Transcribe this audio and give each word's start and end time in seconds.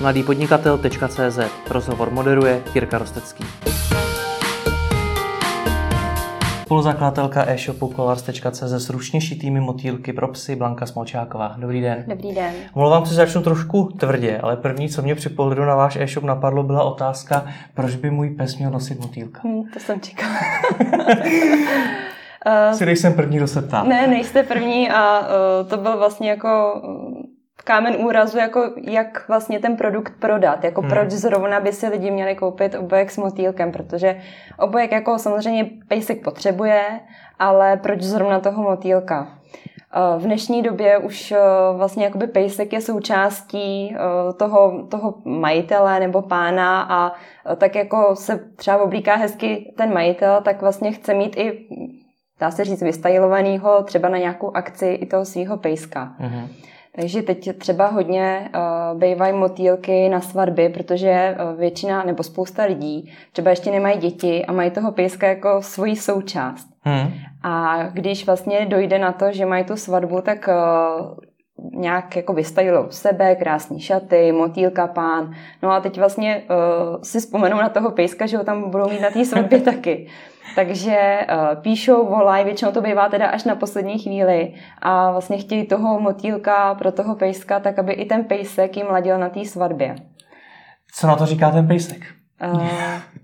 mladýpodnikatel.cz 0.00 1.38
Rozhovor 1.70 2.10
moderuje 2.10 2.62
Jirka 2.74 2.98
Rostecký. 2.98 3.44
Spoluzakladatelka 6.62 7.44
e-shopu 7.48 7.92
colars.cz 7.96 8.62
s 8.62 8.90
ručně 8.90 9.20
šitými 9.20 9.60
motýlky 9.60 10.12
pro 10.12 10.28
psy 10.28 10.56
Blanka 10.56 10.86
Smolčáková. 10.86 11.54
Dobrý 11.58 11.80
den. 11.80 12.04
Dobrý 12.06 12.34
den. 12.34 12.54
Omlouvám 12.74 13.06
se, 13.06 13.14
začnu 13.14 13.42
trošku 13.42 13.84
tvrdě, 13.84 14.38
ale 14.38 14.56
první, 14.56 14.88
co 14.88 15.02
mě 15.02 15.14
při 15.14 15.28
pohledu 15.28 15.64
na 15.64 15.76
váš 15.76 15.96
e-shop 15.96 16.24
napadlo, 16.24 16.62
byla 16.62 16.82
otázka, 16.82 17.46
proč 17.74 17.94
by 17.94 18.10
můj 18.10 18.30
pes 18.30 18.56
měl 18.56 18.70
nosit 18.70 19.00
motýlka. 19.00 19.40
Hmm, 19.44 19.62
to 19.72 19.80
jsem 19.80 20.00
čekala. 20.00 20.34
si 22.72 22.86
nejsem 22.86 23.14
první, 23.14 23.36
kdo 23.36 23.46
se 23.46 23.62
ptá. 23.62 23.82
Ne, 23.82 24.06
nejste 24.06 24.42
první 24.42 24.90
a 24.90 25.20
uh, 25.20 25.68
to 25.68 25.76
byl 25.76 25.98
vlastně 25.98 26.30
jako 26.30 26.82
kámen 27.64 27.96
úrazu, 27.96 28.38
jako 28.38 28.70
jak 28.82 29.28
vlastně 29.28 29.58
ten 29.58 29.76
produkt 29.76 30.12
prodat, 30.20 30.64
jako 30.64 30.80
hmm. 30.80 30.90
proč 30.90 31.10
zrovna 31.10 31.60
by 31.60 31.72
si 31.72 31.88
lidi 31.88 32.10
měli 32.10 32.34
koupit 32.34 32.74
obojek 32.74 33.10
s 33.10 33.16
motýlkem, 33.16 33.72
protože 33.72 34.20
obojek 34.58 34.92
jako 34.92 35.18
samozřejmě 35.18 35.70
pejsek 35.88 36.24
potřebuje, 36.24 36.82
ale 37.38 37.76
proč 37.76 38.02
zrovna 38.02 38.40
toho 38.40 38.62
motýlka? 38.62 39.28
V 40.18 40.22
dnešní 40.22 40.62
době 40.62 40.98
už 40.98 41.34
vlastně 41.76 42.04
jakoby 42.04 42.26
pejsek 42.26 42.72
je 42.72 42.80
součástí 42.80 43.96
toho, 44.36 44.86
toho 44.90 45.14
majitele 45.24 46.00
nebo 46.00 46.22
pána 46.22 46.82
a 46.82 47.12
tak 47.56 47.74
jako 47.74 48.16
se 48.16 48.40
třeba 48.56 48.82
oblíká 48.82 49.14
hezky 49.14 49.74
ten 49.76 49.94
majitel, 49.94 50.40
tak 50.42 50.60
vlastně 50.60 50.92
chce 50.92 51.14
mít 51.14 51.36
i 51.36 51.68
dá 52.40 52.50
se 52.50 52.64
říct, 52.64 52.82
vystajilovanýho 52.82 53.82
třeba 53.82 54.08
na 54.08 54.18
nějakou 54.18 54.56
akci 54.56 54.86
i 54.86 55.06
toho 55.06 55.24
svého 55.24 55.56
pejska. 55.56 56.14
Mm-hmm. 56.20 56.48
Takže 56.96 57.22
teď 57.22 57.58
třeba 57.58 57.86
hodně 57.86 58.50
uh, 58.54 59.00
bývají 59.00 59.32
motýlky 59.32 60.08
na 60.08 60.20
svatby, 60.20 60.68
protože 60.68 61.36
uh, 61.38 61.58
většina 61.58 62.02
nebo 62.02 62.22
spousta 62.22 62.64
lidí 62.64 63.12
třeba 63.32 63.50
ještě 63.50 63.70
nemají 63.70 63.98
děti 63.98 64.46
a 64.46 64.52
mají 64.52 64.70
toho 64.70 64.92
pejska 64.92 65.26
jako 65.26 65.62
svoji 65.62 65.96
součást. 65.96 66.68
Hmm. 66.80 67.12
A 67.42 67.82
když 67.92 68.26
vlastně 68.26 68.66
dojde 68.66 68.98
na 68.98 69.12
to, 69.12 69.32
že 69.32 69.46
mají 69.46 69.64
tu 69.64 69.76
svatbu, 69.76 70.20
tak 70.20 70.48
uh, 70.48 71.16
nějak 71.58 72.16
jako 72.16 72.32
vystajilo 72.32 72.86
sebe, 72.90 73.34
krásné 73.34 73.80
šaty, 73.80 74.32
motýlka 74.32 74.86
pán. 74.86 75.34
No 75.62 75.70
a 75.70 75.80
teď 75.80 75.98
vlastně 75.98 76.42
uh, 76.50 77.02
si 77.02 77.20
vzpomenou 77.20 77.56
na 77.56 77.68
toho 77.68 77.90
pejska, 77.90 78.26
že 78.26 78.36
ho 78.36 78.44
tam 78.44 78.70
budou 78.70 78.90
mít 78.90 79.00
na 79.00 79.10
té 79.10 79.24
svatbě 79.24 79.60
taky. 79.70 80.06
Takže 80.54 81.20
uh, 81.32 81.62
píšou, 81.62 82.06
volají, 82.06 82.44
většinou 82.44 82.72
to 82.72 82.80
bývá 82.80 83.08
teda 83.08 83.26
až 83.26 83.44
na 83.44 83.54
poslední 83.54 83.98
chvíli 83.98 84.54
a 84.82 85.10
vlastně 85.10 85.38
chtějí 85.38 85.66
toho 85.66 86.00
motýlka 86.00 86.74
pro 86.74 86.92
toho 86.92 87.14
pejska, 87.14 87.60
tak 87.60 87.78
aby 87.78 87.92
i 87.92 88.04
ten 88.04 88.24
pejsek 88.24 88.76
jim 88.76 88.86
ladil 88.86 89.18
na 89.18 89.28
té 89.28 89.44
svatbě. 89.44 89.94
Co 90.94 91.06
na 91.06 91.16
to 91.16 91.26
říká 91.26 91.50
ten 91.50 91.66
pejsek? 91.66 92.02
Uh, 92.52 92.68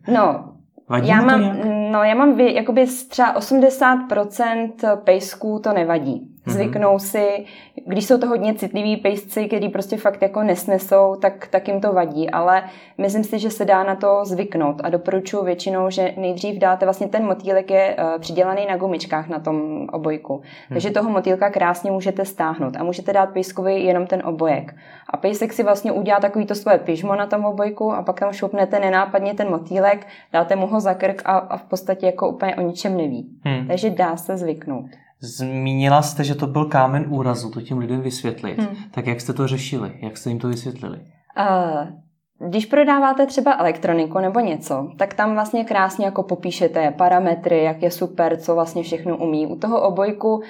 no, 0.09 0.45
Vadí 0.89 1.09
já 1.09 1.23
mám, 1.23 1.57
no, 1.93 2.05
já 2.05 2.15
mám 2.15 2.41
jakoby 2.41 2.87
třeba 3.09 3.35
80% 3.39 4.97
pejsků 4.97 5.61
to 5.65 5.73
nevadí. 5.73 6.32
Mhm. 6.47 6.55
Zvyknou 6.55 6.99
si, 6.99 7.45
když 7.87 8.07
jsou 8.07 8.19
to 8.19 8.27
hodně 8.27 8.55
citliví 8.55 8.97
pejsci, 8.97 9.47
který 9.47 9.69
prostě 9.69 9.97
fakt 9.97 10.23
jako 10.23 10.43
nesnesou, 10.43 11.17
tak, 11.17 11.47
tak 11.47 11.69
jim 11.69 11.81
to 11.81 11.93
vadí, 11.93 12.31
ale 12.31 12.63
myslím 12.99 13.25
si, 13.25 13.39
že 13.39 13.51
se 13.51 13.65
dá 13.65 13.85
na 13.85 13.97
to 13.97 14.21
zvyknout 14.25 14.81
a 14.85 14.89
doporučuji 14.89 15.45
většinou, 15.45 15.91
že 15.91 16.15
nejdřív 16.17 16.59
dáte, 16.59 16.87
vlastně 16.87 17.09
ten 17.09 17.25
motýlek 17.25 17.71
je 17.71 17.97
uh, 17.99 18.21
přidělaný 18.21 18.67
na 18.67 18.77
gumičkách 18.77 19.29
na 19.29 19.39
tom 19.39 19.87
obojku, 19.93 20.33
hmm. 20.33 20.43
takže 20.69 20.91
toho 20.91 21.11
motýlka 21.11 21.51
krásně 21.51 21.91
můžete 21.91 22.25
stáhnout 22.25 22.77
a 22.77 22.85
můžete 22.85 23.13
dát 23.13 23.27
pejskovi 23.27 23.81
jenom 23.81 24.07
ten 24.07 24.23
obojek. 24.25 24.75
A 25.11 25.17
pejsek 25.17 25.53
si 25.53 25.63
vlastně 25.63 25.93
udělá 25.93 26.21
takový 26.21 26.47
to 26.47 26.55
svoje 26.55 26.79
pyžmo 26.79 27.17
na 27.17 27.27
tom 27.27 27.45
obojku 27.45 27.93
a 27.93 28.03
pak 28.03 28.21
tam 28.21 28.33
šupnete 28.33 28.81
nenápadně 28.81 29.35
ten 29.35 29.51
motýlek, 29.51 30.07
dáte 30.33 30.57
mu 30.57 30.67
ho 30.67 30.81
za 30.81 30.95
krk 30.95 31.23
a, 31.25 31.39
a 31.39 31.57
v 31.57 31.63
podstatě 31.63 32.07
jako 32.07 32.29
úplně 32.29 32.57
o 32.57 32.61
ničem 32.61 32.97
neví. 32.97 33.29
Hmm. 33.45 33.67
Takže 33.67 33.91
dá 33.91 34.17
se 34.17 34.37
zvyknout. 34.37 34.87
Zmínila 35.23 36.03
jste, 36.03 36.25
že 36.25 36.35
to 36.35 36.47
byl 36.47 36.65
kámen 36.65 37.05
úrazu, 37.09 37.51
to 37.51 37.61
těm 37.61 37.79
lidem 37.79 38.01
vysvětlit. 38.01 38.59
Hmm. 38.59 38.77
Tak 38.91 39.07
jak 39.07 39.21
jste 39.21 39.33
to 39.33 39.47
řešili? 39.47 39.93
Jak 40.03 40.17
jste 40.17 40.31
jim 40.31 40.39
to 40.39 40.49
vysvětlili? 40.49 40.99
Uh, 40.99 42.49
když 42.49 42.67
prodáváte 42.67 43.27
třeba 43.27 43.57
elektroniku 43.59 44.19
nebo 44.19 44.41
něco, 44.41 44.89
tak 44.99 45.15
tam 45.15 45.33
vlastně 45.35 45.65
krásně 45.65 46.05
jako 46.05 46.23
popíšete 46.23 46.91
parametry, 46.91 47.63
jak 47.63 47.83
je 47.83 47.91
super, 47.91 48.37
co 48.37 48.55
vlastně 48.55 48.83
všechno 48.83 49.17
umí. 49.17 49.47
U 49.47 49.57
toho 49.57 49.83
obojku 49.83 50.35
uh, 50.35 50.43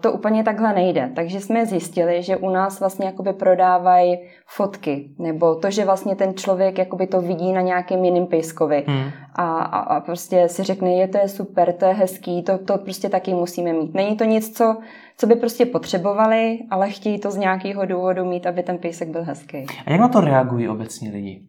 to 0.00 0.12
úplně 0.12 0.44
takhle 0.44 0.74
nejde. 0.74 1.12
Takže 1.16 1.40
jsme 1.40 1.66
zjistili, 1.66 2.22
že 2.22 2.36
u 2.36 2.50
nás 2.50 2.80
vlastně 2.80 3.06
jakoby 3.06 3.32
prodávají 3.32 4.18
fotky, 4.48 5.10
nebo 5.18 5.54
to, 5.54 5.70
že 5.70 5.84
vlastně 5.84 6.16
ten 6.16 6.34
člověk 6.34 6.78
jakoby 6.78 7.06
to 7.06 7.20
vidí 7.20 7.52
na 7.52 7.60
nějakém 7.60 8.04
jiném 8.04 8.26
pejskovi. 8.26 8.84
Hmm. 8.86 9.10
A, 9.34 9.58
a, 9.58 9.78
a 9.78 10.00
prostě 10.00 10.48
si 10.48 10.62
řekne, 10.62 10.92
je 10.92 11.08
to 11.08 11.18
je 11.18 11.28
super, 11.28 11.72
to 11.72 11.84
je 11.84 11.92
hezký, 11.92 12.42
to, 12.42 12.58
to 12.58 12.78
prostě 12.78 13.08
taky 13.08 13.34
musíme 13.34 13.72
mít. 13.72 13.94
Není 13.94 14.16
to 14.16 14.24
nic, 14.24 14.56
co 14.56 14.76
co 15.18 15.26
by 15.26 15.34
prostě 15.34 15.66
potřebovali, 15.66 16.58
ale 16.70 16.90
chtějí 16.90 17.20
to 17.20 17.30
z 17.30 17.36
nějakého 17.36 17.86
důvodu 17.86 18.24
mít, 18.24 18.46
aby 18.46 18.62
ten 18.62 18.78
pejsek 18.78 19.08
byl 19.08 19.24
hezký. 19.24 19.66
A 19.86 19.90
jak 19.90 20.00
na 20.00 20.08
to 20.08 20.20
reagují 20.20 20.68
obecně 20.68 21.10
lidi? 21.10 21.42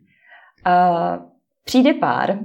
Uh, 0.68 1.26
přijde 1.66 1.94
pár, 1.94 2.40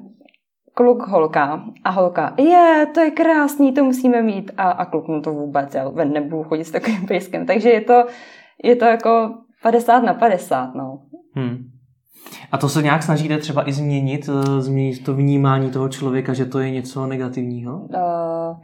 kluk, 0.75 1.07
holka 1.07 1.65
a 1.85 1.91
holka, 1.91 2.35
je, 2.39 2.87
to 2.95 3.01
je 3.01 3.11
krásný, 3.11 3.73
to 3.73 3.85
musíme 3.85 4.23
mít 4.23 4.51
a, 4.57 4.71
a 4.71 4.85
kluk 4.85 5.09
mu 5.09 5.21
to 5.21 5.33
vůbec, 5.33 5.75
já 5.75 5.89
ven 5.89 6.13
nebudu 6.13 6.43
chodit 6.43 6.65
s 6.65 6.71
takovým 6.71 7.07
pejskem, 7.07 7.47
takže 7.47 7.71
je 7.71 7.81
to, 7.81 8.05
je 8.65 8.77
to 8.77 8.85
jako 8.85 9.35
50 9.63 10.01
na 10.01 10.15
50, 10.15 10.75
no. 10.75 11.03
Hmm. 11.35 11.71
A 12.53 12.59
to 12.59 12.69
se 12.69 12.83
nějak 12.83 13.03
snažíte 13.03 13.39
třeba 13.39 13.69
i 13.69 13.73
změnit, 13.73 14.29
eh, 14.29 14.61
změnit 14.61 15.05
to 15.05 15.15
vnímání 15.15 15.71
toho 15.71 15.89
člověka, 15.89 16.33
že 16.33 16.45
to 16.45 16.59
je 16.59 16.71
něco 16.71 17.07
negativního? 17.07 17.79
Uh, 17.79 18.57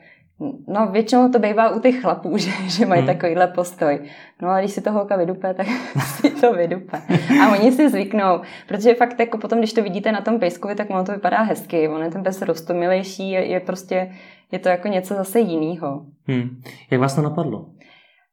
No 0.68 0.86
většinou 0.86 1.28
to 1.28 1.38
bývá 1.38 1.70
u 1.70 1.80
těch 1.80 2.00
chlapů, 2.00 2.36
že, 2.38 2.50
že 2.66 2.86
mají 2.86 3.02
hmm. 3.02 3.06
takovýhle 3.06 3.46
postoj. 3.46 4.00
No 4.42 4.48
a 4.48 4.60
když 4.60 4.72
si 4.72 4.80
to 4.80 4.92
holka 4.92 5.16
vydupe, 5.16 5.54
tak 5.54 5.66
si 6.04 6.30
to 6.30 6.52
vydupe. 6.52 7.02
A 7.42 7.52
oni 7.52 7.72
si 7.72 7.90
zvyknou, 7.90 8.40
protože 8.68 8.94
fakt 8.94 9.20
jako 9.20 9.38
potom, 9.38 9.58
když 9.58 9.72
to 9.72 9.82
vidíte 9.82 10.12
na 10.12 10.20
tom 10.20 10.38
pejskovi, 10.38 10.74
tak 10.74 10.90
ono 10.90 11.04
to 11.04 11.12
vypadá 11.12 11.42
hezky. 11.42 11.88
On 11.88 12.02
je 12.02 12.10
ten 12.10 12.22
pes 12.22 12.42
rostomilejší, 12.42 13.30
je, 13.30 13.46
je 13.46 13.60
prostě, 13.60 14.12
je 14.52 14.58
to 14.58 14.68
jako 14.68 14.88
něco 14.88 15.14
zase 15.14 15.40
jiného. 15.40 16.06
Hmm. 16.26 16.62
Jak 16.90 17.00
vás 17.00 17.14
to 17.14 17.22
napadlo? 17.22 17.66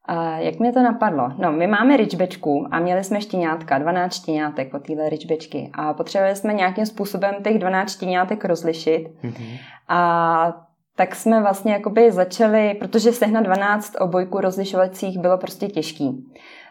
A 0.06 0.38
jak 0.38 0.58
mě 0.58 0.72
to 0.72 0.82
napadlo? 0.82 1.32
No, 1.38 1.52
my 1.52 1.66
máme 1.66 1.96
ričbečku 1.96 2.66
a 2.70 2.78
měli 2.78 3.04
jsme 3.04 3.20
štěňátka, 3.20 3.78
12 3.78 4.14
štěňátek 4.14 4.74
od 4.74 4.86
téhle 4.86 5.08
ričbečky 5.08 5.70
a 5.74 5.94
potřebovali 5.94 6.36
jsme 6.36 6.52
nějakým 6.52 6.86
způsobem 6.86 7.34
těch 7.44 7.58
12 7.58 7.90
štěňátek 7.90 8.44
rozlišit. 8.44 9.08
Mm-hmm. 9.24 9.58
A 9.88 10.66
tak 10.96 11.14
jsme 11.14 11.40
vlastně 11.40 11.72
jakoby 11.72 12.12
začali, 12.12 12.74
protože 12.74 13.12
sehnat 13.12 13.44
12 13.44 13.94
obojků 14.00 14.40
rozlišovacích 14.40 15.18
bylo 15.18 15.38
prostě 15.38 15.66
těžký. 15.66 16.26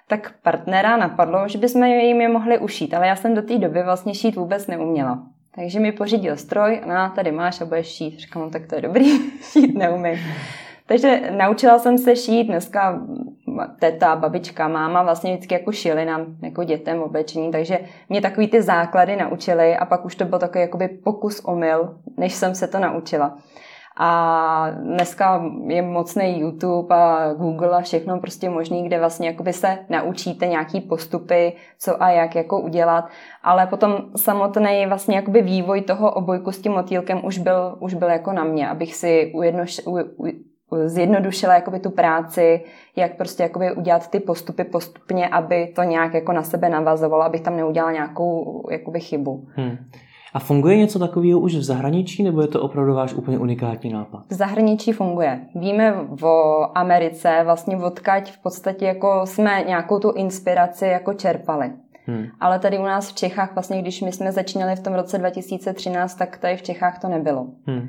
Tak 0.07 0.33
partnera 0.43 0.97
napadlo, 0.97 1.47
že 1.47 1.57
bychom 1.57 1.83
jim 1.83 2.21
je 2.21 2.29
mohli 2.29 2.59
ušít, 2.59 2.93
ale 2.93 3.07
já 3.07 3.15
jsem 3.15 3.35
do 3.35 3.41
té 3.41 3.57
doby 3.57 3.83
vlastně 3.83 4.13
šít 4.13 4.35
vůbec 4.35 4.67
neuměla. 4.67 5.23
Takže 5.55 5.79
mi 5.79 5.91
pořídil 5.91 6.37
stroj, 6.37 6.81
a 6.83 6.87
no, 6.87 7.15
tady 7.15 7.31
máš 7.31 7.61
a 7.61 7.65
budeš 7.65 7.87
šít. 7.87 8.19
Říkám, 8.19 8.41
no, 8.41 8.49
tak 8.49 8.67
to 8.67 8.75
je 8.75 8.81
dobrý, 8.81 9.05
šít 9.51 9.75
neumím. 9.75 10.19
Takže 10.87 11.21
naučila 11.37 11.79
jsem 11.79 11.97
se 11.97 12.15
šít, 12.15 12.43
dneska 12.43 13.01
teta, 13.79 14.15
babička, 14.15 14.67
máma 14.67 15.03
vlastně 15.03 15.33
vždycky 15.33 15.53
jako 15.53 15.71
šili 15.71 16.05
nám 16.05 16.25
jako 16.43 16.63
dětem 16.63 17.01
oblečení, 17.01 17.51
takže 17.51 17.79
mě 18.09 18.21
takový 18.21 18.47
ty 18.47 18.61
základy 18.61 19.15
naučili 19.15 19.77
a 19.77 19.85
pak 19.85 20.05
už 20.05 20.15
to 20.15 20.25
byl 20.25 20.39
takový 20.39 20.61
jakoby 20.61 20.87
pokus 20.87 21.39
omyl, 21.45 21.97
než 22.17 22.33
jsem 22.33 22.55
se 22.55 22.67
to 22.67 22.79
naučila. 22.79 23.37
A 23.97 24.69
dneska 24.71 25.43
je 25.67 25.81
mocný 25.81 26.39
YouTube 26.39 26.95
a 26.95 27.33
Google 27.33 27.77
a 27.77 27.81
všechno 27.81 28.19
prostě 28.19 28.49
možný, 28.49 28.85
kde 28.85 28.99
vlastně 28.99 29.27
jakoby 29.27 29.53
se 29.53 29.77
naučíte 29.89 30.47
nějaký 30.47 30.81
postupy, 30.81 31.53
co 31.79 32.03
a 32.03 32.09
jak 32.09 32.35
jako 32.35 32.61
udělat. 32.61 33.05
Ale 33.43 33.67
potom 33.67 33.97
samotný 34.15 34.85
vlastně 34.87 35.15
jakoby 35.15 35.41
vývoj 35.41 35.81
toho 35.81 36.13
obojku 36.13 36.51
s 36.51 36.61
tím 36.61 36.71
motýlkem 36.71 37.25
už 37.25 37.37
byl, 37.37 37.77
už 37.79 37.93
byl 37.93 38.07
jako 38.07 38.33
na 38.33 38.43
mě, 38.43 38.69
abych 38.69 38.95
si 38.95 39.31
ujednoš, 39.35 39.81
u, 39.85 39.99
u, 39.99 40.25
zjednodušila 40.85 41.55
jakoby 41.55 41.79
tu 41.79 41.89
práci, 41.89 42.63
jak 42.95 43.17
prostě 43.17 43.43
jakoby 43.43 43.75
udělat 43.75 44.07
ty 44.07 44.19
postupy 44.19 44.63
postupně, 44.63 45.27
aby 45.27 45.73
to 45.75 45.83
nějak 45.83 46.13
jako 46.13 46.33
na 46.33 46.43
sebe 46.43 46.69
navazovalo, 46.69 47.23
abych 47.23 47.41
tam 47.41 47.57
neudělala 47.57 47.91
nějakou 47.91 48.63
jakoby 48.71 48.99
chybu. 48.99 49.47
Hmm. 49.55 49.77
A 50.33 50.39
funguje 50.39 50.77
něco 50.77 50.99
takového 50.99 51.39
už 51.39 51.55
v 51.55 51.63
zahraničí, 51.63 52.23
nebo 52.23 52.41
je 52.41 52.47
to 52.47 52.61
opravdu 52.61 52.93
váš 52.93 53.13
úplně 53.13 53.39
unikátní 53.39 53.93
nápad? 53.93 54.23
V 54.29 54.33
zahraničí 54.33 54.91
funguje. 54.91 55.39
Víme 55.55 55.95
o 56.21 56.67
Americe, 56.75 57.41
vlastně 57.45 57.77
odkaď 57.77 58.31
v 58.31 58.41
podstatě 58.41 58.85
jako 58.85 59.21
jsme 59.25 59.63
nějakou 59.67 59.99
tu 59.99 60.11
inspiraci 60.11 60.85
jako 60.85 61.13
čerpali. 61.13 61.71
Hmm. 62.05 62.25
Ale 62.39 62.59
tady 62.59 62.79
u 62.79 62.83
nás 62.83 63.11
v 63.11 63.15
Čechách, 63.15 63.53
vlastně 63.53 63.81
když 63.81 64.01
my 64.01 64.11
jsme 64.11 64.31
začínali 64.31 64.75
v 64.75 64.83
tom 64.83 64.93
roce 64.93 65.17
2013, 65.17 66.15
tak 66.15 66.37
tady 66.37 66.57
v 66.57 66.61
Čechách 66.61 66.99
to 66.99 67.07
nebylo. 67.07 67.47
Hmm. 67.65 67.87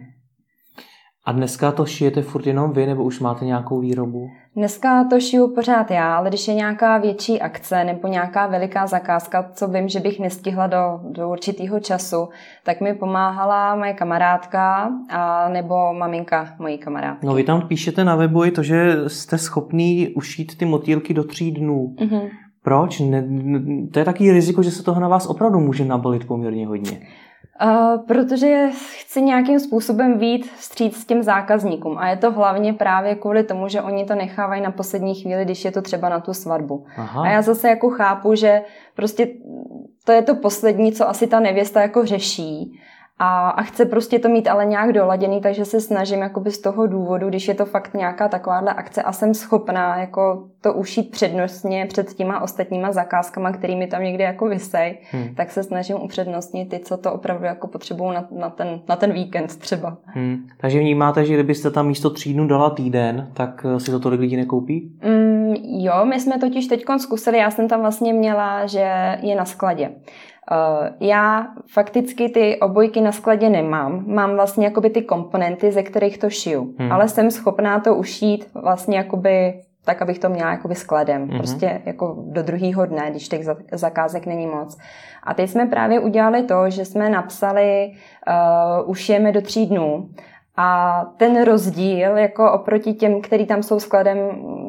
A 1.27 1.33
dneska 1.33 1.73
to 1.73 1.87
šijete 1.87 2.23
furt 2.23 2.47
jenom 2.47 2.73
vy, 2.73 2.87
nebo 2.87 3.05
už 3.05 3.21
máte 3.21 3.45
nějakou 3.45 3.81
výrobu? 3.81 4.29
Dneska 4.57 5.05
to 5.05 5.21
šiju 5.21 5.55
pořád 5.55 5.91
já, 5.91 6.17
ale 6.17 6.29
když 6.29 6.49
je 6.49 6.55
nějaká 6.55 6.99
větší 6.99 7.41
akce 7.41 7.85
nebo 7.85 8.09
nějaká 8.09 8.47
veliká 8.47 8.87
zakázka, 8.87 9.51
co 9.55 9.69
vím, 9.69 9.89
že 9.89 10.01
bych 10.01 10.21
nestihla 10.21 10.67
do, 10.67 11.01
do 11.11 11.31
určitého 11.31 11.81
času, 11.81 12.29
tak 12.65 12.81
mi 12.81 12.95
pomáhala 12.95 13.77
moje 13.77 13.93
kamarádka 13.93 14.91
a 15.11 15.49
nebo 15.49 15.95
maminka 15.95 16.55
mojí 16.59 16.79
kamarádky. 16.79 17.27
No 17.27 17.35
vy 17.35 17.45
tam 17.45 17.69
píšete 17.69 18.05
na 18.05 18.17
webu 18.17 18.45
i 18.45 18.51
to, 18.51 18.63
že 18.63 18.95
jste 19.07 19.39
schopný 19.39 20.09
ušít 20.09 20.59
ty 20.59 20.65
motýlky 20.65 21.15
do 21.15 21.25
tří 21.25 21.53
dnů. 21.53 21.95
Mm-hmm. 21.99 22.31
Proč? 22.63 23.01
Ne, 23.01 23.29
to 23.93 23.99
je 23.99 24.05
taký 24.05 24.33
riziko, 24.33 24.63
že 24.63 24.71
se 24.71 24.83
toho 24.83 25.01
na 25.01 25.09
vás 25.09 25.27
opravdu 25.27 25.61
může 25.61 25.85
nabalit 25.85 26.27
poměrně 26.27 26.67
hodně. 26.67 27.01
Uh, 27.65 28.07
protože 28.07 28.69
chci 28.73 29.23
nějakým 29.23 29.61
způsobem 29.61 30.19
vít 30.19 30.51
vstříc 30.53 30.97
s 30.97 31.07
těm 31.07 31.23
zákazníkům 31.23 31.99
a 31.99 32.09
je 32.09 32.17
to 32.17 32.31
hlavně 32.33 32.73
právě 32.73 33.15
kvůli 33.15 33.45
tomu, 33.45 33.69
že 33.69 33.83
oni 33.83 34.05
to 34.05 34.15
nechávají 34.15 34.63
na 34.63 34.71
poslední 34.71 35.15
chvíli, 35.15 35.45
když 35.45 35.65
je 35.65 35.73
to 35.73 35.83
třeba 35.83 36.09
na 36.09 36.21
tu 36.21 36.35
svatbu. 36.35 36.87
Aha. 36.97 37.23
A 37.23 37.29
já 37.29 37.43
zase 37.43 37.69
jako 37.69 37.91
chápu, 37.91 38.35
že 38.35 38.63
prostě 38.97 39.29
to 40.05 40.13
je 40.13 40.23
to 40.23 40.35
poslední, 40.35 40.93
co 40.93 41.09
asi 41.09 41.27
ta 41.27 41.41
nevěsta 41.41 41.83
jako 41.83 42.07
řeší 42.07 42.81
a, 43.19 43.51
a 43.51 43.63
chce 43.63 43.85
prostě 43.85 44.19
to 44.19 44.29
mít 44.29 44.49
ale 44.49 44.67
nějak 44.67 44.93
doladěný, 44.93 45.41
takže 45.41 45.65
se 45.65 45.81
snažím 45.81 46.21
jakoby 46.21 46.51
z 46.51 46.59
toho 46.59 46.87
důvodu, 46.87 47.29
když 47.29 47.49
je 47.49 47.55
to 47.55 47.65
fakt 47.65 47.95
nějaká 47.95 48.29
takováhle 48.29 48.75
akce 48.75 49.03
a 49.03 49.13
jsem 49.13 49.35
schopná 49.35 49.97
jako 49.97 50.49
to 50.61 50.73
ušít 50.73 51.11
přednostně 51.11 51.87
před 51.87 52.15
těma 52.15 52.43
ostatníma 52.43 52.93
zakázkama, 52.93 53.53
kterými 53.53 53.87
tam 53.87 54.03
někde 54.03 54.25
jako 54.25 54.49
vysej, 54.49 54.99
hmm. 55.11 55.35
tak 55.35 55.51
se 55.51 55.63
snažím 55.63 55.97
upřednostnit 55.97 56.69
ty, 56.69 56.79
co 56.79 56.97
to 56.97 57.13
opravdu 57.13 57.45
jako 57.45 57.67
potřebují 57.67 58.15
na, 58.15 58.29
na, 58.31 58.51
ten, 58.51 58.81
na 58.89 58.97
ten 58.97 59.13
víkend 59.13 59.57
třeba. 59.57 59.97
Hmm. 60.05 60.47
Takže 60.61 60.79
vnímáte, 60.79 61.25
že 61.25 61.35
kdybyste 61.35 61.71
tam 61.71 61.87
místo 61.87 62.11
tří 62.11 62.35
dnů 62.35 62.47
dala 62.47 62.71
týden, 62.71 63.31
tak 63.35 63.67
eh, 63.77 63.81
si 63.81 63.91
to 63.91 64.01
tolik 64.01 64.21
lidí 64.21 64.37
nekoupí? 64.37 64.93
Mm, 65.05 65.55
jo, 65.63 66.05
my 66.05 66.21
jsme 66.21 66.39
totiž 66.39 66.67
teď 66.67 66.85
zkusili, 66.99 67.39
já 67.39 67.51
jsem 67.51 67.69
tam 67.69 67.81
vlastně 67.81 68.13
měla, 68.13 68.67
že 68.67 69.19
je 69.23 69.37
na 69.37 69.45
skladě. 69.45 69.91
Eh, 70.53 70.93
já 71.01 71.47
fakticky 71.73 72.29
ty 72.29 72.61
obojky 72.61 73.01
na 73.01 73.13
skladě 73.13 73.51
nemám. 73.51 74.05
Mám 74.07 74.35
vlastně 74.35 74.65
jakoby 74.65 74.91
ty 74.91 75.03
komponenty, 75.03 75.73
ze 75.73 75.83
kterých 75.83 76.19
to 76.19 76.31
šiju. 76.31 76.75
Hmm. 76.79 76.93
Ale 76.93 77.09
jsem 77.09 77.31
schopná 77.31 77.81
to 77.81 77.95
ušít 77.95 78.49
vlastně 78.55 78.97
jakoby 78.97 79.63
tak, 79.85 80.03
abych 80.03 80.19
to 80.19 80.29
měla 80.29 80.51
jakoby 80.51 80.75
skladem. 80.75 81.29
Hmm. 81.29 81.39
Prostě 81.39 81.83
jako 81.85 82.17
do 82.27 82.43
druhého 82.43 82.87
dne, 82.87 83.11
když 83.11 83.29
těch 83.29 83.41
zakázek 83.73 84.27
není 84.27 84.47
moc. 84.47 84.79
A 85.23 85.35
teď 85.35 85.51
jsme 85.51 85.67
právě 85.67 86.01
udělali 86.01 86.43
to, 86.43 86.71
že 86.71 86.85
jsme 86.85 87.11
napsali, 87.11 87.93
uh, 88.29 88.91
ušijeme 88.91 89.33
do 89.33 89.41
tří 89.41 89.67
dnů. 89.67 90.09
A 90.57 91.01
ten 91.17 91.45
rozdíl 91.45 92.17
jako 92.17 92.53
oproti 92.53 92.95
těm, 92.95 93.21
který 93.21 93.47
tam 93.47 93.63
jsou 93.63 93.81
skladem, 93.81 94.19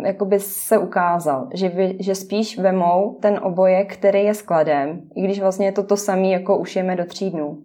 jakoby 0.05 0.39
se 0.39 0.77
ukázal, 0.77 1.47
že, 1.53 1.69
vy, 1.69 1.97
že 1.99 2.15
spíš 2.15 2.59
vemou 2.59 3.17
ten 3.21 3.39
obojek, 3.43 3.93
který 3.93 4.23
je 4.23 4.33
skladem, 4.33 5.01
i 5.15 5.21
když 5.21 5.39
vlastně 5.39 5.65
je 5.65 5.71
to 5.71 5.83
to 5.83 5.97
samé, 5.97 6.27
jako 6.27 6.57
ušijeme 6.57 6.95
do 6.95 7.05
tří 7.05 7.29
dnů. 7.29 7.57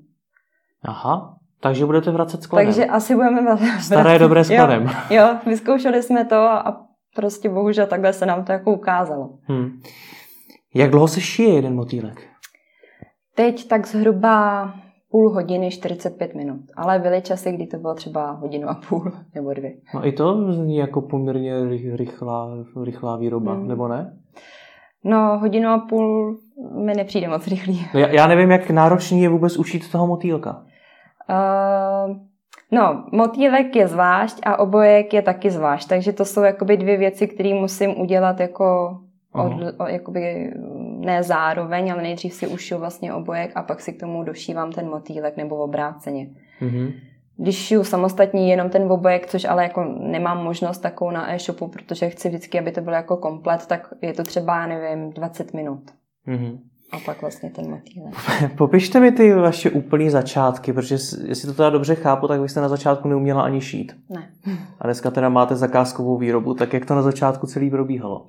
Aha, 0.85 1.37
takže 1.61 1.87
budete 1.87 2.11
vracet 2.11 2.43
skladem. 2.43 2.67
Takže 2.67 2.87
asi 2.87 3.15
budeme 3.15 3.43
vracet. 3.43 3.83
Staré 3.83 4.19
dobré 4.19 4.45
skladem. 4.45 4.83
Jo, 5.11 5.17
jo, 5.17 5.39
vyzkoušeli 5.47 6.03
jsme 6.03 6.25
to 6.25 6.37
a 6.37 6.87
prostě 7.17 7.49
bohužel 7.49 7.87
takhle 7.87 8.13
se 8.13 8.27
nám 8.27 8.45
to 8.45 8.53
jako 8.53 8.73
ukázalo. 8.73 9.31
Hmm. 9.43 9.81
Jak 10.75 10.91
dlouho 10.91 11.09
se 11.09 11.21
šije 11.21 11.55
jeden 11.55 11.75
motýlek? 11.75 12.29
Teď 13.35 13.69
tak 13.69 13.87
zhruba 13.87 14.75
půl 15.12 15.31
hodiny 15.31 15.70
45 15.70 16.35
minut, 16.35 16.61
ale 16.76 16.99
byly 16.99 17.23
časy, 17.23 17.53
kdy 17.53 17.67
to 17.67 17.76
bylo 17.76 17.94
třeba 17.94 18.31
hodinu 18.31 18.69
a 18.69 18.81
půl 18.88 19.12
nebo 19.35 19.55
dvě. 19.55 19.73
No 19.94 20.06
i 20.06 20.12
to 20.12 20.53
zní 20.53 20.76
jako 20.76 21.00
poměrně 21.00 21.55
rychlá, 21.97 22.50
rychlá 22.85 23.17
výroba, 23.17 23.55
hmm. 23.55 23.69
nebo 23.69 23.88
ne? 23.88 24.17
No, 25.05 25.38
hodinu 25.38 25.69
a 25.69 25.79
půl 25.79 26.38
mi 26.85 26.94
nepřijde 26.94 27.29
moc 27.29 27.47
rychlý. 27.47 27.87
No, 27.94 28.00
já, 28.00 28.09
já 28.09 28.26
nevím, 28.26 28.50
jak 28.50 28.70
náročný 28.70 29.23
je 29.23 29.29
vůbec 29.29 29.56
učit 29.56 29.91
toho 29.93 30.06
motýlka. 30.06 30.62
Uh, 31.31 32.17
no, 32.70 33.05
motýlek 33.12 33.76
je 33.76 33.88
zvlášť 33.88 34.38
a 34.47 34.59
obojek 34.59 35.14
je 35.14 35.23
taky 35.23 35.50
zvlášť, 35.50 35.88
takže 35.88 36.12
to 36.12 36.25
jsou 36.25 36.43
jakoby 36.43 36.76
dvě 36.76 36.97
věci, 36.97 37.29
které 37.29 37.55
musím 37.55 38.00
udělat 38.00 38.41
jako 38.41 38.99
od, 39.32 39.52
o, 39.79 39.87
jakoby 39.87 40.52
ne 40.99 41.23
zároveň, 41.23 41.93
ale 41.93 42.02
nejdřív 42.02 42.34
si 42.34 42.46
ušiju 42.46 42.81
vlastně 42.81 43.14
obojek 43.14 43.52
a 43.55 43.62
pak 43.62 43.81
si 43.81 43.93
k 43.93 44.00
tomu 44.00 44.25
došívám 44.25 44.73
ten 44.73 44.88
motýlek 44.88 45.37
nebo 45.37 45.56
obráceně. 45.56 46.29
Mm-hmm. 46.61 46.93
Když 47.37 47.56
šiju 47.56 47.84
samostatně 47.84 48.50
jenom 48.50 48.70
ten 48.70 48.93
obojek, 48.93 49.26
což 49.26 49.44
ale 49.44 49.62
jako 49.62 49.84
nemám 49.99 50.44
možnost 50.44 50.79
takovou 50.79 51.11
na 51.11 51.34
e-shopu, 51.34 51.69
protože 51.69 52.11
chci 52.11 52.29
vždycky, 52.29 52.58
aby 52.58 52.73
to 52.73 52.81
bylo 52.81 52.96
jako 52.96 53.17
komplet, 53.17 53.67
tak 53.67 53.94
je 54.02 54.12
to 54.12 54.23
třeba, 54.23 54.67
nevím, 54.67 55.11
20 55.11 55.55
minut. 55.55 55.82
Mm-hmm. 56.28 56.58
A 56.93 56.99
pak 57.05 57.20
vlastně 57.20 57.50
ten 57.50 57.70
motýlek. 57.70 58.14
Popište 58.56 59.00
mi 59.00 59.12
ty 59.12 59.35
vaše 59.35 59.70
úplné 59.70 60.11
začátky, 60.11 60.73
protože 60.73 60.94
jestli 61.26 61.49
to 61.49 61.55
teda 61.55 61.70
dobře 61.70 61.94
chápu, 61.94 62.28
tak 62.28 62.40
vy 62.40 62.49
jste 62.49 62.61
na 62.61 62.69
začátku 62.69 63.08
neuměla 63.08 63.43
ani 63.43 63.61
šít. 63.61 63.93
Ne. 64.11 64.31
A 64.81 64.87
dneska 64.87 65.11
teda 65.11 65.28
máte 65.28 65.56
zakázkovou 65.56 66.19
výrobu, 66.19 66.55
tak 66.55 66.73
jak 66.73 66.87
to 66.87 66.94
na 66.94 67.02
začátku 67.02 67.46
celý 67.46 67.70
probíhalo? 67.70 68.26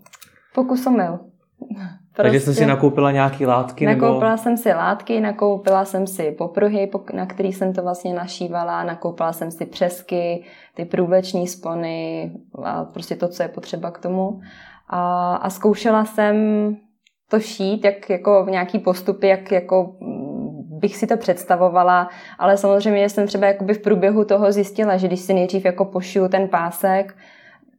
Pokus 0.56 0.88
omyl. 0.88 1.20
Prostě 1.58 1.84
Takže 2.16 2.40
jsi 2.40 2.54
si 2.54 2.66
nakoupila 2.66 3.12
nějaké 3.12 3.48
látky? 3.48 3.86
Nakoupila 3.86 4.30
nebo... 4.30 4.44
jsem 4.44 4.58
si 4.58 4.74
látky, 4.74 5.20
nakoupila 5.20 5.86
jsem 5.86 6.08
si 6.08 6.32
popruhy, 6.32 6.92
na 7.14 7.26
který 7.26 7.54
jsem 7.54 7.74
to 7.74 7.82
vlastně 7.82 8.14
našívala, 8.14 8.84
nakoupila 8.84 9.34
jsem 9.34 9.52
si 9.52 9.66
přesky, 9.66 10.44
ty 10.76 10.86
průvleční 10.86 11.48
spony 11.48 12.32
a 12.64 12.84
prostě 12.84 13.16
to, 13.16 13.28
co 13.28 13.44
je 13.44 13.50
potřeba 13.50 13.92
k 13.92 14.00
tomu. 14.00 14.40
A, 14.90 15.36
a 15.36 15.50
zkoušela 15.50 16.06
jsem 16.06 16.36
to 17.30 17.40
šít, 17.40 17.86
jak 17.86 18.10
jako 18.10 18.46
v 18.46 18.50
nějaký 18.50 18.80
postupy, 18.80 19.28
jak 19.28 19.52
jako 19.52 19.96
mm, 20.00 20.80
bych 20.80 20.96
si 20.96 21.08
to 21.08 21.18
představovala, 21.18 22.10
ale 22.40 22.58
samozřejmě 22.58 23.10
jsem 23.10 23.28
třeba 23.28 23.48
jakoby 23.48 23.74
v 23.74 23.82
průběhu 23.82 24.26
toho 24.26 24.52
zjistila, 24.52 24.98
že 24.98 25.08
když 25.08 25.20
si 25.20 25.34
nejdřív 25.34 25.66
jako 25.66 25.86
pošiju 25.86 26.28
ten 26.28 26.48
pásek, 26.48 27.16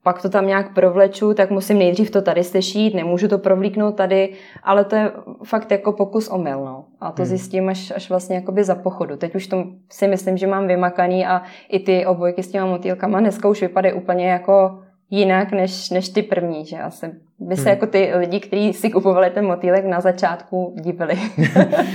pak 0.04 0.22
to 0.22 0.28
tam 0.28 0.46
nějak 0.46 0.74
provleču, 0.74 1.34
tak 1.34 1.50
musím 1.50 1.78
nejdřív 1.78 2.10
to 2.10 2.22
tady 2.22 2.44
sešít, 2.44 2.94
nemůžu 2.94 3.28
to 3.28 3.38
provlíknout 3.38 3.96
tady, 3.96 4.32
ale 4.62 4.84
to 4.84 4.96
je 4.96 5.10
fakt 5.44 5.70
jako 5.70 5.92
pokus 5.92 6.28
omyl, 6.28 6.64
no. 6.64 6.84
A 7.00 7.12
to 7.12 7.22
hmm. 7.22 7.28
zjistím 7.28 7.68
až, 7.68 7.92
až 7.96 8.08
vlastně 8.08 8.36
jakoby 8.36 8.64
za 8.64 8.74
pochodu. 8.74 9.16
Teď 9.16 9.34
už 9.34 9.46
to 9.46 9.64
si 9.90 10.08
myslím, 10.08 10.36
že 10.36 10.46
mám 10.46 10.66
vymakaný 10.66 11.26
a 11.26 11.42
i 11.68 11.78
ty 11.78 12.06
obojky 12.06 12.42
s 12.42 12.50
těma 12.50 12.66
motýlkama 12.66 13.20
dneska 13.20 13.48
už 13.48 13.60
vypadají 13.60 13.94
úplně 13.94 14.28
jako 14.28 14.78
jinak 15.10 15.52
než, 15.52 15.90
než 15.90 16.08
ty 16.08 16.22
první, 16.22 16.66
že 16.66 16.78
asi 16.78 17.10
by 17.38 17.56
se 17.56 17.62
hmm. 17.62 17.70
jako 17.70 17.86
ty 17.86 18.12
lidi, 18.14 18.40
kteří 18.40 18.72
si 18.72 18.90
kupovali 18.90 19.30
ten 19.30 19.46
motýlek 19.46 19.84
na 19.84 20.00
začátku, 20.00 20.74
divili. 20.80 21.18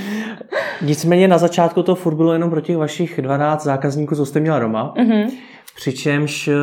Nicméně 0.82 1.28
na 1.28 1.38
začátku 1.38 1.82
to 1.82 1.94
furt 1.94 2.14
bylo 2.14 2.32
jenom 2.32 2.50
pro 2.50 2.60
těch 2.60 2.76
vašich 2.76 3.22
12 3.22 3.64
zákazníků, 3.64 4.16
co 4.16 4.26
jste 4.26 4.40
měla 4.40 4.58
doma. 4.58 4.94
Mm-hmm. 4.96 5.30
Přičemž 5.76 6.48
eh, 6.48 6.54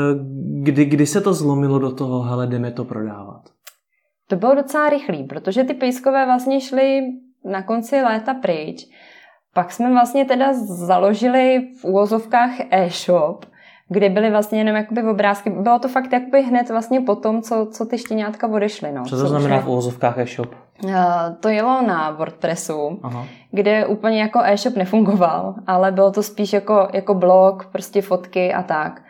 kdy, 0.61 0.85
kdy 0.85 1.05
se 1.05 1.21
to 1.21 1.33
zlomilo 1.33 1.79
do 1.79 1.91
toho, 1.91 2.21
hele, 2.21 2.47
jdeme 2.47 2.71
to 2.71 2.85
prodávat? 2.85 3.41
To 4.29 4.35
bylo 4.35 4.55
docela 4.55 4.89
rychlý, 4.89 5.23
protože 5.23 5.63
ty 5.63 5.73
pejskové 5.73 6.25
vlastně 6.25 6.61
šly 6.61 7.01
na 7.45 7.63
konci 7.63 8.01
léta 8.01 8.33
pryč. 8.33 8.85
Pak 9.53 9.71
jsme 9.71 9.91
vlastně 9.91 10.25
teda 10.25 10.53
založili 10.85 11.59
v 11.81 11.85
úvozovkách 11.85 12.51
e-shop, 12.71 13.45
kde 13.89 14.09
byly 14.09 14.31
vlastně 14.31 14.59
jenom 14.59 14.75
jakoby 14.75 15.03
obrázky. 15.03 15.49
Bylo 15.49 15.79
to 15.79 15.87
fakt 15.87 16.13
jakoby 16.13 16.41
hned 16.41 16.69
vlastně 16.69 17.01
po 17.01 17.15
tom, 17.15 17.41
co, 17.41 17.67
co 17.71 17.85
ty 17.85 17.97
štěňátka 17.97 18.47
odešly. 18.47 18.91
No. 18.91 19.05
Co 19.05 19.17
to 19.17 19.27
znamená 19.27 19.59
v 19.59 19.67
úvozovkách 19.67 20.17
e-shop? 20.17 20.55
Uh, 20.83 20.91
to 21.39 21.49
jelo 21.49 21.81
na 21.81 22.11
WordPressu, 22.11 22.99
Aha. 23.03 23.25
kde 23.51 23.85
úplně 23.85 24.21
jako 24.21 24.39
e-shop 24.43 24.75
nefungoval, 24.75 25.55
ale 25.67 25.91
bylo 25.91 26.11
to 26.11 26.23
spíš 26.23 26.53
jako, 26.53 26.87
jako 26.93 27.13
blog, 27.13 27.65
prostě 27.71 28.01
fotky 28.01 28.53
a 28.53 28.63
tak. 28.63 29.01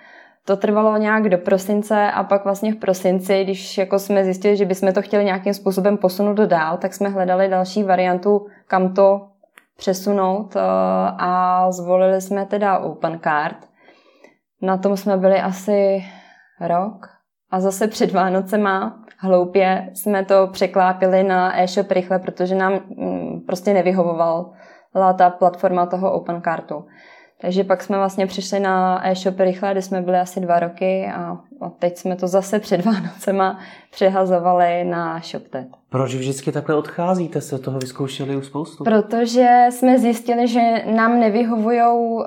To 0.46 0.58
trvalo 0.58 0.98
nějak 0.98 1.30
do 1.30 1.38
prosince 1.38 2.12
a 2.12 2.24
pak 2.24 2.44
vlastně 2.44 2.74
v 2.74 2.76
prosinci, 2.76 3.44
když 3.44 3.78
jako 3.78 4.00
jsme 4.00 4.24
zjistili, 4.24 4.58
že 4.58 4.66
bychom 4.66 4.94
to 4.94 5.02
chtěli 5.02 5.26
nějakým 5.26 5.54
způsobem 5.54 5.98
posunout 5.98 6.38
dál, 6.38 6.78
tak 6.78 6.94
jsme 6.94 7.10
hledali 7.10 7.48
další 7.48 7.84
variantu, 7.84 8.48
kam 8.68 8.94
to 8.94 9.28
přesunout 9.78 10.56
uh, 10.56 10.62
a 11.18 11.66
zvolili 11.72 12.22
jsme 12.22 12.46
teda 12.46 12.78
OpenCard, 12.78 13.58
na 14.62 14.78
tom 14.78 14.98
jsme 14.98 15.18
byli 15.18 15.42
asi 15.42 16.06
rok 16.62 17.17
a 17.52 17.60
zase 17.60 17.88
před 17.88 18.12
Vánocema 18.12 19.04
hloupě 19.18 19.90
jsme 19.94 20.26
to 20.26 20.48
překlápili 20.52 21.24
na 21.24 21.62
e-shop 21.62 21.92
rychle, 21.92 22.20
protože 22.20 22.56
nám 22.56 22.74
mm, 22.74 23.42
prostě 23.42 23.74
nevyhovovala 23.74 24.54
ta 25.18 25.30
platforma 25.30 25.86
toho 25.86 26.12
OpenCartu. 26.12 26.86
Takže 27.42 27.64
pak 27.64 27.84
jsme 27.84 27.98
vlastně 27.98 28.28
přišli 28.28 28.60
na 28.60 29.08
e-shop 29.08 29.40
rychle, 29.40 29.72
kde 29.72 29.82
jsme 29.82 30.02
byli 30.02 30.18
asi 30.18 30.40
dva 30.40 30.60
roky 30.60 31.12
a, 31.16 31.38
a 31.62 31.70
teď 31.70 31.98
jsme 31.98 32.16
to 32.16 32.28
zase 32.28 32.60
před 32.60 32.86
Vánocema 32.86 33.60
přehazovali 33.92 34.84
na 34.84 35.20
ShopTet. 35.20 35.68
Proč 35.90 36.16
vždycky 36.16 36.52
takhle 36.52 36.76
odcházíte? 36.76 37.42
Se 37.42 37.60
toho 37.60 37.80
vyzkoušeli 37.80 38.36
už 38.36 38.46
spoustu? 38.46 38.84
Protože 38.84 39.66
jsme 39.70 40.00
zjistili, 40.00 40.48
že 40.48 40.62
nám 40.96 41.20
nevyhovují 41.20 41.82
uh, 41.82 42.26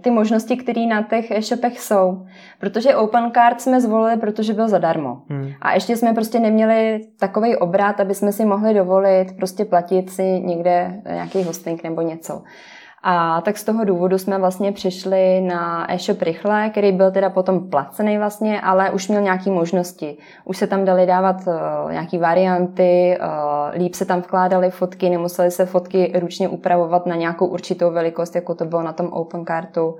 ty 0.00 0.10
možnosti, 0.10 0.56
které 0.56 0.86
na 0.86 1.02
těch 1.02 1.30
e-shopech 1.30 1.80
jsou. 1.80 2.26
Protože 2.60 2.96
Open 2.96 3.30
Card 3.34 3.60
jsme 3.60 3.80
zvolili, 3.80 4.16
protože 4.16 4.52
byl 4.52 4.68
zadarmo. 4.68 5.22
Hmm. 5.28 5.52
A 5.60 5.74
ještě 5.74 5.96
jsme 5.96 6.14
prostě 6.14 6.38
neměli 6.38 7.00
takový 7.18 7.56
obrat, 7.56 8.00
aby 8.00 8.14
jsme 8.14 8.32
si 8.32 8.44
mohli 8.44 8.74
dovolit 8.74 9.26
prostě 9.36 9.64
platit 9.64 10.10
si 10.10 10.22
někde 10.22 11.02
nějaký 11.06 11.42
hosting 11.42 11.84
nebo 11.84 12.02
něco. 12.02 12.42
A 13.06 13.40
tak 13.40 13.58
z 13.58 13.64
toho 13.64 13.84
důvodu 13.84 14.18
jsme 14.18 14.38
vlastně 14.38 14.72
přišli 14.72 15.40
na 15.40 15.92
e-shop 15.92 16.22
Rychle, 16.22 16.70
který 16.70 16.92
byl 16.92 17.10
teda 17.10 17.30
potom 17.30 17.70
placený 17.70 18.18
vlastně, 18.18 18.60
ale 18.60 18.90
už 18.90 19.08
měl 19.08 19.22
nějaké 19.22 19.50
možnosti. 19.50 20.16
Už 20.44 20.56
se 20.56 20.66
tam 20.66 20.84
dali 20.84 21.06
dávat 21.06 21.36
eh, 21.48 21.92
nějaké 21.92 22.18
varianty, 22.18 23.18
uh, 23.20 23.78
líp 23.78 23.94
se 23.94 24.04
tam 24.04 24.20
vkládaly 24.20 24.70
fotky, 24.70 25.10
nemuseli 25.10 25.50
se 25.50 25.66
fotky 25.66 26.12
ručně 26.18 26.48
upravovat 26.48 27.06
na 27.06 27.16
nějakou 27.16 27.46
určitou 27.46 27.90
velikost, 27.90 28.34
jako 28.34 28.54
to 28.54 28.64
bylo 28.64 28.82
na 28.82 28.92
tom 28.92 29.06
Open 29.12 29.46
Cartu. 29.46 29.96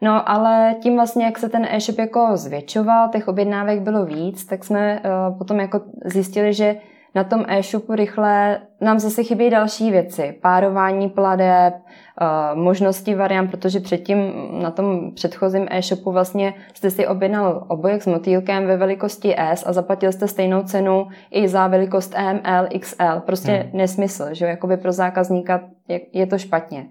No 0.00 0.30
ale 0.30 0.74
tím 0.80 0.96
vlastně, 0.96 1.24
jak 1.24 1.38
se 1.38 1.48
ten 1.48 1.66
e-shop 1.70 1.98
jako 1.98 2.28
zvětšoval, 2.34 3.08
těch 3.08 3.28
objednávek 3.28 3.80
bylo 3.80 4.04
víc, 4.04 4.44
tak 4.44 4.64
jsme 4.64 5.00
uh, 5.00 5.38
potom 5.38 5.60
jako 5.60 5.80
zjistili, 6.04 6.54
že 6.54 6.76
na 7.14 7.24
tom 7.24 7.44
e-shopu 7.48 7.94
rychle 7.94 8.60
nám 8.80 8.98
zase 8.98 9.22
chybí 9.22 9.50
další 9.50 9.90
věci. 9.90 10.38
Párování 10.42 11.08
pladeb, 11.08 11.74
eh, 11.74 12.26
možnosti 12.54 13.14
variant, 13.14 13.50
protože 13.50 13.80
předtím 13.80 14.32
na 14.62 14.70
tom 14.70 15.14
předchozím 15.14 15.66
e-shopu 15.70 16.12
vlastně 16.12 16.54
jste 16.74 16.90
si 16.90 17.06
objednal 17.06 17.64
obojek 17.68 18.02
s 18.02 18.06
motýlkem 18.06 18.66
ve 18.66 18.76
velikosti 18.76 19.34
S 19.38 19.66
a 19.66 19.72
zaplatil 19.72 20.12
jste 20.12 20.28
stejnou 20.28 20.62
cenu 20.62 21.08
i 21.30 21.48
za 21.48 21.66
velikost 21.66 22.14
M, 22.16 22.40
L, 22.44 22.68
XL. 22.80 23.20
Prostě 23.20 23.52
hmm. 23.52 23.78
nesmysl, 23.78 24.24
že 24.32 24.46
jakoby 24.46 24.76
pro 24.76 24.92
zákazníka 24.92 25.60
je 26.12 26.26
to 26.26 26.38
špatně. 26.38 26.86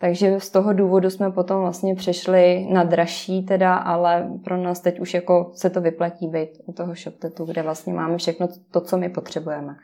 Takže 0.00 0.40
z 0.40 0.50
toho 0.50 0.72
důvodu 0.72 1.10
jsme 1.10 1.30
potom 1.30 1.60
vlastně 1.60 1.94
přešli 1.94 2.66
na 2.72 2.84
dražší 2.84 3.42
teda, 3.42 3.74
ale 3.74 4.30
pro 4.44 4.56
nás 4.56 4.80
teď 4.80 5.00
už 5.00 5.14
jako 5.14 5.50
se 5.54 5.70
to 5.70 5.80
vyplatí 5.80 6.28
být 6.28 6.48
u 6.66 6.72
toho 6.72 6.94
ShopTetu, 6.94 7.44
kde 7.44 7.62
vlastně 7.62 7.92
máme 7.92 8.16
všechno 8.16 8.48
to, 8.70 8.80
co 8.80 8.98
my 8.98 9.08
potřebujeme. 9.08 9.76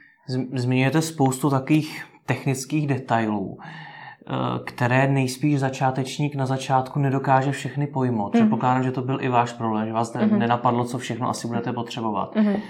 Zmiňujete 0.53 1.03
spoustu 1.03 1.51
takových 1.51 2.05
technických 2.27 2.87
detailů, 2.87 3.59
eh, 3.61 4.33
které 4.65 5.09
nejspíš 5.09 5.61
začátečník 5.61 6.35
na 6.35 6.47
začátku 6.47 6.99
nedokáže 6.99 7.53
všechny 7.53 7.87
pojmout. 7.87 8.35
Mm. 8.35 8.41
Předpokládám, 8.41 8.83
že 8.83 8.93
to 8.93 9.03
byl 9.03 9.19
i 9.21 9.29
váš 9.29 9.53
problém, 9.53 9.87
že 9.87 9.93
vás 9.93 10.15
mm-hmm. 10.15 10.39
nenapadlo, 10.39 10.85
co 10.85 10.99
všechno 10.99 11.29
asi 11.29 11.49
budete 11.49 11.73
potřebovat. 11.73 12.35
Mm-hmm. 12.35 12.61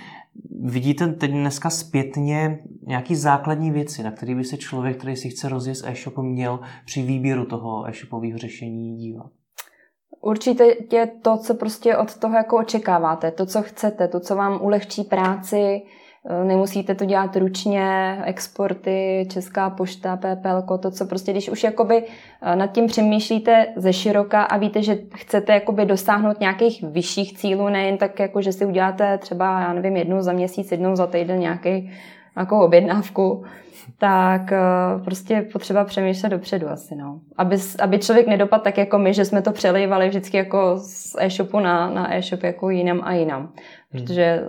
Vidíte 0.65 1.07
teď 1.07 1.31
dneska 1.31 1.71
zpětně 1.71 2.59
nějaký 2.87 3.17
základní 3.17 3.71
věci, 3.71 4.03
na 4.03 4.11
které 4.11 4.35
by 4.35 4.45
se 4.45 4.57
člověk, 4.57 4.97
který 4.97 5.17
si 5.17 5.29
chce 5.29 5.49
rozjet 5.49 5.77
e-shopu, 5.85 6.23
měl 6.23 6.61
při 6.85 7.03
výběru 7.03 7.45
toho 7.45 7.89
e-shopového 7.89 8.39
řešení 8.39 8.97
dívat? 8.97 9.31
Určitě 10.21 11.11
to, 11.23 11.37
co 11.37 11.55
prostě 11.55 11.97
od 11.97 12.19
toho 12.19 12.35
jako 12.35 12.59
očekáváte, 12.59 13.31
to, 13.31 13.47
co 13.47 13.63
chcete, 13.63 14.09
to, 14.09 14.21
co 14.21 14.37
vám 14.37 14.61
ulehčí 14.63 15.05
práci, 15.05 15.83
nemusíte 16.45 16.95
to 16.95 17.05
dělat 17.05 17.37
ručně, 17.37 18.19
exporty, 18.25 19.27
Česká 19.31 19.71
pošta, 19.71 20.17
PPL, 20.17 20.79
to, 20.79 20.91
co 20.91 21.07
prostě, 21.07 21.33
když 21.33 21.49
už 21.49 21.65
jakoby 21.65 22.05
eh, 22.43 22.57
nad 22.57 22.67
tím 22.67 22.87
přemýšlíte 22.87 23.67
ze 23.77 23.93
široka 23.93 24.43
a 24.43 24.57
víte, 24.57 24.83
že 24.83 24.99
chcete 25.15 25.53
jakoby 25.53 25.85
dosáhnout 25.85 26.41
nějakých 26.41 26.83
vyšších 26.83 27.39
cílů, 27.39 27.69
nejen 27.69 27.99
tak, 27.99 28.19
jako, 28.19 28.43
že 28.43 28.53
si 28.53 28.67
uděláte 28.67 29.19
třeba, 29.19 29.61
já 29.61 29.73
nevím, 29.73 29.97
jednou 29.97 30.23
za 30.23 30.33
měsíc, 30.33 30.73
jednou 30.73 30.97
za 30.97 31.07
týden 31.07 31.39
nějaký, 31.39 31.91
nějakou 32.37 32.61
objednávku, 32.61 33.45
tak 33.99 34.53
eh, 34.53 34.59
prostě 35.05 35.47
potřeba 35.53 35.85
přemýšlet 35.85 36.29
dopředu 36.29 36.69
asi, 36.69 36.97
no. 36.97 37.21
Aby, 37.37 37.57
aby 37.81 37.99
člověk 37.99 38.27
nedopadl 38.27 38.65
tak 38.65 38.79
jako 38.79 38.99
my, 38.99 39.15
že 39.15 39.25
jsme 39.25 39.43
to 39.43 39.53
přelejvali 39.53 40.09
vždycky 40.09 40.37
jako 40.37 40.77
z 40.77 41.17
e-shopu 41.19 41.61
na, 41.61 41.91
na 41.91 42.15
e-shop 42.17 42.43
jako 42.43 42.71
jinam 42.71 43.01
a 43.05 43.13
jinam. 43.13 43.41
Hmm. 43.43 43.53
Protože 43.91 44.43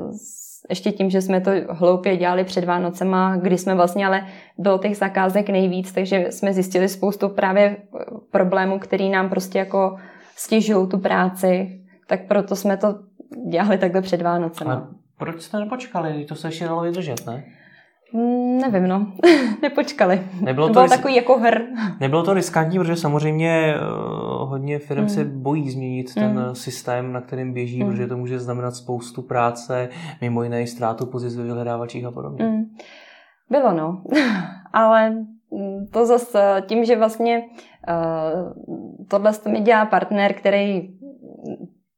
ještě 0.69 0.91
tím, 0.91 1.09
že 1.09 1.21
jsme 1.21 1.41
to 1.41 1.51
hloupě 1.69 2.17
dělali 2.17 2.43
před 2.43 2.63
Vánocema, 2.63 3.36
kdy 3.36 3.57
jsme 3.57 3.75
vlastně 3.75 4.05
ale 4.05 4.27
bylo 4.57 4.77
těch 4.77 4.97
zakázek 4.97 5.50
nejvíc, 5.50 5.91
takže 5.91 6.25
jsme 6.29 6.53
zjistili 6.53 6.89
spoustu 6.89 7.29
právě 7.29 7.63
eh, 7.65 8.03
problémů, 8.31 8.79
který 8.79 9.09
nám 9.09 9.29
prostě 9.29 9.59
jako 9.59 9.97
stěžují 10.36 10.89
tu 10.89 10.97
práci, 10.97 11.81
tak 12.07 12.27
proto 12.27 12.55
jsme 12.55 12.77
to 12.77 12.95
dělali 13.50 13.77
takhle 13.77 14.01
před 14.01 14.21
Vánocema. 14.21 14.74
Ale 14.74 14.88
proč 15.17 15.41
jste 15.41 15.59
nepočkali? 15.59 16.25
To 16.25 16.36
se 16.36 16.47
ještě 16.47 16.65
dalo 16.65 16.81
vydržet, 16.81 17.25
ne? 17.25 17.43
Mm, 18.14 18.60
nevím, 18.62 18.88
no. 18.88 19.08
Nepočkali. 19.62 20.22
Nebylo 20.42 20.68
to, 20.68 20.74
to 20.74 20.80
bylo 20.80 20.90
takový 20.90 21.16
jako 21.16 21.38
hr. 21.38 21.62
Nebylo 22.00 22.24
to 22.24 22.34
riskantní, 22.34 22.80
protože 22.80 22.96
samozřejmě 22.96 23.76
uh, 23.76 24.50
hodně 24.50 24.80
firm 24.80 25.02
mm. 25.02 25.10
se 25.10 25.26
bojí 25.26 25.70
změnit 25.70 26.14
ten 26.14 26.40
mm. 26.48 26.56
systém, 26.56 27.14
na 27.14 27.22
kterým 27.22 27.54
běží, 27.54 27.84
mm. 27.84 27.90
protože 27.90 28.08
to 28.08 28.18
může 28.18 28.40
znamenat 28.40 28.76
spoustu 28.76 29.22
práce, 29.22 29.90
mimo 30.22 30.44
jiné 30.44 30.62
i 30.62 30.68
ztrátu 30.68 31.06
pozic 31.06 31.36
ve 31.36 31.44
vyhledávačích 31.44 32.06
a 32.06 32.12
podobně. 32.12 32.46
Mm. 32.46 32.64
Bylo, 33.50 33.74
no. 33.74 34.04
Ale 34.74 35.10
mm, 35.10 35.88
to 35.92 36.06
zase 36.06 36.64
tím, 36.68 36.86
že 36.86 36.98
vlastně 36.98 37.44
uh, 37.90 39.06
tohle 39.08 39.32
mi 39.48 39.62
dělá 39.62 39.86
partner, 39.86 40.34
který 40.34 40.90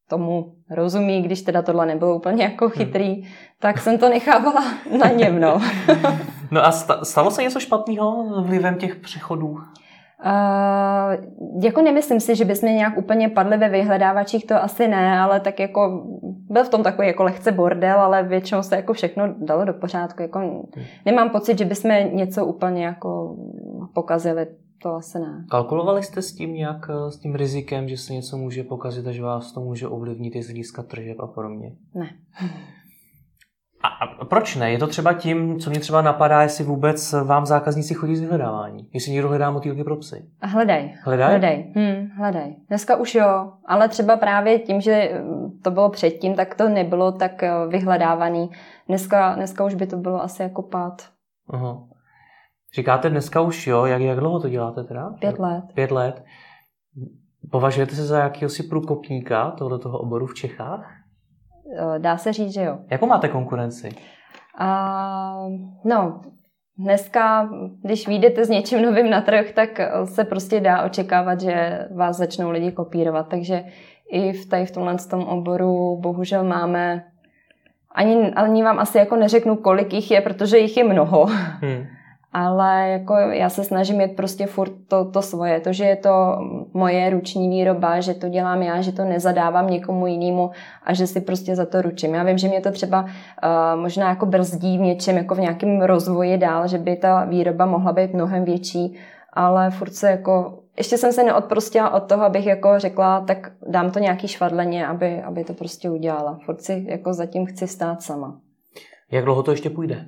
tomu 0.10 0.52
rozumí, 0.70 1.22
když 1.22 1.42
teda 1.42 1.62
tohle 1.62 1.86
nebylo 1.86 2.16
úplně 2.16 2.44
jako 2.44 2.66
hmm. 2.66 2.72
chytrý, 2.72 3.14
hmm. 3.14 3.24
tak 3.60 3.78
jsem 3.78 3.98
to 3.98 4.10
nechávala 4.10 4.64
na 4.98 5.08
něm, 5.08 5.40
no. 5.42 5.62
no 6.52 6.66
a 6.66 6.72
stalo 7.04 7.32
se 7.32 7.44
něco 7.44 7.60
špatného 7.60 8.26
vlivem 8.44 8.76
těch 8.76 8.96
přechodů? 8.96 9.58
Uh, 10.26 11.64
jako 11.64 11.82
nemyslím 11.82 12.20
si, 12.20 12.36
že 12.36 12.46
bychom 12.46 12.70
nějak 12.70 12.98
úplně 12.98 13.30
padli 13.30 13.58
ve 13.58 13.70
vyhledávačích, 13.70 14.48
to 14.48 14.64
asi 14.64 14.88
ne, 14.88 15.20
ale 15.20 15.40
tak 15.40 15.60
jako 15.60 16.04
byl 16.50 16.64
v 16.64 16.70
tom 16.70 16.84
takový 16.84 17.08
jako 17.08 17.24
lehce 17.24 17.52
bordel, 17.52 18.00
ale 18.00 18.24
většinou 18.24 18.64
se 18.64 18.76
jako 18.76 18.94
všechno 18.94 19.34
dalo 19.38 19.66
do 19.66 19.74
pořádku. 19.74 20.22
Jako 20.22 20.40
hmm. 20.40 20.86
nemám 21.06 21.30
pocit, 21.30 21.58
že 21.58 21.66
bychom 21.66 21.92
něco 22.12 22.46
úplně 22.46 22.86
jako 22.86 23.36
pokazili 23.94 24.48
to 24.84 24.96
asi 24.96 25.20
ne. 25.20 25.46
Kalkulovali 25.50 26.04
jste 26.04 26.22
s 26.22 26.34
tím 26.34 26.54
nějak, 26.54 26.90
eh, 26.90 27.12
s 27.12 27.20
tím 27.20 27.36
rizikem, 27.36 27.90
že 27.90 27.98
se 27.98 28.14
něco 28.14 28.38
může 28.38 28.64
pokazit 28.64 29.08
a 29.08 29.12
že 29.12 29.24
vás 29.24 29.52
to 29.52 29.62
může 29.62 29.88
ovlivnit 29.88 30.36
i 30.36 30.44
z 30.44 30.46
hlediska 30.46 30.84
tržeb 30.84 31.20
a 31.20 31.28
podobně? 31.28 31.76
Ne. 31.96 32.10
A, 33.84 33.88
a 33.88 34.26
proč 34.26 34.56
ne? 34.56 34.72
Je 34.72 34.78
to 34.78 34.88
třeba 34.88 35.14
tím, 35.14 35.60
co 35.60 35.70
mě 35.70 35.80
třeba 35.80 36.02
napadá, 36.02 36.42
jestli 36.42 36.64
vůbec 36.64 37.14
vám 37.24 37.46
zákazníci 37.46 37.94
chodí 37.94 38.16
z 38.16 38.20
vyhledávání? 38.20 38.90
Jestli 38.94 39.12
někdo 39.12 39.30
hledá 39.30 39.52
motýlky 39.52 39.84
pro 39.84 39.96
psy? 39.96 40.26
Hledaj. 40.42 40.94
Hledaj? 41.04 41.30
Hledaj. 41.30 41.74
Hm, 41.76 42.10
hledaj. 42.18 42.56
Dneska 42.68 42.96
už 42.96 43.16
jo, 43.16 43.52
ale 43.66 43.90
třeba 43.90 44.18
právě 44.18 44.60
tím, 44.60 44.82
že 44.82 45.22
to 45.64 45.72
bylo 45.72 45.90
předtím, 45.90 46.36
tak 46.36 46.56
to 46.56 46.70
nebylo 46.70 47.12
tak 47.12 47.44
eh, 47.44 47.52
vyhledávaný. 47.68 48.50
Dneska, 48.88 49.36
dneska 49.36 49.66
už 49.66 49.76
by 49.76 49.88
to 49.88 49.98
bylo 49.98 50.24
asi 50.24 50.42
jako 50.42 50.62
pád. 50.62 51.02
Aha. 51.50 51.84
Říkáte 52.76 53.10
dneska 53.10 53.42
už 53.42 53.68
jo, 53.68 53.86
jak, 53.86 54.02
jak 54.02 54.20
dlouho 54.20 54.40
to 54.40 54.50
děláte 54.50 54.84
teda? 54.84 55.10
Pět 55.20 55.40
let. 55.40 55.64
Pět 55.74 55.92
let. 55.92 56.24
Považujete 57.52 57.96
se 57.96 58.06
za 58.06 58.20
jakýhosi 58.20 58.64
průkopníka 58.64 59.52
tohoto 59.52 59.80
toho 59.80 60.00
oboru 60.00 60.26
v 60.26 60.36
Čechách? 60.36 60.92
Dá 61.98 62.18
se 62.18 62.34
říct, 62.34 62.54
že 62.54 62.64
jo. 62.64 62.78
Jakou 62.92 63.08
máte 63.08 63.28
konkurenci? 63.28 63.90
Uh, 64.62 65.52
no, 65.86 66.22
dneska, 66.78 67.50
když 67.84 68.08
vyjdete 68.08 68.46
s 68.46 68.50
něčím 68.50 68.82
novým 68.82 69.10
na 69.10 69.22
trh, 69.22 69.52
tak 69.52 69.70
se 70.06 70.24
prostě 70.24 70.60
dá 70.60 70.84
očekávat, 70.84 71.42
že 71.42 71.88
vás 71.96 72.18
začnou 72.18 72.50
lidi 72.50 72.72
kopírovat. 72.72 73.28
Takže 73.28 73.64
i 74.12 74.34
v, 74.34 74.46
tady 74.46 74.66
v 74.66 74.72
tomhle 74.72 74.96
tom 75.10 75.24
oboru 75.24 76.00
bohužel 76.02 76.44
máme 76.44 77.04
ani, 77.96 78.32
ani 78.32 78.64
vám 78.64 78.80
asi 78.80 78.98
jako 78.98 79.16
neřeknu, 79.16 79.56
kolik 79.56 79.94
jich 79.94 80.12
je, 80.12 80.22
protože 80.22 80.58
jich 80.58 80.78
je 80.78 80.84
mnoho. 80.84 81.26
Hmm 81.62 81.86
ale 82.34 82.90
jako 82.90 83.14
já 83.16 83.50
se 83.50 83.64
snažím 83.64 83.98
mít 83.98 84.16
prostě 84.16 84.46
furt 84.46 84.72
to, 84.88 85.12
to 85.12 85.22
svoje, 85.22 85.60
to, 85.60 85.74
že 85.74 85.84
je 85.86 85.96
to 85.96 86.38
moje 86.74 87.10
ruční 87.10 87.50
výroba, 87.50 88.00
že 88.00 88.14
to 88.14 88.30
dělám 88.30 88.62
já, 88.62 88.82
že 88.82 88.92
to 88.92 89.06
nezadávám 89.06 89.70
někomu 89.70 90.08
jinému 90.08 90.52
a 90.84 90.94
že 90.94 91.08
si 91.08 91.22
prostě 91.22 91.56
za 91.56 91.66
to 91.66 91.82
ručím. 91.82 92.14
Já 92.14 92.24
vím, 92.24 92.38
že 92.38 92.48
mě 92.48 92.62
to 92.62 92.72
třeba 92.72 93.02
uh, 93.04 93.10
možná 93.82 94.10
jako 94.10 94.26
brzdí 94.26 94.78
v 94.78 94.82
něčem, 94.82 95.18
jako 95.18 95.36
v 95.36 95.40
nějakém 95.40 95.82
rozvoji 95.82 96.38
dál, 96.38 96.68
že 96.68 96.78
by 96.78 96.96
ta 96.96 97.26
výroba 97.26 97.66
mohla 97.66 97.94
být 97.94 98.14
mnohem 98.14 98.46
větší, 98.46 98.98
ale 99.34 99.72
furt 99.72 99.94
se 99.94 100.12
jako, 100.12 100.64
ještě 100.78 100.98
jsem 100.98 101.14
se 101.14 101.24
neodprostila 101.24 101.94
od 101.94 102.00
toho, 102.00 102.24
abych 102.24 102.46
jako 102.46 102.80
řekla, 102.80 103.22
tak 103.22 103.52
dám 103.68 103.92
to 103.92 104.00
nějaký 104.00 104.28
švadleně, 104.28 104.88
aby, 104.88 105.22
aby 105.22 105.44
to 105.44 105.54
prostě 105.54 105.90
udělala. 105.90 106.40
Furt 106.46 106.62
si 106.62 106.86
jako 106.90 107.14
zatím 107.14 107.46
chci 107.46 107.68
stát 107.68 108.02
sama. 108.02 108.40
Jak 109.12 109.26
dlouho 109.26 109.44
to 109.44 109.52
ještě 109.52 109.70
půjde? 109.70 110.06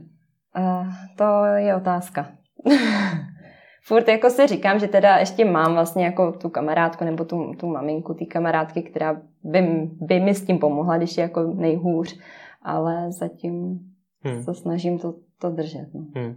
Uh, 0.58 0.88
to 1.16 1.46
je 1.56 1.76
otázka. 1.76 2.32
furt 3.84 4.08
jako 4.08 4.30
si 4.30 4.48
říkám, 4.48 4.80
že 4.80 4.88
teda 4.88 5.18
ještě 5.18 5.46
mám 5.46 5.74
vlastně 5.74 6.06
jako 6.06 6.32
tu 6.32 6.50
kamarádku 6.50 7.04
nebo 7.04 7.26
tu, 7.26 7.54
tu 7.60 7.68
maminku 7.68 8.14
té 8.14 8.26
kamarádky, 8.26 8.82
která 8.82 9.22
by, 9.44 9.90
by 10.02 10.20
mi 10.20 10.36
s 10.36 10.46
tím 10.46 10.60
pomohla, 10.60 10.98
když 10.98 11.18
je 11.18 11.22
jako 11.22 11.44
nejhůř, 11.44 12.20
ale 12.62 13.12
zatím 13.12 13.80
hmm. 14.24 14.44
se 14.44 14.54
snažím 14.54 15.00
to, 15.00 15.14
to 15.40 15.50
držet. 15.50 15.88
No. 15.94 16.06
Hmm. 16.16 16.36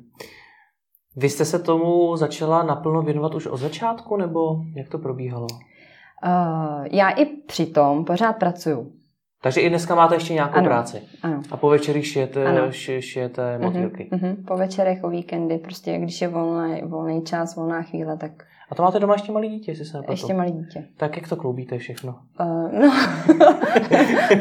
Vy 1.17 1.29
jste 1.29 1.45
se 1.45 1.59
tomu 1.59 2.17
začala 2.17 2.63
naplno 2.63 3.03
věnovat 3.03 3.35
už 3.35 3.47
od 3.47 3.57
začátku, 3.57 4.17
nebo 4.17 4.57
jak 4.77 4.89
to 4.89 4.99
probíhalo? 4.99 5.47
Uh, 6.27 6.87
já 6.93 7.11
i 7.11 7.25
přitom 7.25 8.05
pořád 8.05 8.33
pracuju. 8.33 8.93
Takže 9.45 9.61
i 9.61 9.69
dneska 9.69 9.95
máte 9.95 10.15
ještě 10.15 10.35
nějakou 10.35 10.59
ano, 10.59 10.67
práci. 10.67 11.03
Ano. 11.23 11.43
A 11.51 11.57
po 11.57 11.69
večerech 11.69 12.07
šijete, 12.07 12.45
ano. 12.45 12.73
šijete 13.01 13.59
motýlky. 13.59 14.09
Uh-huh, 14.13 14.21
uh-huh. 14.21 14.45
Po 14.45 14.57
večerech, 14.57 15.05
o 15.05 15.09
víkendy, 15.09 15.59
prostě 15.59 15.99
když 15.99 16.21
je 16.21 16.29
volný, 16.29 16.83
volný 16.83 17.23
čas, 17.23 17.57
volná 17.57 17.83
chvíle, 17.83 18.17
tak 18.17 18.45
a 18.71 18.75
to 18.75 18.83
máte 18.83 18.99
doma 18.99 19.15
ještě 19.15 19.33
malý 19.33 19.49
dítě, 19.49 19.71
jestli 19.71 19.85
se 19.85 19.97
nepletu. 19.97 20.13
Ještě 20.13 20.35
malý 20.35 20.53
dítě. 20.53 20.85
Tak 20.97 21.17
jak 21.17 21.29
to 21.29 21.37
kloubíte 21.37 21.79
všechno? 21.79 22.15
Uh, 22.41 22.73
no, 22.73 22.93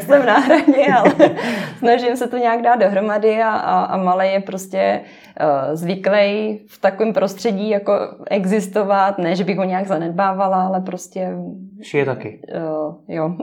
jsem 0.00 0.26
na 0.26 0.38
hraně, 0.38 0.86
ale 0.96 1.14
snažím 1.78 2.16
se 2.16 2.28
to 2.28 2.36
nějak 2.36 2.62
dát 2.62 2.76
dohromady 2.76 3.42
a, 3.42 3.50
a, 3.50 3.84
a 3.84 3.96
malý 3.96 4.32
je 4.32 4.40
prostě 4.40 5.00
uh, 5.40 5.74
zvyklý 5.74 6.60
v 6.68 6.80
takovém 6.80 7.12
prostředí 7.12 7.70
jako 7.70 7.92
existovat, 8.30 9.18
ne, 9.18 9.36
že 9.36 9.44
bych 9.44 9.58
ho 9.58 9.64
nějak 9.64 9.86
zanedbávala, 9.86 10.66
ale 10.66 10.80
prostě... 10.80 11.28
Šije 11.82 12.04
taky? 12.04 12.40
Uh, 12.54 12.94
jo. 13.08 13.28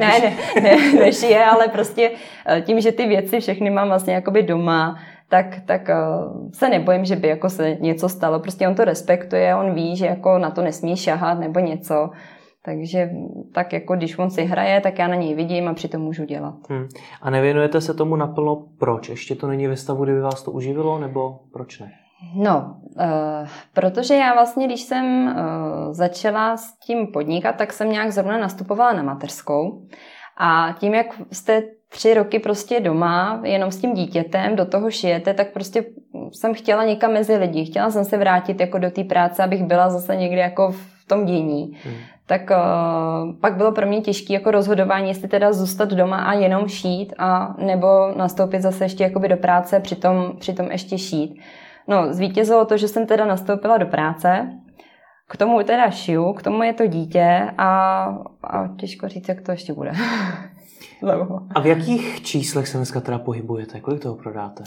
ne, 0.00 0.12
ne, 0.20 0.36
ne, 0.62 0.92
nešije, 0.92 1.44
ale 1.44 1.68
prostě 1.68 2.10
uh, 2.10 2.60
tím, 2.60 2.80
že 2.80 2.92
ty 2.92 3.06
věci 3.06 3.40
všechny 3.40 3.70
mám 3.70 3.88
vlastně 3.88 4.14
jakoby 4.14 4.42
doma, 4.42 4.98
tak, 5.30 5.46
tak 5.66 5.88
uh, 5.88 6.50
se 6.52 6.68
nebojím, 6.68 7.04
že 7.04 7.16
by 7.16 7.28
jako 7.28 7.48
se 7.48 7.76
něco 7.80 8.08
stalo. 8.08 8.40
Prostě 8.40 8.68
on 8.68 8.74
to 8.74 8.84
respektuje, 8.84 9.54
on 9.54 9.74
ví, 9.74 9.96
že 9.96 10.06
jako 10.06 10.38
na 10.38 10.50
to 10.50 10.62
nesmí 10.62 10.96
šahat 10.96 11.38
nebo 11.38 11.60
něco. 11.60 12.10
Takže 12.64 13.10
tak 13.54 13.72
jako 13.72 13.96
když 13.96 14.18
on 14.18 14.30
si 14.30 14.44
hraje, 14.44 14.80
tak 14.80 14.98
já 14.98 15.08
na 15.08 15.14
něj 15.14 15.34
vidím 15.34 15.68
a 15.68 15.74
přitom 15.74 16.02
můžu 16.02 16.24
dělat. 16.24 16.54
Hmm. 16.68 16.88
A 17.22 17.30
nevěnujete 17.30 17.80
se 17.80 17.94
tomu 17.94 18.16
naplno 18.16 18.66
proč? 18.78 19.08
Ještě 19.08 19.34
to 19.34 19.46
není 19.46 19.66
ve 19.66 19.76
stavu, 19.76 20.04
kdyby 20.04 20.20
vás 20.20 20.42
to 20.42 20.50
uživilo, 20.50 20.98
nebo 20.98 21.38
proč 21.52 21.78
ne? 21.78 21.90
No, 22.36 22.76
uh, 22.82 23.48
protože 23.74 24.14
já 24.14 24.34
vlastně, 24.34 24.66
když 24.66 24.80
jsem 24.80 25.26
uh, 25.26 25.32
začala 25.92 26.56
s 26.56 26.78
tím 26.78 27.06
podnikat, 27.12 27.56
tak 27.56 27.72
jsem 27.72 27.90
nějak 27.90 28.12
zrovna 28.12 28.38
nastupovala 28.38 28.92
na 28.92 29.02
mateřskou. 29.02 29.86
A 30.40 30.72
tím, 30.78 30.94
jak 30.94 31.06
jste 31.32 31.62
tři 31.90 32.14
roky 32.14 32.38
prostě 32.38 32.80
doma, 32.80 33.40
jenom 33.44 33.70
s 33.70 33.80
tím 33.80 33.94
dítětem, 33.94 34.56
do 34.56 34.66
toho 34.66 34.90
šijete, 34.90 35.34
tak 35.34 35.52
prostě 35.52 35.84
jsem 36.32 36.54
chtěla 36.54 36.84
někam 36.84 37.12
mezi 37.12 37.36
lidi. 37.36 37.64
Chtěla 37.64 37.90
jsem 37.90 38.04
se 38.04 38.18
vrátit 38.18 38.60
jako 38.60 38.78
do 38.78 38.90
té 38.90 39.04
práce, 39.04 39.42
abych 39.44 39.62
byla 39.62 39.90
zase 39.90 40.16
někdy 40.16 40.38
jako 40.38 40.70
v 40.70 41.04
tom 41.06 41.24
dění. 41.24 41.78
Hmm. 41.84 41.94
Tak 42.26 42.50
uh, 42.50 43.40
pak 43.40 43.56
bylo 43.56 43.72
pro 43.72 43.86
mě 43.86 44.00
těžké 44.00 44.32
jako 44.32 44.50
rozhodování, 44.50 45.08
jestli 45.08 45.28
teda 45.28 45.52
zůstat 45.52 45.88
doma 45.88 46.16
a 46.16 46.32
jenom 46.32 46.68
šít, 46.68 47.14
a 47.18 47.54
nebo 47.58 47.86
nastoupit 48.16 48.62
zase 48.62 48.84
ještě 48.84 49.04
jakoby 49.04 49.28
do 49.28 49.36
práce, 49.36 49.80
přitom, 49.80 50.32
přitom 50.38 50.70
ještě 50.70 50.98
šít. 50.98 51.40
No, 51.88 52.14
zvítězilo 52.14 52.64
to, 52.64 52.76
že 52.76 52.88
jsem 52.88 53.06
teda 53.06 53.24
nastoupila 53.24 53.78
do 53.78 53.86
práce, 53.86 54.48
k 55.28 55.36
tomu 55.36 55.62
teda 55.62 55.90
šiju, 55.90 56.32
k 56.32 56.42
tomu 56.42 56.62
je 56.62 56.72
to 56.72 56.86
dítě 56.86 57.50
a, 57.58 58.02
a 58.44 58.68
těžko 58.80 59.08
říct, 59.08 59.28
jak 59.28 59.40
to 59.40 59.50
ještě 59.50 59.72
bude. 59.72 59.92
A 61.54 61.60
v 61.60 61.66
jakých 61.66 62.22
číslech 62.22 62.68
se 62.68 62.76
dneska 62.76 63.00
teda 63.00 63.18
pohybujete? 63.18 63.80
Kolik 63.80 64.02
toho 64.02 64.14
prodáte? 64.14 64.64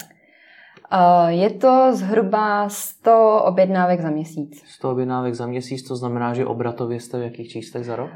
Uh, 0.92 1.28
je 1.28 1.50
to 1.50 1.88
zhruba 1.92 2.68
100 2.68 3.42
objednávek 3.44 4.00
za 4.00 4.10
měsíc. 4.10 4.62
100 4.66 4.90
objednávek 4.90 5.34
za 5.34 5.46
měsíc, 5.46 5.88
to 5.88 5.96
znamená, 5.96 6.34
že 6.34 6.46
obratově 6.46 7.00
jste 7.00 7.18
v 7.18 7.22
jakých 7.22 7.48
číslech 7.48 7.84
za 7.84 7.96
rok? 7.96 8.10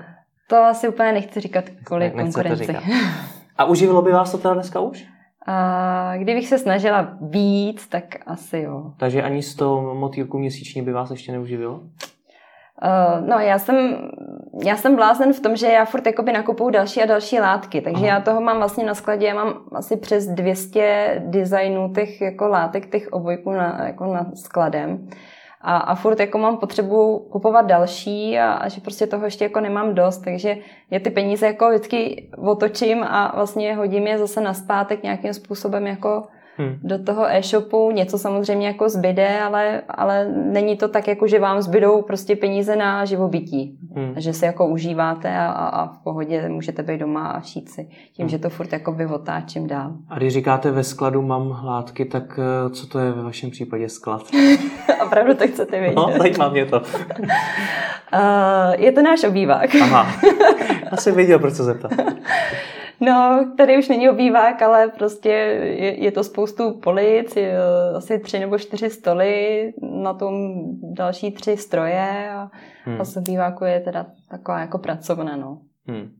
To 0.48 0.56
asi 0.56 0.88
úplně 0.88 1.12
nechci 1.12 1.40
říkat 1.40 1.64
kvůli 1.84 2.04
ne, 2.04 2.22
konkurenci. 2.22 2.66
Říkat. 2.66 2.82
A 3.58 3.64
uživilo 3.64 4.02
by 4.02 4.12
vás 4.12 4.32
to 4.32 4.38
teda 4.38 4.54
dneska 4.54 4.80
už? 4.80 5.06
A 5.46 6.16
kdybych 6.16 6.48
se 6.48 6.58
snažila 6.58 7.16
víc, 7.20 7.86
tak 7.86 8.04
asi 8.26 8.58
jo. 8.58 8.92
Takže 8.96 9.22
ani 9.22 9.42
100 9.42 9.94
motýlků 9.94 10.38
měsíčně 10.38 10.82
by 10.82 10.92
vás 10.92 11.10
ještě 11.10 11.32
neuživilo? 11.32 11.74
Uh, 11.74 13.28
no, 13.28 13.38
já 13.38 13.58
jsem, 13.58 13.76
já 14.64 14.76
jsem 14.76 14.96
blázen 14.96 15.32
v 15.32 15.40
tom, 15.40 15.56
že 15.56 15.66
já 15.66 15.84
furt 15.84 16.06
jakoby 16.06 16.32
nakupuju 16.32 16.70
další 16.70 17.02
a 17.02 17.06
další 17.06 17.40
látky, 17.40 17.80
takže 17.80 18.06
Aha. 18.06 18.16
já 18.16 18.20
toho 18.20 18.40
mám 18.40 18.58
vlastně 18.58 18.84
na 18.84 18.94
skladě, 18.94 19.26
já 19.26 19.34
mám 19.34 19.54
asi 19.72 19.96
přes 19.96 20.26
200 20.26 21.22
designů 21.26 21.92
těch 21.94 22.20
jako 22.20 22.48
látek, 22.48 22.90
těch 22.90 23.08
obojků 23.12 23.52
na, 23.52 23.86
jako 23.86 24.14
na 24.14 24.30
skladem. 24.34 25.08
A, 25.60 25.76
a 25.76 25.94
furt 25.94 26.20
jako 26.20 26.38
mám 26.38 26.56
potřebu 26.56 27.18
kupovat 27.18 27.66
další 27.66 28.38
a, 28.38 28.52
a 28.52 28.68
že 28.68 28.80
prostě 28.80 29.06
toho 29.06 29.24
ještě 29.24 29.44
jako 29.44 29.60
nemám 29.60 29.94
dost, 29.94 30.18
takže 30.18 30.56
já 30.90 31.00
ty 31.00 31.10
peníze 31.10 31.46
jako 31.46 31.68
vždycky 31.68 32.28
otočím 32.38 33.04
a 33.04 33.32
vlastně 33.34 33.74
hodím 33.74 34.06
je 34.06 34.18
zase 34.18 34.40
na 34.40 34.54
zpátek 34.54 35.02
nějakým 35.02 35.34
způsobem 35.34 35.86
jako 35.86 36.22
hmm. 36.58 36.78
do 36.82 37.04
toho 37.04 37.26
e-shopu. 37.28 37.90
Něco 37.90 38.18
samozřejmě 38.18 38.66
jako 38.66 38.88
zbyde, 38.88 39.40
ale, 39.40 39.82
ale 39.88 40.28
není 40.28 40.76
to 40.76 40.88
tak, 40.88 41.08
jako 41.08 41.26
že 41.26 41.38
vám 41.38 41.62
zbydou 41.62 42.02
prostě 42.02 42.36
peníze 42.36 42.76
na 42.76 43.04
živobytí. 43.04 43.78
Hmm. 43.94 44.14
Že 44.16 44.32
si 44.32 44.44
jako 44.44 44.66
užíváte 44.66 45.36
a, 45.36 45.46
a 45.50 45.86
v 45.86 45.98
pohodě 46.04 46.48
můžete 46.48 46.82
být 46.82 47.00
doma 47.00 47.26
a 47.28 47.40
šít 47.40 47.68
si. 47.68 47.88
Tím, 48.12 48.22
hmm. 48.24 48.28
že 48.28 48.38
to 48.38 48.50
furt 48.50 48.72
jako 48.72 48.96
otáčím 49.14 49.66
dál. 49.66 49.92
A 50.08 50.16
když 50.16 50.32
říkáte 50.32 50.70
ve 50.70 50.84
skladu 50.84 51.22
mám 51.22 51.64
látky, 51.64 52.04
tak 52.04 52.38
eh, 52.38 52.70
co 52.70 52.86
to 52.86 52.98
je 52.98 53.12
ve 53.12 53.22
vašem 53.22 53.50
případě 53.50 53.88
sklad? 53.88 54.22
Opravdu 55.06 55.34
to 55.34 55.46
chcete 55.46 55.80
vědět. 55.80 55.96
No, 55.96 56.12
zajímá 56.18 56.48
mě 56.48 56.66
to. 56.66 56.82
Uh, 58.14 58.74
je 58.78 58.92
to 58.92 59.02
náš 59.02 59.24
obývák. 59.24 59.74
Aha, 59.82 60.06
asi 60.92 61.12
věděl, 61.12 61.38
proč 61.38 61.54
se 61.54 61.64
zeptat. 61.64 61.92
No, 63.00 63.46
tady 63.56 63.78
už 63.78 63.88
není 63.88 64.10
obývák, 64.10 64.62
ale 64.62 64.88
prostě 64.88 65.28
je, 65.28 66.04
je 66.04 66.12
to 66.12 66.24
spoustu 66.24 66.80
polic, 66.82 67.36
je 67.36 67.58
asi 67.96 68.18
tři 68.18 68.38
nebo 68.38 68.58
čtyři 68.58 68.90
stoly, 68.90 69.72
na 70.02 70.14
tom 70.14 70.34
další 70.94 71.30
tři 71.30 71.56
stroje 71.56 72.30
a, 72.30 72.50
hmm. 72.84 73.00
a 73.00 73.04
z 73.04 73.16
obýváku 73.16 73.64
je 73.64 73.80
teda 73.80 74.06
taková 74.30 74.60
jako 74.60 74.78
pracovna, 74.78 75.36
no. 75.36 75.60
Hmm. 75.86 76.10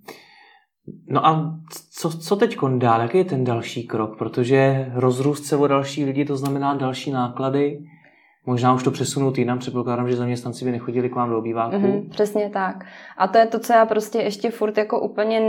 No 1.08 1.26
a 1.26 1.58
co, 1.90 2.10
co 2.10 2.36
teď 2.36 2.56
dál? 2.78 3.00
Jaký 3.00 3.18
je 3.18 3.24
ten 3.24 3.44
další 3.44 3.86
krok? 3.86 4.18
Protože 4.18 4.90
rozrůst 4.94 5.44
se 5.44 5.56
o 5.56 5.66
další 5.66 6.04
lidi, 6.04 6.24
to 6.24 6.36
znamená 6.36 6.74
další 6.74 7.10
náklady. 7.10 7.78
Možná 8.48 8.74
už 8.74 8.82
to 8.82 8.90
přesunout 8.90 9.38
jinam, 9.38 9.58
předpokládám, 9.58 10.08
že 10.08 10.16
zaměstnanci 10.16 10.64
by 10.64 10.72
nechodili 10.72 11.08
k 11.08 11.14
vám 11.14 11.30
do 11.30 11.38
obýváku. 11.38 11.76
Mm-hmm, 11.76 12.08
přesně 12.10 12.50
tak. 12.50 12.84
A 13.16 13.28
to 13.28 13.38
je 13.38 13.46
to, 13.46 13.58
co 13.58 13.72
já 13.72 13.86
prostě 13.86 14.18
ještě 14.18 14.50
furt 14.50 14.78
jako 14.78 15.00
úplně 15.00 15.40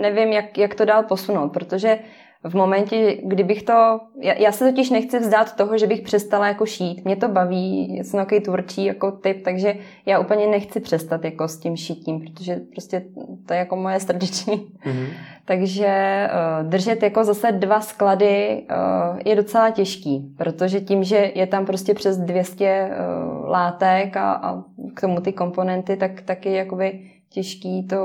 nevím, 0.00 0.28
jak, 0.32 0.58
jak 0.58 0.74
to 0.74 0.84
dál 0.84 1.02
posunout, 1.02 1.48
protože 1.48 1.98
v 2.44 2.54
momentě, 2.54 3.18
kdybych 3.24 3.62
to... 3.62 4.00
Já, 4.20 4.32
já 4.32 4.52
se 4.52 4.70
totiž 4.70 4.90
nechci 4.90 5.18
vzdát 5.18 5.56
toho, 5.56 5.78
že 5.78 5.86
bych 5.86 6.00
přestala 6.00 6.48
jako 6.48 6.66
šít. 6.66 7.04
Mě 7.04 7.16
to 7.16 7.28
baví, 7.28 8.00
jsem 8.02 8.20
takový 8.20 8.40
tvůrčí 8.40 8.84
jako 8.84 9.10
typ, 9.10 9.44
takže 9.44 9.74
já 10.06 10.18
úplně 10.18 10.46
nechci 10.46 10.80
přestat 10.80 11.24
jako 11.24 11.48
s 11.48 11.58
tím 11.58 11.76
šitím, 11.76 12.20
protože 12.20 12.60
prostě 12.72 13.02
to 13.46 13.52
je 13.52 13.58
jako 13.58 13.76
moje 13.76 14.00
srdeční. 14.00 14.54
Mm-hmm. 14.56 15.06
takže 15.44 16.28
uh, 16.30 16.68
držet 16.68 17.02
jako 17.02 17.24
zase 17.24 17.52
dva 17.52 17.80
sklady 17.80 18.62
uh, 18.70 19.18
je 19.24 19.36
docela 19.36 19.70
těžký, 19.70 20.34
protože 20.36 20.80
tím, 20.80 21.04
že 21.04 21.32
je 21.34 21.46
tam 21.46 21.66
prostě 21.66 21.94
přes 21.94 22.18
200 22.18 22.90
uh, 22.90 23.48
látek 23.48 24.16
a, 24.16 24.32
a 24.32 24.62
k 24.94 25.00
tomu 25.00 25.20
ty 25.20 25.32
komponenty, 25.32 25.96
tak 25.96 26.22
taky 26.22 26.52
jakoby 26.52 27.00
těžký 27.34 27.86
to 27.86 27.96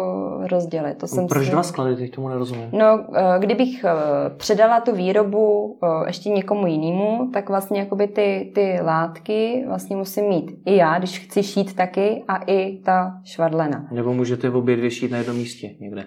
rozdělit. 0.51 0.97
To 0.97 1.07
jsem 1.07 1.27
Proč 1.27 1.45
si... 1.45 1.51
dva 1.51 1.63
sklady, 1.63 1.95
teď 1.95 2.15
tomu 2.15 2.29
nerozumím. 2.29 2.69
No, 2.71 3.05
eh, 3.15 3.39
kdybych 3.39 3.83
eh, 3.83 3.89
předala 4.37 4.81
tu 4.81 4.95
výrobu 4.95 5.77
eh, 5.83 6.07
ještě 6.07 6.29
někomu 6.29 6.67
jinému, 6.67 7.29
tak 7.33 7.49
vlastně 7.49 7.79
jakoby 7.79 8.07
ty, 8.07 8.51
ty 8.55 8.79
látky 8.81 9.63
vlastně 9.67 9.95
musím 9.95 10.25
mít 10.25 10.51
i 10.65 10.75
já, 10.75 10.97
když 10.97 11.19
chci 11.19 11.43
šít 11.43 11.75
taky 11.75 12.23
a 12.27 12.35
i 12.37 12.77
ta 12.77 13.13
švadlena. 13.23 13.87
Nebo 13.91 14.13
můžete 14.13 14.49
v 14.49 14.55
obě 14.55 14.75
dvě 14.75 14.91
šít 14.91 15.11
na 15.11 15.17
jednom 15.17 15.37
místě 15.37 15.69
někde. 15.79 16.05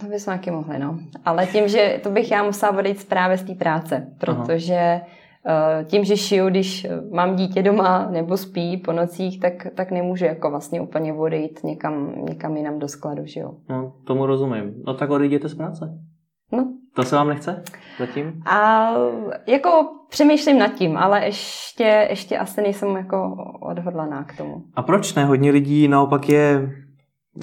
To 0.00 0.06
bychom 0.06 0.34
taky 0.34 0.50
mohli, 0.50 0.78
no. 0.78 0.98
Ale 1.24 1.46
tím, 1.46 1.68
že 1.68 2.00
to 2.02 2.10
bych 2.10 2.30
já 2.30 2.42
musela 2.42 2.78
odejít 2.78 3.08
právě 3.08 3.38
z 3.38 3.42
té 3.42 3.54
práce, 3.54 4.06
protože 4.18 4.76
Aha 4.76 5.00
tím, 5.84 6.04
že 6.04 6.16
šiju, 6.16 6.48
když 6.48 6.86
mám 7.12 7.36
dítě 7.36 7.62
doma 7.62 8.08
nebo 8.10 8.36
spí 8.36 8.76
po 8.76 8.92
nocích, 8.92 9.40
tak, 9.40 9.66
tak 9.74 9.90
nemůžu 9.90 10.24
jako 10.24 10.50
vlastně 10.50 10.80
úplně 10.80 11.12
odejít 11.12 11.60
někam, 11.64 12.12
někam 12.24 12.56
jinam 12.56 12.78
do 12.78 12.88
skladu, 12.88 13.22
že 13.26 13.40
jo. 13.40 13.54
No, 13.68 13.92
tomu 14.06 14.26
rozumím. 14.26 14.74
No 14.86 14.94
tak 14.94 15.10
odejděte 15.10 15.48
z 15.48 15.54
práce. 15.54 15.98
No. 16.52 16.72
To 16.94 17.02
se 17.02 17.16
vám 17.16 17.28
nechce 17.28 17.62
zatím? 17.98 18.42
A 18.46 18.90
jako 19.46 19.70
přemýšlím 20.08 20.58
nad 20.58 20.68
tím, 20.68 20.96
ale 20.96 21.24
ještě, 21.24 22.06
ještě 22.10 22.38
asi 22.38 22.62
nejsem 22.62 22.96
jako 22.96 23.36
odhodlaná 23.60 24.24
k 24.24 24.36
tomu. 24.36 24.62
A 24.74 24.82
proč 24.82 25.14
ne? 25.14 25.24
Hodně 25.24 25.50
lidí 25.50 25.88
naopak 25.88 26.28
je 26.28 26.70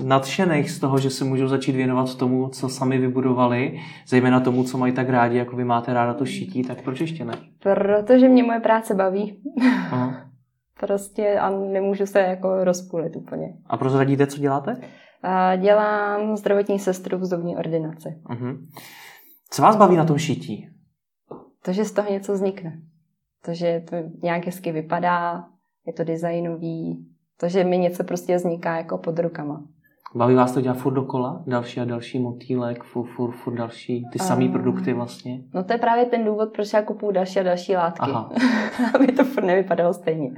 nadšených 0.04 0.72
z 0.72 0.80
toho, 0.80 0.98
že 0.98 1.10
se 1.10 1.26
můžou 1.26 1.48
začít 1.48 1.76
věnovat 1.76 2.16
tomu, 2.16 2.50
co 2.50 2.70
sami 2.70 2.98
vybudovali, 2.98 3.80
zejména 4.08 4.40
tomu, 4.40 4.64
co 4.64 4.78
mají 4.78 4.94
tak 4.94 5.10
rádi, 5.10 5.38
jako 5.38 5.56
vy 5.56 5.64
máte 5.64 5.94
ráda 5.94 6.14
to 6.14 6.26
šití, 6.26 6.64
tak 6.64 6.82
proč 6.82 7.02
ještě 7.02 7.26
ne? 7.26 7.34
Protože 7.60 8.30
mě 8.30 8.44
moje 8.44 8.60
práce 8.60 8.96
baví. 8.96 9.42
Aha. 9.92 10.26
prostě 10.80 11.40
a 11.40 11.50
nemůžu 11.50 12.06
se 12.06 12.20
jako 12.20 12.64
rozpůlit 12.64 13.16
úplně. 13.16 13.54
A 13.68 13.78
prozradíte, 13.78 14.28
co 14.28 14.40
děláte? 14.40 14.82
A 15.22 15.56
dělám 15.56 16.38
zdravotní 16.38 16.80
sestru 16.80 17.18
v 17.18 17.26
zubní 17.26 17.58
ordinaci. 17.58 18.22
Uh-huh. 18.30 18.58
Co 19.50 19.62
vás 19.62 19.76
baví 19.76 19.96
na 19.96 20.06
tom 20.06 20.18
šití? 20.18 20.70
To, 21.66 21.74
že 21.74 21.86
z 21.86 21.92
toho 21.92 22.12
něco 22.12 22.34
vznikne. 22.34 22.82
To, 23.46 23.54
že 23.54 23.84
to 23.90 23.96
nějak 24.24 24.46
hezky 24.46 24.72
vypadá, 24.72 25.46
je 25.86 25.94
to 25.94 26.04
designový, 26.04 27.08
to, 27.38 27.50
že 27.50 27.64
mi 27.64 27.78
něco 27.78 28.04
prostě 28.04 28.36
vzniká 28.36 28.78
jako 28.78 28.98
pod 28.98 29.20
rukama. 29.20 29.64
Baví 30.16 30.36
vás 30.36 30.52
to 30.52 30.62
dělat 30.62 30.78
furt 30.78 30.94
dokola? 30.94 31.44
Další 31.48 31.80
a 31.80 31.86
další 31.86 32.20
motýlek, 32.20 32.84
furt, 32.84 33.08
furt, 33.08 33.32
furt 33.32 33.54
další, 33.54 34.06
ty 34.12 34.20
samé 34.20 34.50
produkty 34.50 34.94
vlastně? 34.94 35.42
No 35.54 35.64
to 35.64 35.74
je 35.74 35.80
právě 35.80 36.06
ten 36.06 36.26
důvod, 36.26 36.50
proč 36.54 36.74
já 36.74 36.82
kupuju 36.82 37.12
další 37.12 37.40
a 37.40 37.44
další 37.44 37.76
látky. 37.76 38.12
Aby 38.96 39.08
to 39.08 39.24
furt 39.24 39.44
nevypadalo 39.44 39.94
stejně. 39.94 40.32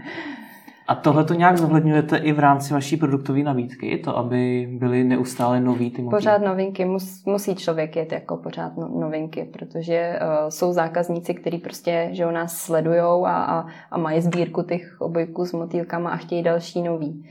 A 0.87 0.95
tohle 0.95 1.23
to 1.23 1.33
nějak 1.33 1.57
zohledňujete 1.57 2.17
i 2.17 2.33
v 2.33 2.39
rámci 2.39 2.73
vaší 2.73 2.97
produktové 2.97 3.43
nabídky, 3.43 3.97
to, 3.97 4.17
aby 4.17 4.69
byly 4.71 5.03
neustále 5.03 5.59
nový 5.59 5.91
ty 5.91 6.01
motýlky? 6.01 6.23
Pořád 6.23 6.41
novinky, 6.41 6.85
mus, 6.85 7.25
musí 7.25 7.55
člověk 7.55 7.95
jet 7.95 8.11
jako 8.11 8.37
pořád 8.37 8.77
no, 8.77 8.89
novinky, 8.99 9.49
protože 9.53 10.19
uh, 10.21 10.49
jsou 10.49 10.73
zákazníci, 10.73 11.33
kteří 11.33 11.57
prostě, 11.57 12.09
že 12.11 12.25
u 12.25 12.31
nás 12.31 12.57
sledujou 12.57 13.25
a, 13.25 13.43
a, 13.43 13.65
a 13.91 13.97
mají 13.97 14.21
sbírku 14.21 14.63
těch 14.63 15.01
obojků 15.01 15.45
s 15.45 15.53
motýlkama 15.53 16.09
a 16.09 16.17
chtějí 16.17 16.43
další 16.43 16.81
nový. 16.81 17.25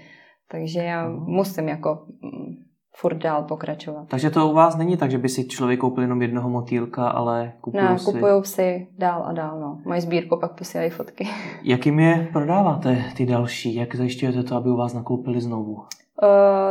Takže 0.54 0.80
já 0.80 1.08
musím 1.08 1.68
jako 1.68 2.06
mm, 2.22 2.54
furt 2.96 3.16
dál 3.16 3.42
pokračovat. 3.42 4.08
Takže 4.08 4.30
to 4.30 4.50
u 4.50 4.54
vás 4.54 4.76
není 4.76 4.96
tak, 4.96 5.10
že 5.10 5.18
by 5.18 5.28
si 5.28 5.48
člověk 5.48 5.80
koupil 5.80 6.02
jenom 6.02 6.22
jednoho 6.22 6.50
motýlka, 6.50 7.08
ale 7.08 7.52
kupují 7.60 7.84
ne, 7.84 7.98
si... 7.98 8.04
kupují 8.04 8.44
si 8.44 8.86
dál 8.98 9.22
a 9.26 9.32
dál, 9.32 9.60
no. 9.60 9.78
Mají 9.86 10.00
sbírku, 10.00 10.38
pak 10.40 10.58
posílají 10.58 10.90
fotky. 10.90 11.28
Jakým 11.62 11.98
je 11.98 12.28
prodáváte 12.32 13.04
ty 13.16 13.26
další? 13.26 13.74
Jak 13.74 13.94
zajišťujete 13.94 14.42
to, 14.42 14.56
aby 14.56 14.70
u 14.70 14.76
vás 14.76 14.94
nakoupili 14.94 15.40
znovu? 15.40 15.74
Uh, 15.74 15.86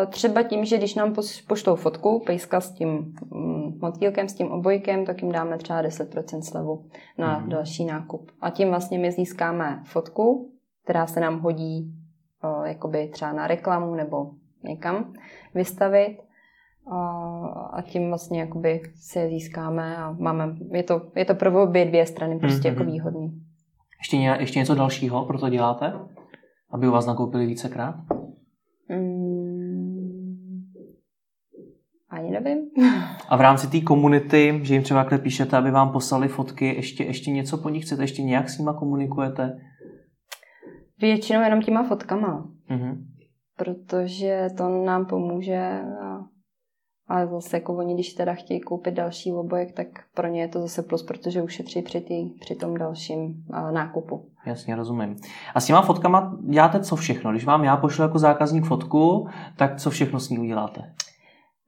třeba 0.10 0.44
tím, 0.44 0.66
že 0.66 0.78
když 0.78 0.96
nám 0.96 1.16
poštou 1.48 1.76
fotku, 1.76 2.24
pejska 2.26 2.62
s 2.62 2.72
tím 2.72 3.16
mm, 3.32 3.80
motýlkem, 3.82 4.30
s 4.30 4.34
tím 4.34 4.48
obojkem, 4.52 5.06
tak 5.06 5.22
jim 5.22 5.32
dáme 5.32 5.58
třeba 5.58 5.82
10% 5.84 6.42
slevu 6.42 6.86
na 7.18 7.40
mm. 7.40 7.50
další 7.50 7.86
nákup. 7.86 8.32
A 8.42 8.50
tím 8.50 8.68
vlastně 8.68 9.00
my 9.00 9.12
získáme 9.12 9.82
fotku, 9.86 10.50
která 10.84 11.08
se 11.08 11.20
nám 11.20 11.40
hodí 11.40 12.03
jakoby 12.66 13.08
třeba 13.08 13.32
na 13.32 13.48
reklamu 13.48 13.96
nebo 13.96 14.32
někam 14.64 15.14
vystavit 15.56 16.18
a 17.74 17.82
tím 17.82 18.08
vlastně 18.08 18.40
jakoby 18.40 18.82
si 18.96 19.20
je 19.20 19.30
získáme 19.30 19.98
a 19.98 20.16
máme, 20.20 20.56
je 20.72 20.84
to, 20.84 21.02
je 21.16 21.26
to 21.26 21.36
pro 21.36 21.64
obě 21.64 21.86
dvě 21.86 22.06
strany 22.06 22.40
prostě 22.40 22.70
mm-hmm. 22.70 22.74
jako 22.74 22.84
výhodný. 22.84 23.42
Ještě, 24.00 24.18
ně, 24.18 24.38
ještě 24.40 24.60
něco 24.60 24.76
dalšího 24.76 25.26
pro 25.26 25.40
to 25.40 25.50
děláte? 25.50 25.94
Aby 26.72 26.88
u 26.88 26.92
vás 26.92 27.06
nakoupili 27.06 27.46
vícekrát? 27.46 27.96
Mm, 28.90 30.64
ani 32.10 32.32
nevím. 32.32 32.58
A 33.30 33.38
v 33.38 33.42
rámci 33.42 33.68
té 33.68 33.82
komunity, 33.82 34.60
že 34.64 34.74
jim 34.74 34.84
třeba 34.84 35.06
píšete, 35.18 35.58
aby 35.58 35.72
vám 35.72 35.92
poslali 35.92 36.28
fotky, 36.28 36.76
ještě, 36.76 37.04
ještě 37.04 37.32
něco 37.32 37.58
po 37.58 37.70
nich 37.70 37.86
chcete, 37.86 38.04
ještě 38.04 38.24
nějak 38.24 38.50
s 38.50 38.58
nima 38.58 38.74
komunikujete? 38.74 39.58
Většinou 41.00 41.42
jenom 41.42 41.62
těma 41.62 41.84
fotkama. 41.84 42.46
Mm-hmm. 42.70 42.98
Protože 43.58 44.48
to 44.58 44.70
nám 44.70 45.06
pomůže 45.06 45.82
a, 46.02 46.20
a 47.08 47.26
zase 47.26 47.58
jako 47.58 47.76
oni, 47.76 47.94
když 47.94 48.14
teda 48.14 48.34
chtějí 48.34 48.62
koupit 48.62 48.94
další 48.94 49.34
obojek, 49.34 49.72
tak 49.72 49.88
pro 50.16 50.28
ně 50.28 50.42
je 50.42 50.48
to 50.48 50.60
zase 50.60 50.84
plus, 50.84 51.04
protože 51.04 51.42
ušetří 51.42 51.82
při, 51.82 52.02
tý, 52.02 52.30
při 52.40 52.56
tom 52.56 52.78
dalším 52.78 53.44
a, 53.52 53.72
nákupu. 53.72 54.30
Jasně, 54.46 54.76
rozumím. 54.76 55.16
A 55.56 55.60
s 55.60 55.66
těma 55.66 55.82
fotkama 55.82 56.38
děláte 56.50 56.80
co 56.80 56.96
všechno? 56.96 57.32
Když 57.32 57.46
vám 57.46 57.64
já 57.64 57.78
pošlu 57.78 58.04
jako 58.04 58.20
zákazník 58.20 58.66
fotku, 58.66 59.28
tak 59.58 59.80
co 59.80 59.90
všechno 59.90 60.20
s 60.20 60.30
ní 60.30 60.40
uděláte? 60.40 60.94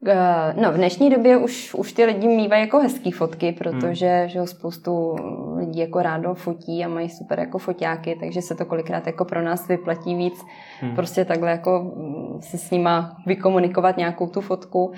Eh, 0.08 0.54
no, 0.62 0.72
v 0.72 0.76
dnešní 0.76 1.10
době 1.10 1.38
už, 1.38 1.74
už 1.74 1.94
ty 1.94 2.06
lidi 2.06 2.28
mývají 2.28 2.62
jako 2.62 2.80
hezký 2.80 3.12
fotky, 3.12 3.52
protože 3.52 4.20
hmm. 4.20 4.30
že 4.30 4.48
spoustu 4.48 5.16
lidí 5.58 5.80
jako 5.80 6.02
rádo 6.02 6.34
fotí 6.34 6.86
a 6.86 6.88
mají 6.88 7.10
super 7.10 7.40
jako 7.40 7.58
foťáky, 7.58 8.18
takže 8.20 8.42
se 8.42 8.56
to 8.56 8.66
kolikrát 8.66 9.08
jako 9.08 9.26
pro 9.26 9.42
nás 9.42 9.68
vyplatí 9.68 10.16
víc 10.16 10.46
hmm. 10.80 10.96
prostě 10.96 11.26
takhle 11.26 11.52
jako 11.52 11.92
mm, 11.96 12.42
se 12.42 12.58
s 12.58 12.72
nima 12.72 13.18
vykomunikovat 13.26 13.98
nějakou 13.98 14.28
tu 14.28 14.42
fotku. 14.42 14.92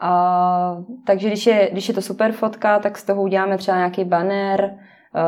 A, 0.00 0.82
takže 1.06 1.28
když 1.28 1.46
je, 1.46 1.68
když 1.72 1.88
je 1.88 1.94
to 1.94 2.02
super 2.02 2.32
fotka, 2.32 2.78
tak 2.78 2.98
z 2.98 3.04
toho 3.04 3.22
uděláme 3.22 3.58
třeba 3.58 3.76
nějaký 3.76 4.04
banner, 4.04 4.74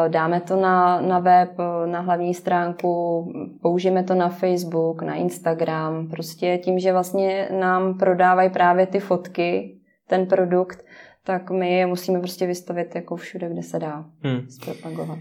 dáme 0.08 0.40
to 0.40 0.56
na, 0.56 1.00
na 1.00 1.18
web, 1.18 1.50
eh, 1.58 1.86
na 1.86 2.00
hlavní 2.00 2.34
stránku, 2.34 3.24
použijeme 3.62 4.02
to 4.02 4.14
na 4.14 4.28
Facebook, 4.28 5.02
na 5.02 5.14
Instagram. 5.14 6.08
Prostě 6.08 6.58
tím, 6.64 6.78
že 6.78 6.92
vlastně 6.92 7.48
nám 7.60 7.98
prodávají 7.98 8.50
právě 8.50 8.86
ty 8.86 9.00
fotky, 9.00 9.78
ten 10.08 10.26
produkt, 10.26 10.84
tak 11.24 11.50
my 11.50 11.72
je 11.72 11.86
musíme 11.86 12.18
prostě 12.18 12.46
vystavit 12.46 12.94
jako 12.94 13.16
všude, 13.16 13.48
kde 13.48 13.62
se 13.62 13.78
dá 13.78 14.04
hmm. 14.22 14.48
zpropagovat. 14.48 15.18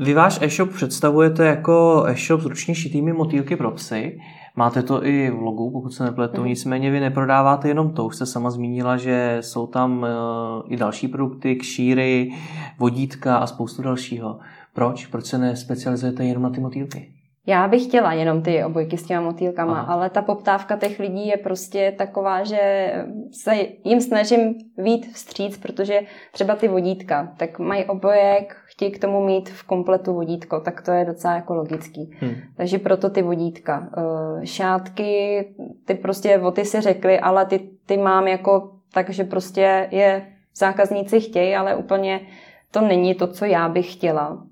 Vy 0.00 0.14
váš 0.14 0.38
e-shop 0.42 0.70
představujete 0.70 1.46
jako 1.46 2.04
e-shop 2.06 2.40
s 2.40 2.44
ručně 2.44 2.74
šitými 2.74 3.12
motýlky 3.12 3.56
pro 3.56 3.70
psy. 3.70 4.20
Máte 4.56 4.82
to 4.82 5.06
i 5.06 5.30
v 5.30 5.42
logu, 5.42 5.70
pokud 5.70 5.90
se 5.90 6.04
nepletu, 6.04 6.40
mm. 6.40 6.46
nicméně 6.46 6.90
vy 6.90 7.00
neprodáváte 7.00 7.68
jenom 7.68 7.92
to. 7.92 8.04
Už 8.04 8.16
jste 8.16 8.26
sama 8.26 8.50
zmínila, 8.50 8.96
že 8.96 9.38
jsou 9.40 9.66
tam 9.66 9.98
uh, 9.98 10.72
i 10.72 10.76
další 10.76 11.08
produkty, 11.08 11.56
kšíry, 11.56 12.30
vodítka 12.78 13.36
a 13.36 13.46
spoustu 13.46 13.82
dalšího. 13.82 14.38
Proč? 14.74 15.06
Proč 15.06 15.26
se 15.26 15.38
nespecializujete 15.38 16.24
jenom 16.24 16.42
na 16.42 16.50
ty 16.50 16.60
motýlky? 16.60 17.12
Já 17.48 17.68
bych 17.68 17.84
chtěla 17.84 18.12
jenom 18.12 18.42
ty 18.42 18.64
obojky 18.64 18.98
s 18.98 19.02
těma 19.02 19.20
motýlkama, 19.20 19.80
Aha. 19.80 19.94
ale 19.94 20.10
ta 20.10 20.22
poptávka 20.22 20.76
těch 20.76 20.98
lidí 20.98 21.26
je 21.26 21.36
prostě 21.36 21.94
taková, 21.98 22.44
že 22.44 22.92
se 23.32 23.54
jim 23.84 24.00
snažím 24.00 24.54
vít 24.78 25.06
vstříc, 25.12 25.58
protože 25.58 26.00
třeba 26.32 26.56
ty 26.56 26.68
vodítka, 26.68 27.34
tak 27.36 27.58
mají 27.58 27.84
obojek, 27.84 28.56
chtějí 28.78 28.90
k 28.90 28.98
tomu 28.98 29.26
mít 29.26 29.48
v 29.48 29.66
kompletu 29.66 30.14
vodítko, 30.14 30.60
tak 30.60 30.82
to 30.82 30.90
je 30.90 31.04
docela 31.04 31.34
jako 31.34 31.54
logický. 31.54 32.16
Hmm. 32.20 32.34
Takže 32.56 32.78
proto 32.78 33.10
ty 33.10 33.22
vodítka. 33.22 33.88
Eh, 33.96 34.46
šátky, 34.46 35.44
ty 35.84 35.94
prostě 35.94 36.38
o 36.38 36.50
ty 36.50 36.64
si 36.64 36.80
řekli, 36.80 37.20
ale 37.20 37.46
ty, 37.46 37.70
ty 37.86 37.96
mám 37.96 38.28
jako 38.28 38.70
tak, 38.92 39.10
že 39.10 39.24
prostě 39.24 39.88
je 39.90 40.26
zákazníci 40.56 41.20
chtějí, 41.20 41.56
ale 41.56 41.76
úplně 41.76 42.20
to 42.70 42.80
není 42.80 43.14
to, 43.14 43.26
co 43.26 43.44
já 43.44 43.68
bych 43.68 43.92
chtěla. 43.92 44.42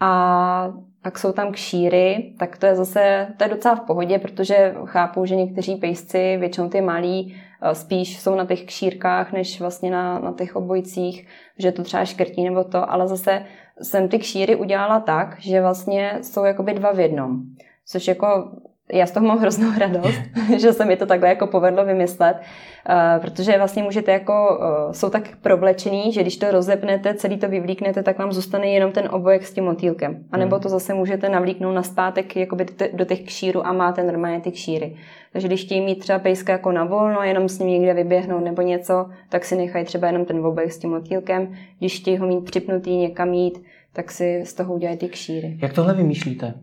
A 0.00 0.72
pak 1.02 1.18
jsou 1.18 1.32
tam 1.32 1.52
kšíry, 1.52 2.34
tak 2.38 2.58
to 2.58 2.66
je 2.66 2.76
zase, 2.76 3.26
to 3.36 3.44
je 3.44 3.50
docela 3.50 3.74
v 3.74 3.86
pohodě, 3.86 4.18
protože 4.18 4.74
chápu, 4.84 5.26
že 5.26 5.36
někteří 5.36 5.76
pejsci, 5.76 6.36
většinou 6.36 6.68
ty 6.68 6.80
malí, 6.80 7.36
spíš 7.72 8.20
jsou 8.20 8.34
na 8.34 8.46
těch 8.46 8.64
kšírkách, 8.64 9.32
než 9.32 9.60
vlastně 9.60 9.90
na, 9.90 10.18
na 10.18 10.32
těch 10.32 10.56
obojcích, 10.56 11.26
že 11.58 11.72
to 11.72 11.84
třeba 11.84 12.04
škrtí 12.04 12.44
nebo 12.44 12.64
to, 12.64 12.90
ale 12.90 13.08
zase 13.08 13.46
jsem 13.82 14.08
ty 14.08 14.18
kšíry 14.18 14.56
udělala 14.56 15.00
tak, 15.00 15.40
že 15.40 15.60
vlastně 15.60 16.18
jsou 16.22 16.44
jakoby 16.44 16.74
dva 16.74 16.92
v 16.92 17.00
jednom. 17.00 17.42
Což 17.86 18.08
jako 18.08 18.50
já 18.92 19.06
z 19.06 19.10
toho 19.10 19.26
mám 19.26 19.38
hroznou 19.38 19.78
radost, 19.78 20.20
že 20.58 20.72
se 20.72 20.84
mi 20.84 20.96
to 20.96 21.06
takhle 21.06 21.28
jako 21.28 21.46
povedlo 21.46 21.84
vymyslet, 21.84 22.36
uh, 22.36 23.22
protože 23.22 23.58
vlastně 23.58 23.82
můžete 23.82 24.12
jako, 24.12 24.58
uh, 24.86 24.92
jsou 24.92 25.10
tak 25.10 25.36
provlečený, 25.42 26.12
že 26.12 26.22
když 26.22 26.36
to 26.36 26.50
rozepnete, 26.50 27.14
celý 27.14 27.36
to 27.36 27.48
vyvlíknete, 27.48 28.02
tak 28.02 28.18
vám 28.18 28.32
zůstane 28.32 28.66
jenom 28.66 28.92
ten 28.92 29.08
obojek 29.10 29.46
s 29.46 29.52
tím 29.52 29.64
motýlkem. 29.64 30.24
A 30.32 30.36
nebo 30.36 30.56
hmm. 30.56 30.62
to 30.62 30.68
zase 30.68 30.94
můžete 30.94 31.28
navlíknout 31.28 31.74
na 31.74 31.82
zpátek 31.82 32.36
jakoby 32.36 32.66
do 32.92 33.04
těch 33.04 33.22
kšírů 33.22 33.66
a 33.66 33.72
máte 33.72 34.02
normálně 34.02 34.40
ty 34.40 34.50
kšíry. 34.50 34.96
Takže 35.32 35.48
když 35.48 35.64
chtějí 35.64 35.80
mít 35.80 35.98
třeba 35.98 36.18
pejska 36.18 36.52
jako 36.52 36.72
na 36.72 36.84
volno, 36.84 37.22
jenom 37.22 37.48
s 37.48 37.58
ním 37.58 37.68
někde 37.68 37.94
vyběhnout 37.94 38.44
nebo 38.44 38.62
něco, 38.62 39.06
tak 39.28 39.44
si 39.44 39.56
nechají 39.56 39.84
třeba 39.84 40.06
jenom 40.06 40.24
ten 40.24 40.46
obojek 40.46 40.72
s 40.72 40.78
tím 40.78 40.90
motýlkem. 40.90 41.54
Když 41.78 42.00
chtějí 42.00 42.16
ho 42.18 42.26
mít 42.26 42.44
připnutý 42.44 42.96
někam 42.96 43.34
jít, 43.34 43.62
tak 43.92 44.10
si 44.10 44.42
z 44.44 44.54
toho 44.54 44.74
udělají 44.74 44.98
ty 44.98 45.08
kšíry. 45.08 45.58
Jak 45.62 45.72
tohle 45.72 45.94
vymýšlíte? 45.94 46.54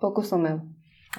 Pokus 0.00 0.32
omyl. 0.32 0.60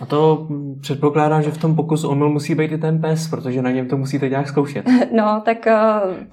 A 0.02 0.06
to 0.06 0.48
předpokládám, 0.82 1.44
že 1.44 1.52
v 1.52 1.58
tom 1.58 1.76
pokus 1.76 2.04
omyl 2.04 2.30
musí 2.30 2.56
být 2.56 2.72
i 2.72 2.78
ten 2.78 3.02
pes, 3.02 3.28
protože 3.28 3.62
na 3.62 3.72
něm 3.72 3.88
to 3.88 3.98
musíte 3.98 4.30
nějak 4.30 4.48
zkoušet. 4.48 4.86
No, 5.12 5.42
tak 5.46 5.68
eh, 5.68 5.78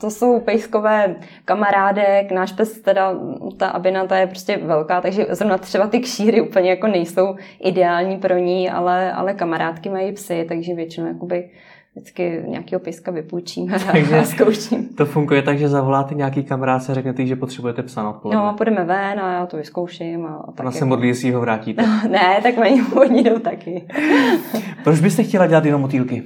to 0.00 0.11
jsou 0.11 0.40
pejskové 0.40 1.16
kamarádek. 1.44 2.33
Náš 2.33 2.52
pes, 2.52 2.81
teda 2.81 3.14
ta 3.57 3.68
abina, 3.68 4.07
ta 4.07 4.18
je 4.18 4.26
prostě 4.26 4.57
velká, 4.57 5.00
takže 5.00 5.26
zrovna 5.31 5.59
třeba 5.59 5.87
ty 5.87 6.00
kšíry 6.00 6.40
úplně 6.40 6.70
jako 6.70 6.87
nejsou 6.87 7.37
ideální 7.61 8.16
pro 8.16 8.38
ní, 8.38 8.70
ale, 8.70 9.12
ale 9.12 9.35
kamarádky 9.35 9.88
mají 9.88 10.12
psy, 10.12 10.44
takže 10.48 10.74
většinou 10.74 11.07
jakoby 11.07 11.48
vždycky 11.96 12.42
nějakého 12.46 12.80
pejska 12.80 13.11
vypůjčíme 13.11 13.78
Takže 13.92 14.18
a 14.18 14.24
zkouším. 14.35 14.88
To 14.88 15.06
funguje 15.06 15.42
tak, 15.42 15.59
že 15.59 15.68
zavoláte 15.68 16.14
nějaký 16.14 16.44
kamarád 16.44 16.90
a 16.90 16.94
řeknete, 16.94 17.26
že 17.26 17.37
potřebujete 17.37 17.82
psa 17.82 18.02
na 18.02 18.11
odpoledne. 18.11 18.42
No, 18.42 18.54
půjdeme 18.56 18.85
ven 18.85 19.20
a 19.20 19.32
já 19.32 19.46
to 19.46 19.56
vyzkouším. 19.56 20.26
A 20.26 20.52
tak 20.56 20.61
Ona 20.61 20.70
se 20.70 20.85
modlí, 20.85 21.09
jestli 21.09 21.30
ho 21.30 21.40
vrátíte. 21.40 21.87
No, 21.87 22.11
ne, 22.11 22.40
tak 22.42 22.59
oni, 22.59 22.82
oni 22.82 23.22
jdou 23.22 23.38
taky. 23.38 23.88
Proč 24.85 25.00
byste 25.00 25.22
chtěla 25.22 25.46
dělat 25.46 25.64
jenom 25.64 25.80
motýlky? 25.80 26.22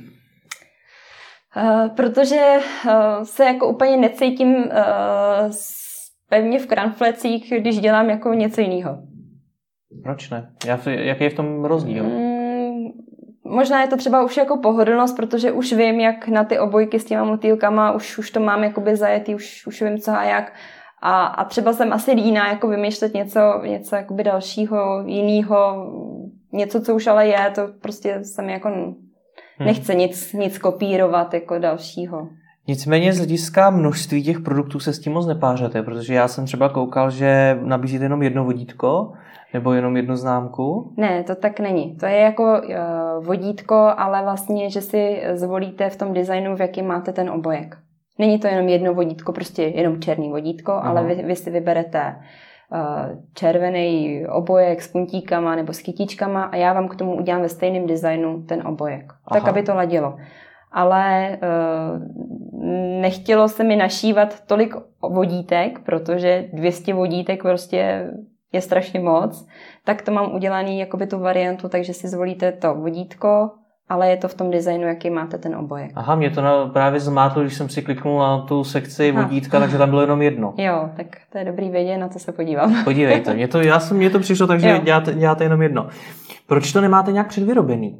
Uh, 1.57 1.89
protože 1.89 2.57
uh, 2.87 2.93
se 3.23 3.45
jako 3.45 3.69
úplně 3.69 3.97
necítím 3.97 4.55
uh, 4.55 4.65
pevně 6.29 6.59
v 6.59 6.67
kranflecích, 6.67 7.53
když 7.59 7.81
dělám 7.81 8.11
jako 8.11 8.35
něco 8.35 8.61
jiného. 8.61 8.99
Proč 10.03 10.31
ne? 10.31 10.51
Jaký 10.87 11.25
je 11.25 11.31
v 11.31 11.35
tom 11.35 11.65
rozdíl? 11.65 12.05
Mm, 12.05 12.30
možná 13.51 13.83
je 13.83 13.89
to 13.89 13.97
třeba 13.97 14.25
už 14.25 14.37
jako 14.37 14.57
pohodlnost, 14.57 15.17
protože 15.17 15.53
už 15.53 15.73
vím, 15.73 16.01
jak 16.01 16.29
na 16.29 16.45
ty 16.45 16.59
obojky 16.59 17.01
s 17.01 17.05
těma 17.05 17.25
motýlkama, 17.25 17.93
už, 17.93 18.19
už 18.19 18.31
to 18.31 18.41
mám 18.41 18.65
jakoby 18.65 18.97
zajetý, 18.97 19.35
už, 19.35 19.67
už 19.67 19.83
vím 19.83 19.99
co 19.99 20.11
a 20.11 20.25
jak. 20.25 20.53
A, 21.03 21.25
a 21.27 21.45
třeba 21.45 21.73
jsem 21.73 21.93
asi 21.93 22.13
líná 22.13 22.49
jako 22.49 22.69
vymýšlet 22.69 23.15
něco, 23.15 23.41
něco 23.67 23.97
jakoby 23.97 24.25
dalšího, 24.25 25.03
jiného, 25.07 25.93
něco, 26.53 26.81
co 26.81 26.95
už 26.95 27.07
ale 27.07 27.27
je, 27.27 27.51
to 27.55 27.69
prostě 27.83 28.25
jsem 28.25 28.49
jako 28.49 28.69
hmm. 28.69 28.95
nechce 29.61 29.95
nic, 29.95 30.33
nic 30.33 30.59
kopírovat 30.59 31.35
jako 31.35 31.59
dalšího. 31.59 32.29
Nicméně 32.69 33.13
z 33.13 33.17
hlediska 33.17 33.71
množství 33.71 34.23
těch 34.23 34.41
produktů 34.41 34.81
se 34.81 34.93
s 34.93 34.99
tím 34.99 35.13
moc 35.13 35.27
nepářete, 35.27 35.83
protože 35.83 36.15
já 36.15 36.29
jsem 36.29 36.45
třeba 36.45 36.69
koukal, 36.69 37.11
že 37.11 37.59
nabízíte 37.63 38.05
jenom 38.05 38.23
jedno 38.23 38.45
vodítko 38.45 39.13
nebo 39.55 39.73
jenom 39.73 39.97
jednu 39.97 40.17
známku. 40.17 40.95
Ne, 40.97 41.25
to 41.25 41.35
tak 41.35 41.61
není. 41.61 41.97
To 41.97 42.07
je 42.07 42.17
jako 42.17 42.43
uh, 42.43 43.27
vodítko, 43.27 43.93
ale 43.97 44.23
vlastně, 44.23 44.71
že 44.71 44.81
si 44.81 45.23
zvolíte 45.33 45.91
v 45.91 45.97
tom 45.97 46.13
designu, 46.13 46.57
v 46.57 46.61
jaký 46.61 46.83
máte 46.83 47.13
ten 47.13 47.31
obojek. 47.31 47.77
Není 48.19 48.39
to 48.39 48.47
jenom 48.47 48.69
jedno 48.69 48.95
vodítko, 48.95 49.33
prostě 49.33 49.63
jenom 49.63 50.01
černý 50.01 50.31
vodítko, 50.31 50.73
Aha. 50.73 50.91
ale 50.91 51.05
vy, 51.05 51.15
vy 51.15 51.37
si 51.37 51.51
vyberete 51.51 52.17
uh, 52.73 53.21
červený 53.35 54.25
obojek 54.27 54.83
s 54.83 54.89
puntíkama 54.89 55.57
nebo 55.57 55.73
s 55.73 55.79
kytičkama 55.83 56.43
a 56.43 56.57
já 56.57 56.73
vám 56.73 56.89
k 56.89 56.97
tomu 56.97 57.17
udělám 57.17 57.43
ve 57.43 57.49
stejném 57.49 57.87
designu 57.87 58.43
ten 58.43 58.67
obojek. 58.67 59.13
Aha. 59.27 59.41
Tak, 59.41 59.49
aby 59.49 59.63
to 59.63 59.75
ladilo. 59.75 60.17
Ale 60.73 61.39
uh, 61.43 62.03
nechtělo 63.01 63.49
se 63.49 63.65
mi 63.65 63.77
našívat 63.77 64.41
tolik 64.47 64.75
vodítek, 65.03 65.79
protože 65.79 66.45
200 66.53 66.95
vodítek 66.95 67.43
prostě 67.43 68.11
je 68.53 68.61
strašně 68.61 69.01
moc, 69.01 69.47
tak 69.85 70.03
to 70.03 70.13
mám 70.13 70.35
udělaný 70.35 70.79
jakoby 70.79 71.07
tu 71.07 71.19
variantu, 71.19 71.69
takže 71.69 71.95
si 71.95 72.09
zvolíte 72.09 72.53
to 72.53 72.75
vodítko, 72.75 73.51
ale 73.89 74.11
je 74.11 74.17
to 74.17 74.29
v 74.29 74.35
tom 74.35 74.51
designu, 74.51 74.87
jaký 74.87 75.11
máte 75.11 75.39
ten 75.39 75.57
obojek. 75.57 75.91
Aha, 75.95 76.15
mě 76.15 76.31
to 76.31 76.43
na, 76.43 76.67
právě 76.67 77.01
zmátlo, 77.01 77.43
když 77.43 77.55
jsem 77.55 77.69
si 77.69 77.83
kliknul 77.83 78.19
na 78.19 78.39
tu 78.39 78.65
sekci 78.65 79.11
Aha. 79.11 79.23
vodítka, 79.23 79.61
takže 79.61 79.79
tam 79.79 79.91
bylo 79.91 80.01
jenom 80.01 80.23
jedno. 80.23 80.55
Jo, 80.57 80.91
tak 80.97 81.07
to 81.33 81.39
je 81.39 81.45
dobrý 81.45 81.71
vědět, 81.71 81.99
na 81.99 82.09
to 82.09 82.19
se 82.19 82.33
podívám. 82.33 82.75
Podívejte, 82.85 83.35
mě 83.35 83.49
to, 83.49 83.61
já 83.61 83.81
jsem, 83.81 83.97
mě 83.97 84.11
to 84.11 84.19
přišlo 84.19 84.47
tak, 84.47 84.61
že 84.61 84.81
děláte, 84.85 85.15
děláte 85.15 85.45
jenom 85.45 85.63
jedno. 85.63 85.89
Proč 86.47 86.73
to 86.73 86.81
nemáte 86.81 87.13
nějak 87.13 87.29
předvyrobený? 87.29 87.99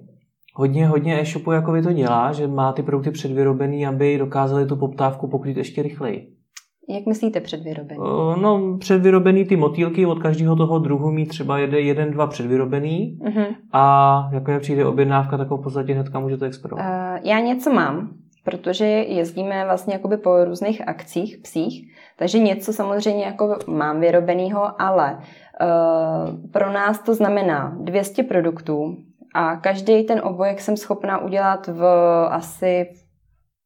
Hodně, 0.55 0.87
hodně 0.87 1.21
e-shopů 1.21 1.53
jako 1.53 1.73
vy 1.73 1.83
to 1.83 1.93
dělá, 1.93 2.33
že 2.33 2.47
má 2.47 2.73
ty 2.73 2.83
produkty 2.83 3.11
předvyrobený, 3.11 3.87
aby 3.87 4.19
dokázali 4.19 4.67
tu 4.67 4.77
poptávku 4.77 5.29
pokrýt 5.29 5.57
ještě 5.57 5.83
rychleji. 5.83 6.41
Jak 6.89 7.07
myslíte 7.07 7.41
předvyrobený? 7.41 8.01
No, 8.41 8.77
předvyrobený 8.79 9.45
ty 9.45 9.57
motýlky 9.57 10.07
od 10.07 10.19
každého 10.19 10.57
toho 10.57 10.79
druhu 10.79 11.11
mít 11.11 11.29
třeba 11.29 11.59
jeden, 11.59 11.81
jeden 11.81 12.11
dva 12.11 12.27
předvyrobený 12.27 13.19
uh-huh. 13.23 13.47
a 13.73 14.29
jakmile 14.33 14.61
přijde 14.61 14.87
objednávka, 14.87 15.37
tak 15.39 15.49
ho 15.49 15.57
v 15.57 15.63
podstatě 15.63 15.95
hnedka 15.95 16.21
můžete 16.21 16.47
expedovat. 16.47 16.85
Uh, 16.85 17.29
já 17.29 17.41
něco 17.41 17.73
mám, 17.73 18.11
protože 18.45 18.85
jezdíme 18.87 19.65
vlastně 19.65 19.93
jakoby 19.93 20.17
po 20.17 20.45
různých 20.45 20.89
akcích 20.89 21.39
psích, 21.43 21.95
takže 22.19 22.39
něco 22.39 22.73
samozřejmě 22.73 23.25
jako 23.25 23.59
mám 23.67 24.01
vyrobeného, 24.01 24.83
ale 24.83 25.19
uh, 25.19 26.51
pro 26.51 26.73
nás 26.73 27.03
to 27.03 27.15
znamená 27.15 27.77
200 27.81 28.23
produktů 28.23 28.97
a 29.35 29.57
každý 29.57 30.05
ten 30.05 30.21
obojek 30.25 30.61
jsem 30.61 30.77
schopná 30.77 31.19
udělat 31.19 31.67
v 31.67 31.85
asi 32.31 32.93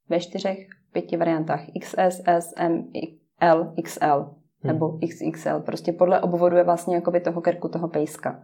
ve 0.09 0.19
čtyřech 0.19 0.57
pěti 0.91 1.17
variantách. 1.17 1.61
XS, 1.81 2.21
S, 2.25 2.53
M, 2.57 2.91
L, 3.39 3.73
XL 3.83 4.19
hmm. 4.19 4.33
nebo 4.63 4.99
XXL. 5.07 5.59
Prostě 5.59 5.93
podle 5.93 6.21
obvodu 6.21 6.55
je 6.55 6.63
vlastně 6.63 6.95
jakoby 6.95 7.19
toho 7.19 7.41
krku, 7.41 7.67
toho 7.67 7.87
pejska. 7.87 8.43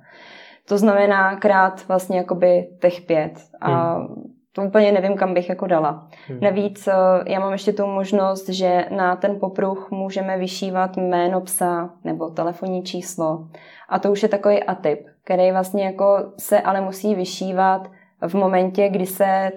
To 0.68 0.78
znamená 0.78 1.36
krát 1.36 1.88
vlastně 1.88 2.18
jakoby 2.18 2.70
těch 2.82 3.02
pět. 3.02 3.34
A 3.62 3.94
hmm. 3.94 4.08
To 4.54 4.62
úplně 4.62 4.92
nevím, 4.92 5.18
kam 5.18 5.34
bych 5.34 5.50
jako 5.50 5.68
dala. 5.68 6.08
Hmm. 6.28 6.40
Navíc 6.40 6.88
eh, 6.88 6.94
já 7.28 7.40
mám 7.40 7.52
ještě 7.52 7.74
tu 7.74 7.88
možnost, 7.88 8.50
že 8.50 8.86
na 8.90 9.16
ten 9.16 9.40
popruh 9.40 9.92
můžeme 9.92 10.38
vyšívat 10.38 10.98
jméno 10.98 11.42
psa 11.42 11.90
nebo 12.04 12.30
telefonní 12.30 12.84
číslo. 12.84 13.48
A 13.90 14.00
to 14.00 14.12
už 14.12 14.24
je 14.24 14.30
takový 14.30 14.64
atyp, 14.64 15.00
který 15.24 15.52
vlastně 15.52 15.86
jako 15.86 16.34
se 16.38 16.62
ale 16.62 16.82
musí 16.82 17.16
vyšívat 17.16 17.92
v 18.28 18.34
momentě, 18.34 18.90
kdy 18.90 19.06
se 19.06 19.52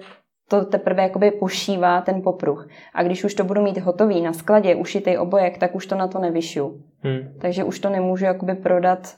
to 0.49 0.65
teprve 0.65 1.03
jakoby 1.03 1.31
pošívá 1.31 2.01
ten 2.01 2.21
popruh. 2.21 2.67
A 2.93 3.03
když 3.03 3.23
už 3.23 3.33
to 3.33 3.43
budu 3.43 3.61
mít 3.61 3.77
hotový 3.77 4.21
na 4.21 4.33
skladě, 4.33 4.75
ušitý 4.75 5.17
obojek, 5.17 5.57
tak 5.57 5.75
už 5.75 5.85
to 5.85 5.95
na 5.95 6.07
to 6.07 6.19
nevyšiju. 6.19 6.81
Hmm. 6.99 7.19
Takže 7.41 7.63
už 7.63 7.79
to 7.79 7.89
nemůžu 7.89 8.25
jakoby 8.25 8.55
prodat 8.55 9.15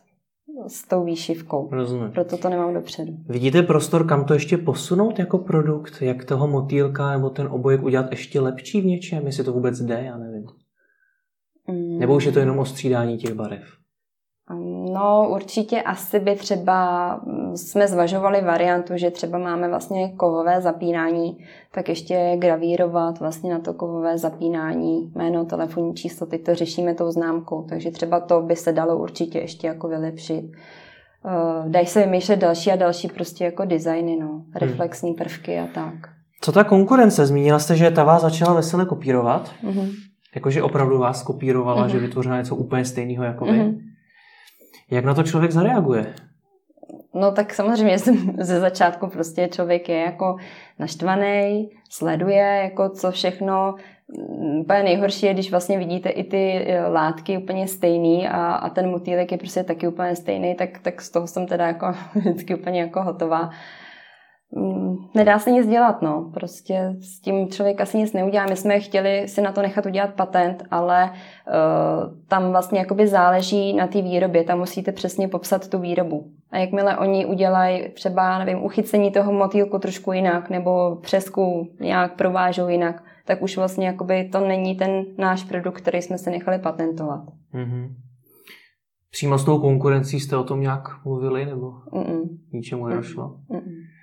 s 0.67 0.87
tou 0.87 1.03
výšivkou. 1.03 1.69
Rozumím. 1.71 2.11
Proto 2.11 2.37
to 2.37 2.49
nemám 2.49 2.73
dopředu. 2.73 3.13
Vidíte 3.27 3.63
prostor, 3.63 4.07
kam 4.07 4.25
to 4.25 4.33
ještě 4.33 4.57
posunout 4.57 5.19
jako 5.19 5.37
produkt? 5.37 6.01
Jak 6.01 6.25
toho 6.25 6.47
motýlka 6.47 7.11
nebo 7.11 7.29
ten 7.29 7.47
obojek 7.47 7.83
udělat 7.83 8.11
ještě 8.11 8.39
lepší 8.39 8.81
v 8.81 8.85
něčem? 8.85 9.25
Jestli 9.25 9.43
to 9.43 9.53
vůbec 9.53 9.79
jde, 9.79 10.03
já 10.05 10.17
nevím. 10.17 10.45
Mm. 11.67 11.99
Nebo 11.99 12.15
už 12.15 12.25
je 12.25 12.31
to 12.31 12.39
jenom 12.39 12.59
o 12.59 12.65
střídání 12.65 13.17
těch 13.17 13.33
barev? 13.33 13.76
No, 14.93 15.27
určitě 15.29 15.81
asi 15.81 16.19
by 16.19 16.35
třeba 16.35 17.19
jsme 17.55 17.87
zvažovali 17.87 18.41
variantu, 18.41 18.93
že 18.95 19.11
třeba 19.11 19.37
máme 19.37 19.69
vlastně 19.69 20.11
kovové 20.17 20.61
zapínání, 20.61 21.37
tak 21.71 21.89
ještě 21.89 22.35
gravírovat 22.39 23.19
vlastně 23.19 23.53
na 23.53 23.59
to 23.59 23.73
kovové 23.73 24.17
zapínání 24.17 25.11
jméno, 25.15 25.45
telefonní 25.45 25.93
číslo, 25.93 26.27
teď 26.27 26.43
to 26.43 26.55
řešíme 26.55 26.93
tou 26.93 27.11
známkou, 27.11 27.65
takže 27.69 27.91
třeba 27.91 28.19
to 28.19 28.41
by 28.41 28.55
se 28.55 28.71
dalo 28.71 28.97
určitě 28.97 29.39
ještě 29.39 29.67
jako 29.67 29.87
vylepšit. 29.87 30.43
Uh, 31.25 31.71
dají 31.71 31.85
se 31.85 31.99
vymýšlet 31.99 32.35
další 32.35 32.71
a 32.71 32.75
další 32.75 33.07
prostě 33.07 33.45
jako 33.45 33.65
designy, 33.65 34.17
no, 34.21 34.27
hmm. 34.27 34.43
reflexní 34.55 35.13
prvky 35.13 35.59
a 35.59 35.67
tak. 35.73 35.93
Co 36.41 36.51
ta 36.51 36.63
konkurence? 36.63 37.25
Zmínila 37.25 37.59
jste, 37.59 37.75
že 37.75 37.91
ta 37.91 38.03
vás 38.03 38.21
začala 38.21 38.53
vesele 38.53 38.85
kopírovat? 38.85 39.51
Mm-hmm. 39.63 39.89
Jakože 40.35 40.63
opravdu 40.63 40.97
vás 40.97 41.23
kopírovala, 41.23 41.87
mm-hmm. 41.87 41.91
že 41.91 41.99
vytvořila 41.99 42.37
něco 42.37 42.55
úplně 42.55 42.85
stejného 42.85 43.23
jako 43.23 43.45
vy? 43.45 43.51
Mm-hmm. 43.51 43.86
Jak 44.91 45.05
na 45.05 45.13
to 45.13 45.23
člověk 45.23 45.51
zareaguje? 45.51 46.13
No 47.13 47.31
tak 47.31 47.53
samozřejmě 47.53 47.99
ze 48.39 48.59
začátku 48.59 49.07
prostě 49.07 49.47
člověk 49.47 49.89
je 49.89 49.97
jako 49.97 50.37
naštvaný, 50.79 51.69
sleduje 51.89 52.59
jako 52.63 52.89
co 52.89 53.11
všechno. 53.11 53.75
Úplně 54.59 54.83
nejhorší 54.83 55.25
je, 55.25 55.33
když 55.33 55.51
vlastně 55.51 55.77
vidíte 55.77 56.09
i 56.09 56.23
ty 56.23 56.51
e, 56.51 56.87
látky 56.87 57.37
úplně 57.37 57.67
stejný 57.67 58.27
a, 58.27 58.53
a 58.53 58.69
ten 58.69 58.89
motýlek 58.89 59.31
je 59.31 59.37
prostě 59.37 59.63
taky 59.63 59.87
úplně 59.87 60.15
stejný, 60.15 60.55
tak, 60.55 60.79
tak 60.79 61.01
z 61.01 61.09
toho 61.09 61.27
jsem 61.27 61.47
teda 61.47 61.67
jako 61.67 61.85
vždycky 62.15 62.55
úplně 62.55 62.81
jako 62.81 63.03
hotová. 63.03 63.41
Mm, 63.43 63.51
nedá 65.15 65.39
se 65.39 65.51
nic 65.51 65.67
dělat, 65.67 66.01
no. 66.01 66.31
Prostě 66.33 66.95
s 66.99 67.21
tím 67.21 67.47
člověk 67.47 67.81
asi 67.81 67.97
nic 67.97 68.13
neudělá. 68.13 68.45
My 68.49 68.55
jsme 68.55 68.79
chtěli 68.79 69.27
si 69.27 69.41
na 69.41 69.51
to 69.51 69.61
nechat 69.61 69.85
udělat 69.85 70.13
patent, 70.13 70.63
ale 70.71 71.09
uh, 71.11 72.17
tam 72.27 72.51
vlastně 72.51 72.79
jakoby 72.79 73.07
záleží 73.07 73.73
na 73.73 73.87
té 73.87 74.01
výrobě. 74.01 74.43
Tam 74.43 74.59
musíte 74.59 74.91
přesně 74.91 75.27
popsat 75.27 75.69
tu 75.69 75.79
výrobu. 75.79 76.31
A 76.51 76.57
jakmile 76.57 76.97
oni 76.97 77.25
udělají 77.25 77.89
třeba, 77.89 78.39
nevím, 78.39 78.63
uchycení 78.63 79.11
toho 79.11 79.31
motýlku 79.31 79.79
trošku 79.79 80.11
jinak, 80.11 80.49
nebo 80.49 80.95
přesku 80.95 81.67
nějak 81.79 82.15
provážou 82.15 82.67
jinak, 82.67 83.03
tak 83.25 83.41
už 83.41 83.57
vlastně 83.57 83.87
jakoby 83.87 84.29
to 84.31 84.39
není 84.39 84.75
ten 84.75 85.05
náš 85.17 85.43
produkt, 85.43 85.81
který 85.81 86.01
jsme 86.01 86.17
si 86.17 86.29
nechali 86.29 86.59
patentovat. 86.59 87.21
Mm-hmm. 87.53 87.89
Přímo 89.11 89.37
s 89.37 89.45
tou 89.45 89.59
konkurencí 89.59 90.19
jste 90.19 90.37
o 90.37 90.43
tom 90.43 90.61
nějak 90.61 91.05
mluvili, 91.05 91.45
nebo 91.45 91.71
Mm-mm. 91.93 92.21
ničemu 92.53 92.87
nedošlo? 92.87 93.37
Mm-mm. 93.49 93.96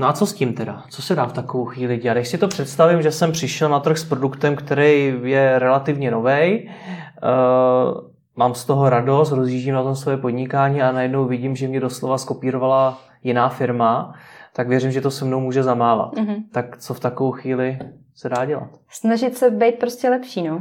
No 0.00 0.08
a 0.08 0.12
co 0.12 0.26
s 0.26 0.32
tím 0.32 0.54
teda? 0.54 0.84
Co 0.90 1.02
se 1.02 1.14
dá 1.14 1.26
v 1.26 1.32
takovou 1.32 1.64
chvíli 1.64 1.98
dělat? 1.98 2.14
Když 2.14 2.28
si 2.28 2.38
to 2.38 2.48
představím, 2.48 3.02
že 3.02 3.12
jsem 3.12 3.32
přišel 3.32 3.68
na 3.68 3.80
trh 3.80 3.98
s 3.98 4.04
produktem, 4.04 4.56
který 4.56 5.14
je 5.22 5.58
relativně 5.58 6.10
nový, 6.10 6.68
uh, 6.68 8.10
mám 8.36 8.54
z 8.54 8.64
toho 8.64 8.90
radost, 8.90 9.32
rozjíždím 9.32 9.74
na 9.74 9.82
tom 9.82 9.96
své 9.96 10.16
podnikání 10.16 10.82
a 10.82 10.92
najednou 10.92 11.24
vidím, 11.26 11.56
že 11.56 11.68
mě 11.68 11.80
doslova 11.80 12.18
skopírovala 12.18 12.98
jiná 13.22 13.48
firma, 13.48 14.14
tak 14.52 14.68
věřím, 14.68 14.90
že 14.90 15.00
to 15.00 15.10
se 15.10 15.24
mnou 15.24 15.40
může 15.40 15.62
zamávat. 15.62 16.14
Mm-hmm. 16.14 16.42
Tak 16.52 16.76
co 16.78 16.94
v 16.94 17.00
takovou 17.00 17.32
chvíli 17.32 17.78
se 18.14 18.28
dá 18.28 18.44
dělat? 18.44 18.70
Snažit 18.90 19.36
se 19.36 19.50
být 19.50 19.78
prostě 19.78 20.10
lepší, 20.10 20.42
no. 20.42 20.60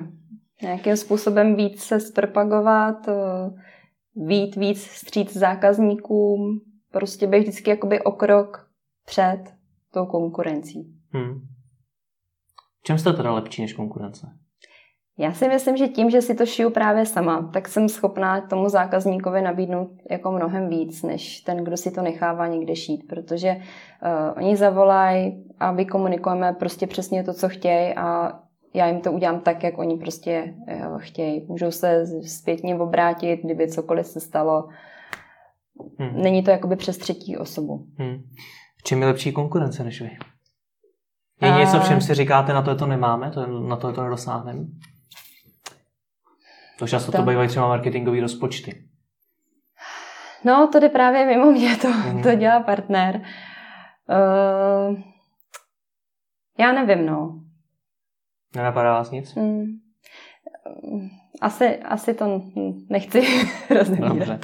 Nějakým 0.61 0.97
způsobem 0.97 1.55
víc 1.55 1.83
se 1.83 1.99
zpropagovat, 1.99 3.07
eh, 3.07 3.13
víc 4.15 4.55
víc 4.55 4.81
stříct 4.81 5.33
zákazníkům, 5.33 6.59
prostě 6.91 7.27
být 7.27 7.39
vždycky 7.39 7.69
jakoby 7.69 8.01
o 8.01 8.11
krok 8.11 8.68
před 9.05 9.43
tou 9.93 10.05
konkurencí. 10.05 10.93
Hmm. 11.13 11.39
V 12.79 12.83
čem 12.83 12.97
jste 12.97 13.13
teda 13.13 13.33
lepší 13.33 13.61
než 13.61 13.73
konkurence? 13.73 14.27
Já 15.17 15.33
si 15.33 15.47
myslím, 15.47 15.77
že 15.77 15.87
tím, 15.87 16.09
že 16.09 16.21
si 16.21 16.35
to 16.35 16.45
šiju 16.45 16.69
právě 16.69 17.05
sama, 17.05 17.49
tak 17.53 17.67
jsem 17.67 17.89
schopná 17.89 18.41
tomu 18.41 18.69
zákazníkovi 18.69 19.41
nabídnout 19.41 19.89
jako 20.11 20.31
mnohem 20.31 20.69
víc, 20.69 21.03
než 21.03 21.41
ten, 21.41 21.63
kdo 21.63 21.77
si 21.77 21.91
to 21.91 22.01
nechává 22.01 22.47
někde 22.47 22.75
šít, 22.75 23.07
protože 23.07 23.55
uh, 23.55 24.37
oni 24.37 24.55
zavolají 24.55 25.43
a 25.59 25.71
vykomunikujeme 25.71 26.53
prostě 26.53 26.87
přesně 26.87 27.23
to, 27.23 27.33
co 27.33 27.49
chtějí 27.49 27.95
a 27.95 28.39
já 28.73 28.87
jim 28.87 29.01
to 29.01 29.11
udělám 29.11 29.39
tak, 29.39 29.63
jak 29.63 29.77
oni 29.77 29.97
prostě 29.97 30.53
uh, 30.67 30.99
chtějí. 30.99 31.45
Můžou 31.47 31.71
se 31.71 32.05
zpětně 32.27 32.75
obrátit, 32.75 33.39
kdyby 33.43 33.67
cokoliv 33.67 34.07
se 34.07 34.19
stalo 34.19 34.69
Hmm. 35.99 36.21
Není 36.21 36.43
to 36.43 36.51
jakoby 36.51 36.75
přes 36.75 36.97
třetí 36.97 37.37
osobu. 37.37 37.87
Hmm. 37.97 38.23
V 38.79 38.83
čem 38.83 39.01
je 39.01 39.07
lepší 39.07 39.31
konkurence 39.31 39.83
než 39.83 40.01
vy? 40.01 40.17
Je 41.41 41.51
A... 41.51 41.59
něco, 41.59 41.79
v 41.79 41.87
čem 41.87 42.01
si 42.01 42.13
říkáte, 42.13 42.53
na 42.53 42.61
to 42.61 42.69
je 42.69 42.75
to 42.75 42.85
nemáme, 42.85 43.31
to 43.31 43.47
na 43.47 43.75
to 43.75 43.87
je 43.87 43.93
to 43.93 44.03
nedosáhneme? 44.03 44.65
To 46.79 46.87
často 46.87 47.11
to, 47.11 47.17
to 47.17 47.23
bývají 47.23 47.49
třeba 47.49 47.67
marketingové 47.67 48.21
rozpočty. 48.21 48.83
No, 50.43 50.69
to 50.71 50.79
jde 50.79 50.89
právě 50.89 51.25
mimo 51.25 51.51
mě, 51.51 51.77
to, 51.77 51.87
mm. 51.87 52.23
to 52.23 52.35
dělá 52.35 52.59
partner. 52.59 53.21
Uh, 54.09 54.99
já 56.57 56.71
nevím, 56.71 57.05
no. 57.05 57.39
Nenapadá 58.55 58.93
vás 58.93 59.11
nic? 59.11 59.35
Mm. 59.35 59.65
Asi, 61.41 61.77
asi 61.77 62.13
to 62.13 62.41
nechci 62.89 63.21
rozebírat. 63.69 64.17
Dobře. 64.17 64.39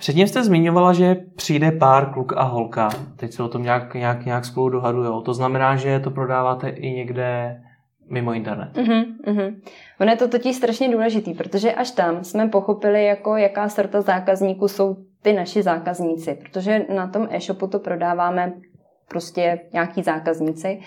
Předtím 0.00 0.28
jste 0.28 0.44
zmiňovala, 0.44 0.92
že 0.92 1.16
přijde 1.36 1.72
pár, 1.72 2.12
kluk 2.12 2.32
a 2.36 2.42
holka. 2.42 2.88
Teď 3.16 3.32
se 3.32 3.42
o 3.42 3.48
tom 3.48 3.62
nějak, 3.62 3.94
nějak, 3.94 4.24
nějak 4.24 4.44
spolu 4.44 4.68
dohadujou. 4.68 5.20
To 5.20 5.34
znamená, 5.34 5.76
že 5.76 6.00
to 6.00 6.10
prodáváte 6.10 6.68
i 6.68 6.90
někde 6.90 7.60
mimo 8.10 8.32
internet. 8.32 8.76
Uh-huh, 8.76 9.04
uh-huh. 9.26 9.54
Ono 10.00 10.10
je 10.10 10.16
to 10.16 10.28
totiž 10.28 10.56
strašně 10.56 10.88
důležitý, 10.88 11.34
protože 11.34 11.72
až 11.72 11.90
tam 11.90 12.24
jsme 12.24 12.48
pochopili, 12.48 13.04
jako 13.04 13.36
jaká 13.36 13.68
sorta 13.68 14.00
zákazníků 14.00 14.68
jsou 14.68 14.96
ty 15.22 15.32
naši 15.32 15.62
zákazníci, 15.62 16.34
protože 16.34 16.86
na 16.94 17.06
tom 17.06 17.28
e-shopu 17.30 17.66
to 17.66 17.78
prodáváme 17.78 18.52
prostě 19.08 19.60
nějaký 19.72 20.02
zákazníci. 20.02 20.80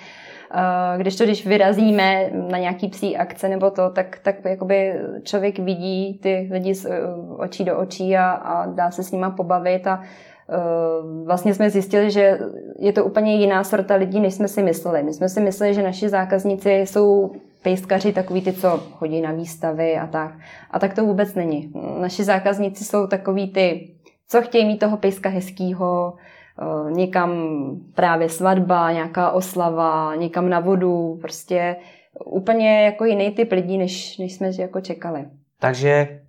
Když 0.97 1.15
to, 1.15 1.23
když 1.23 1.47
vyrazíme 1.47 2.29
na 2.33 2.57
nějaký 2.57 2.87
psí 2.87 3.17
akce 3.17 3.49
nebo 3.49 3.71
to, 3.71 3.89
tak, 3.89 4.19
tak 4.23 4.35
jakoby 4.45 4.93
člověk 5.23 5.59
vidí 5.59 6.19
ty 6.23 6.49
lidi 6.51 6.75
z 6.75 6.87
očí 7.37 7.63
do 7.63 7.77
očí 7.77 8.17
a, 8.17 8.31
a 8.31 8.65
dá 8.65 8.91
se 8.91 9.03
s 9.03 9.11
nima 9.11 9.29
pobavit 9.29 9.87
a 9.87 10.03
Eh, 10.49 11.25
vlastně 11.25 11.53
jsme 11.53 11.69
zjistili, 11.69 12.11
že 12.11 12.39
je 12.79 12.93
to 12.93 13.05
úplně 13.05 13.35
jiná 13.35 13.63
sorta 13.63 13.95
lidí, 13.95 14.19
než 14.19 14.33
jsme 14.33 14.47
si 14.47 14.63
mysleli. 14.63 15.03
My 15.03 15.13
jsme 15.13 15.29
si 15.29 15.41
mysleli, 15.41 15.73
že 15.73 15.83
naši 15.83 16.09
zákazníci 16.09 16.71
jsou 16.71 17.31
pejskaři, 17.61 18.13
takový 18.13 18.41
ty, 18.41 18.53
co 18.53 18.77
chodí 18.91 19.21
na 19.21 19.31
výstavy 19.31 19.97
a 19.97 20.07
tak. 20.07 20.31
A 20.71 20.79
tak 20.79 20.93
to 20.93 21.05
vůbec 21.05 21.35
není. 21.35 21.73
Naši 21.99 22.23
zákazníci 22.23 22.83
jsou 22.85 23.07
takový 23.07 23.51
ty, 23.51 23.89
co 24.27 24.41
chtějí 24.41 24.65
mít 24.65 24.77
toho 24.77 24.97
pejska 24.97 25.29
hezkýho, 25.29 26.13
eh, 26.17 26.32
někam 26.89 27.31
právě 27.95 28.29
svatba, 28.29 28.91
nějaká 28.91 29.31
oslava, 29.31 30.15
někam 30.15 30.49
na 30.49 30.59
vodu, 30.59 31.17
prostě 31.21 31.75
úplně 32.25 32.83
jako 32.83 33.05
jiný 33.05 33.31
typ 33.31 33.51
lidí, 33.51 33.77
než, 33.77 34.17
než 34.17 34.33
jsme 34.33 34.51
jako 34.59 34.81
čekali. 34.81 35.25
Takže 35.59 36.21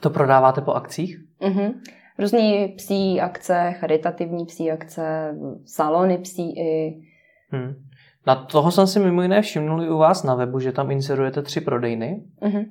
to 0.00 0.10
prodáváte 0.10 0.60
po 0.60 0.72
akcích? 0.72 1.18
Uh-huh 1.40 1.74
různý 2.20 2.68
psí 2.76 3.20
akce, 3.20 3.74
charitativní 3.78 4.46
psí 4.46 4.70
akce, 4.70 5.34
salony 5.64 6.18
psí 6.18 6.58
i. 6.58 7.02
Hmm. 7.48 7.74
Na 8.26 8.34
toho 8.34 8.70
jsem 8.70 8.86
si 8.86 9.00
mimo 9.00 9.22
jiné 9.22 9.42
všimnul 9.42 9.82
i 9.82 9.90
u 9.90 9.98
vás 9.98 10.22
na 10.22 10.34
webu, 10.34 10.60
že 10.60 10.72
tam 10.72 10.90
inserujete 10.90 11.42
tři 11.42 11.60
prodejny. 11.60 12.22
Uh-huh. 12.42 12.66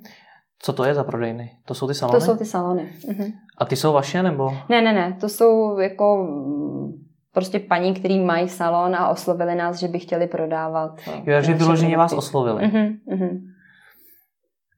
Co 0.61 0.73
to 0.73 0.83
je 0.83 0.93
za 0.93 1.03
prodejny? 1.03 1.51
To 1.65 1.73
jsou 1.73 1.87
ty 1.87 1.93
salony? 1.93 2.19
To 2.19 2.25
jsou 2.25 2.37
ty 2.37 2.45
salony. 2.45 2.89
Uh-huh. 3.09 3.33
A 3.57 3.65
ty 3.65 3.75
jsou 3.75 3.93
vaše 3.93 4.23
nebo? 4.23 4.51
Ne, 4.69 4.81
ne, 4.81 4.93
ne. 4.93 5.17
To 5.19 5.29
jsou 5.29 5.79
jako 5.79 6.27
mm, 6.29 6.91
prostě 7.33 7.59
paní, 7.59 7.93
který 7.93 8.19
mají 8.19 8.49
salon 8.49 8.95
a 8.95 9.09
oslovili 9.09 9.55
nás, 9.55 9.79
že 9.79 9.87
by 9.87 9.99
chtěli 9.99 10.27
prodávat. 10.27 10.91
Jo, 11.07 11.23
takže 11.25 11.53
vyloženě 11.53 11.97
vás 11.97 12.13
oslovili. 12.13 12.67
Uh-huh, 12.67 12.97
uh-huh. 13.07 13.39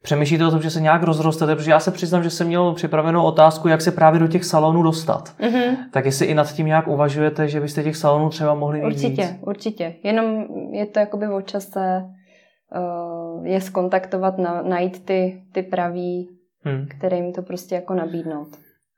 Přemýšlíte 0.04 0.46
o 0.46 0.52
tom, 0.52 0.62
že 0.62 0.70
se 0.70 0.82
nějak 0.82 1.04
rozrostete, 1.04 1.56
protože 1.56 1.72
já 1.72 1.80
se 1.80 1.92
přiznám, 1.92 2.24
že 2.24 2.30
jsem 2.30 2.48
měl 2.48 2.74
připravenou 2.74 3.24
otázku, 3.24 3.68
jak 3.68 3.82
se 3.82 3.92
právě 3.92 4.20
do 4.20 4.28
těch 4.28 4.46
salonů 4.46 4.84
dostat. 4.84 5.34
Mm-hmm. 5.40 5.76
Tak 5.92 6.06
jestli 6.06 6.26
i 6.26 6.34
nad 6.34 6.54
tím 6.54 6.66
nějak 6.66 6.88
uvažujete, 6.88 7.48
že 7.48 7.60
byste 7.60 7.84
těch 7.84 7.98
salonů 7.98 8.30
třeba 8.30 8.54
mohli 8.54 8.80
mít 8.80 8.86
Určitě, 8.86 9.22
víc? 9.22 9.40
určitě. 9.42 9.96
Jenom 10.04 10.46
je 10.72 10.86
to 10.86 11.00
jakoby 11.00 11.28
o 11.28 11.42
čase 11.42 12.04
je 13.44 13.62
skontaktovat, 13.62 14.38
na, 14.38 14.62
najít 14.62 15.06
ty, 15.06 15.44
ty 15.52 15.64
praví, 15.64 16.30
hmm. 16.64 16.88
které 16.98 17.18
jim 17.18 17.34
to 17.34 17.42
prostě 17.42 17.76
jako 17.76 17.94
nabídnout. 17.94 18.48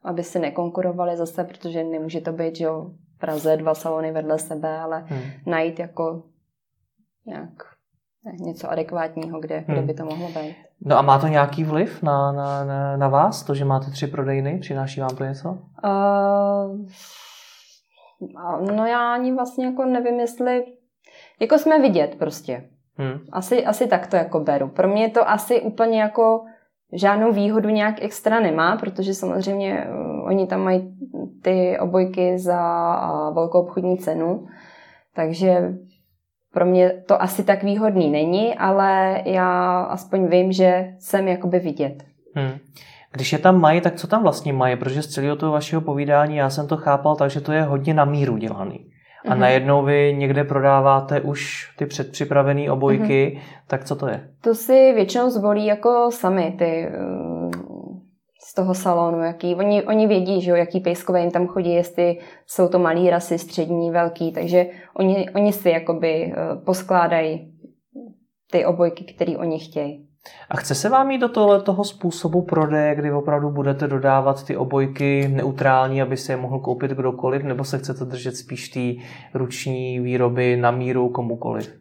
Aby 0.03 0.23
si 0.23 0.39
nekonkurovali 0.39 1.17
zase, 1.17 1.43
protože 1.43 1.83
nemůže 1.83 2.21
to 2.21 2.31
být, 2.31 2.55
že 2.55 2.63
jo, 2.63 2.91
v 3.15 3.19
Praze 3.19 3.57
dva 3.57 3.73
salony 3.73 4.11
vedle 4.11 4.39
sebe, 4.39 4.79
ale 4.79 5.03
hmm. 5.07 5.21
najít 5.45 5.79
jako 5.79 6.23
nějak 7.25 7.49
něco 8.39 8.71
adekvátního, 8.71 9.39
kde, 9.39 9.57
hmm. 9.57 9.65
kde 9.67 9.81
by 9.81 9.93
to 9.93 10.05
mohlo 10.05 10.27
být. 10.27 10.55
No 10.85 10.97
a 10.97 11.01
má 11.01 11.19
to 11.19 11.27
nějaký 11.27 11.63
vliv 11.63 12.03
na, 12.03 12.31
na, 12.31 12.65
na, 12.65 12.97
na 12.97 13.07
vás, 13.07 13.43
to, 13.43 13.55
že 13.55 13.65
máte 13.65 13.91
tři 13.91 14.07
prodejny? 14.07 14.59
Přináší 14.59 15.01
vám 15.01 15.15
to 15.15 15.23
něco? 15.23 15.49
Uh, 15.83 16.87
no 18.75 18.85
já 18.85 19.13
ani 19.13 19.33
vlastně 19.33 19.65
jako 19.65 19.85
nevím, 19.85 20.19
jestli... 20.19 20.65
Jako 21.39 21.57
jsme 21.57 21.81
vidět 21.81 22.15
prostě. 22.19 22.69
Hmm. 22.97 23.19
Asi, 23.31 23.65
asi 23.65 23.87
tak 23.87 24.07
to 24.07 24.15
jako 24.15 24.39
beru. 24.39 24.67
Pro 24.67 24.87
mě 24.87 25.09
to 25.09 25.29
asi 25.29 25.61
úplně 25.61 26.01
jako 26.01 26.43
žádnou 26.93 27.31
výhodu 27.31 27.69
nějak 27.69 27.95
extra 28.01 28.39
nemá, 28.39 28.77
protože 28.77 29.13
samozřejmě 29.13 29.87
uh, 29.89 30.27
oni 30.27 30.47
tam 30.47 30.61
mají 30.61 30.97
ty 31.41 31.79
obojky 31.79 32.39
za 32.39 32.61
velkou 33.33 33.59
obchodní 33.59 33.97
cenu, 33.97 34.47
takže 35.15 35.73
pro 36.53 36.65
mě 36.65 36.89
to 37.07 37.21
asi 37.21 37.43
tak 37.43 37.63
výhodný 37.63 38.11
není, 38.11 38.55
ale 38.55 39.21
já 39.25 39.81
aspoň 39.81 40.27
vím, 40.27 40.51
že 40.51 40.93
jsem 40.99 41.27
jakoby 41.27 41.59
vidět. 41.59 42.03
Hmm. 42.35 42.57
Když 43.11 43.33
je 43.33 43.39
tam 43.39 43.61
mají, 43.61 43.81
tak 43.81 43.95
co 43.95 44.07
tam 44.07 44.23
vlastně 44.23 44.53
mají? 44.53 44.75
Protože 44.75 45.01
z 45.01 45.07
celého 45.07 45.35
toho 45.35 45.51
vašeho 45.51 45.81
povídání 45.81 46.35
já 46.35 46.49
jsem 46.49 46.67
to 46.67 46.77
chápal 46.77 47.15
tak, 47.15 47.31
že 47.31 47.41
to 47.41 47.51
je 47.51 47.63
hodně 47.63 47.93
na 47.93 48.05
míru 48.05 48.37
dělaný. 48.37 48.85
A 49.25 49.29
mm-hmm. 49.29 49.39
najednou 49.39 49.83
vy 49.83 50.15
někde 50.17 50.43
prodáváte 50.43 51.21
už 51.21 51.71
ty 51.77 51.85
předpřipravené 51.85 52.71
obojky, 52.71 53.37
mm-hmm. 53.37 53.63
tak 53.67 53.83
co 53.83 53.95
to 53.95 54.07
je? 54.07 54.29
To 54.41 54.55
si 54.55 54.93
většinou 54.93 55.29
zvolí 55.29 55.65
jako 55.65 56.11
sami 56.11 56.55
ty 56.59 56.89
z 58.45 58.53
toho 58.53 58.73
salonu, 58.73 59.23
jaký, 59.23 59.55
oni, 59.55 59.83
oni 59.83 60.07
vědí, 60.07 60.41
že 60.41 60.51
jo, 60.51 60.57
jaký 60.57 60.79
pejskové 60.79 61.21
jim 61.21 61.31
tam 61.31 61.47
chodí, 61.47 61.73
jestli 61.73 62.17
jsou 62.47 62.67
to 62.67 62.79
malý 62.79 63.09
rasy, 63.09 63.37
střední, 63.37 63.91
velký, 63.91 64.31
takže 64.31 64.65
oni, 64.93 65.29
oni 65.35 65.53
si 65.53 65.69
jakoby 65.69 66.33
eh, 66.33 66.55
poskládají 66.65 67.53
ty 68.51 68.65
obojky, 68.65 69.03
které 69.03 69.37
oni 69.37 69.59
chtějí. 69.59 70.07
A 70.49 70.57
chce 70.57 70.75
se 70.75 70.89
vám 70.89 71.11
jít 71.11 71.17
do 71.17 71.29
tohle 71.29 71.61
toho 71.61 71.83
způsobu 71.83 72.41
prodeje, 72.41 72.95
kdy 72.95 73.11
opravdu 73.11 73.49
budete 73.49 73.87
dodávat 73.87 74.45
ty 74.45 74.57
obojky 74.57 75.27
neutrální, 75.27 76.01
aby 76.01 76.17
se 76.17 76.33
je 76.33 76.37
mohl 76.37 76.59
koupit 76.59 76.91
kdokoliv, 76.91 77.43
nebo 77.43 77.63
se 77.63 77.77
chcete 77.77 78.05
držet 78.05 78.35
spíš 78.35 78.69
té 78.69 79.03
ruční 79.33 79.99
výroby 79.99 80.57
na 80.57 80.71
míru 80.71 81.09
komukoliv? 81.09 81.73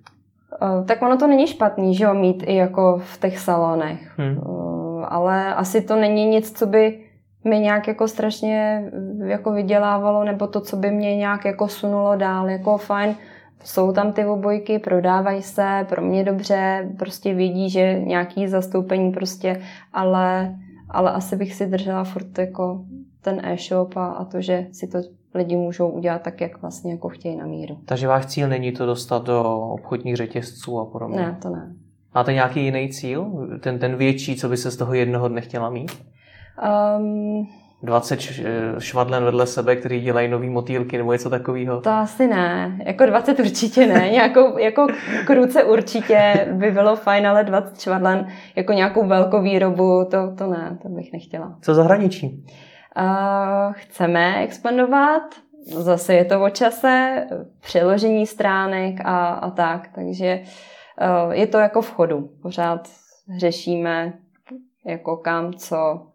Eh, 0.62 0.84
tak 0.84 1.02
ono 1.02 1.16
to 1.16 1.26
není 1.26 1.46
špatný, 1.46 1.94
že 1.94 2.04
jo, 2.04 2.14
mít 2.14 2.42
i 2.46 2.56
jako 2.56 2.98
v 3.04 3.20
těch 3.20 3.38
salonech. 3.38 4.18
Hmm. 4.18 4.38
Eh, 4.38 5.06
ale 5.08 5.54
asi 5.54 5.80
to 5.80 5.96
není 5.96 6.26
nic, 6.26 6.58
co 6.58 6.66
by 6.66 6.98
mi 7.44 7.58
nějak 7.58 7.88
jako 7.88 8.08
strašně 8.08 8.90
jako 9.24 9.52
vydělávalo, 9.52 10.24
nebo 10.24 10.46
to, 10.46 10.60
co 10.60 10.76
by 10.76 10.90
mě 10.90 11.16
nějak 11.16 11.44
jako 11.44 11.68
sunulo 11.68 12.16
dál, 12.16 12.50
jako 12.50 12.78
fajn, 12.78 13.14
jsou 13.64 13.92
tam 13.92 14.12
ty 14.12 14.26
obojky, 14.26 14.78
prodávají 14.78 15.42
se, 15.42 15.86
pro 15.88 16.02
mě 16.02 16.24
dobře, 16.24 16.90
prostě 16.98 17.34
vědí, 17.34 17.70
že 17.70 18.00
nějaký 18.00 18.48
zastoupení 18.48 19.12
prostě, 19.12 19.60
ale, 19.92 20.56
ale 20.88 21.10
asi 21.10 21.36
bych 21.36 21.54
si 21.54 21.66
držela 21.66 22.04
furt 22.04 22.38
jako 22.38 22.84
ten 23.20 23.40
e-shop 23.44 23.96
a, 23.96 24.06
a 24.06 24.24
to, 24.24 24.40
že 24.40 24.66
si 24.72 24.86
to 24.86 24.98
lidi 25.34 25.56
můžou 25.56 25.88
udělat 25.88 26.22
tak, 26.22 26.40
jak 26.40 26.62
vlastně 26.62 26.92
jako 26.92 27.08
chtějí 27.08 27.36
na 27.36 27.46
míru. 27.46 27.78
Takže 27.84 28.08
váš 28.08 28.26
cíl 28.26 28.48
není 28.48 28.72
to 28.72 28.86
dostat 28.86 29.24
do 29.24 29.42
obchodních 29.60 30.16
řetězců 30.16 30.80
a 30.80 30.84
podobně? 30.84 31.16
Ne, 31.16 31.38
to 31.42 31.48
ne. 31.48 31.74
Máte 32.14 32.32
nějaký 32.32 32.64
jiný 32.64 32.88
cíl? 32.88 33.48
Ten, 33.60 33.78
ten 33.78 33.96
větší, 33.96 34.36
co 34.36 34.48
by 34.48 34.56
se 34.56 34.70
z 34.70 34.76
toho 34.76 34.94
jednoho 34.94 35.28
dne 35.28 35.40
chtěla 35.40 35.70
mít? 35.70 35.92
Um, 36.98 37.48
20 37.82 38.20
švadlen 38.78 39.24
vedle 39.24 39.46
sebe, 39.46 39.76
který 39.76 40.00
dělají 40.00 40.28
nový 40.28 40.50
motýlky 40.50 40.98
nebo 40.98 41.12
něco 41.12 41.30
takového? 41.30 41.80
To 41.80 41.90
asi 41.90 42.26
ne. 42.26 42.78
Jako 42.84 43.06
20 43.06 43.40
určitě 43.40 43.86
ne. 43.86 44.08
Nějakou, 44.10 44.58
jako 44.58 44.86
kruce 45.26 45.64
určitě 45.64 46.48
by 46.52 46.70
bylo 46.70 46.96
fajn, 46.96 47.26
ale 47.26 47.44
20 47.44 47.80
švadlen 47.80 48.26
jako 48.56 48.72
nějakou 48.72 49.06
velkou 49.06 49.42
výrobu, 49.42 50.04
to, 50.10 50.34
to 50.38 50.46
ne, 50.46 50.78
to 50.82 50.88
bych 50.88 51.12
nechtěla. 51.12 51.56
Co 51.60 51.74
zahraničí? 51.74 52.44
Uh, 52.98 53.72
chceme 53.72 54.42
expandovat, 54.42 55.22
zase 55.66 56.14
je 56.14 56.24
to 56.24 56.44
o 56.44 56.50
čase, 56.50 57.24
přeložení 57.60 58.26
stránek 58.26 59.00
a, 59.04 59.28
a 59.28 59.50
tak, 59.50 59.88
takže 59.94 60.40
uh, 60.42 60.48
Eh, 61.02 61.36
je 61.36 61.46
to 61.46 61.58
jako 61.58 61.82
v 61.82 61.90
chodu. 61.90 62.30
Pořád 62.42 62.88
řešíme 63.36 64.12
jako 64.86 65.16
kam, 65.16 65.54
co, 65.54 66.06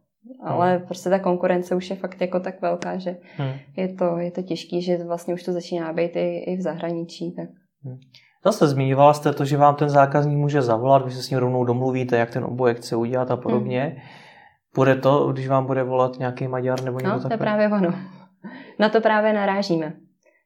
ale 0.43 0.77
hmm. 0.77 0.85
prostě 0.85 1.09
ta 1.09 1.19
konkurence 1.19 1.75
už 1.75 1.89
je 1.89 1.95
fakt 1.95 2.21
jako 2.21 2.39
tak 2.39 2.61
velká, 2.61 2.97
že 2.97 3.17
hmm. 3.37 3.53
je, 3.77 3.93
to, 3.93 4.17
je 4.17 4.31
to 4.31 4.41
těžký, 4.41 4.81
že 4.81 5.03
vlastně 5.03 5.33
už 5.33 5.43
to 5.43 5.53
začíná 5.53 5.93
být 5.93 6.15
i, 6.15 6.37
i 6.37 6.57
v 6.57 6.61
zahraničí. 6.61 7.31
Tak. 7.35 7.49
Hmm. 7.83 7.97
Zase 8.45 8.67
zmiňovala 8.67 9.13
jste 9.13 9.33
to, 9.33 9.45
že 9.45 9.57
vám 9.57 9.75
ten 9.75 9.89
zákazník 9.89 10.37
může 10.37 10.61
zavolat, 10.61 11.05
vy 11.05 11.11
se 11.11 11.23
s 11.23 11.29
ním 11.29 11.39
rovnou 11.39 11.63
domluvíte, 11.63 12.17
jak 12.17 12.31
ten 12.31 12.43
obojek 12.43 12.77
chce 12.77 12.95
udělat 12.95 13.31
a 13.31 13.37
podobně. 13.37 13.83
Hmm. 13.83 14.01
Bude 14.75 14.95
to, 14.95 15.31
když 15.31 15.47
vám 15.47 15.65
bude 15.65 15.83
volat 15.83 16.19
nějaký 16.19 16.47
Maďar 16.47 16.83
nebo 16.83 16.99
někdo 16.99 17.13
no, 17.13 17.21
to 17.21 17.33
je 17.33 17.37
právě 17.37 17.67
ono. 17.67 17.93
Na 18.79 18.89
to 18.89 19.01
právě 19.01 19.33
narážíme. 19.33 19.93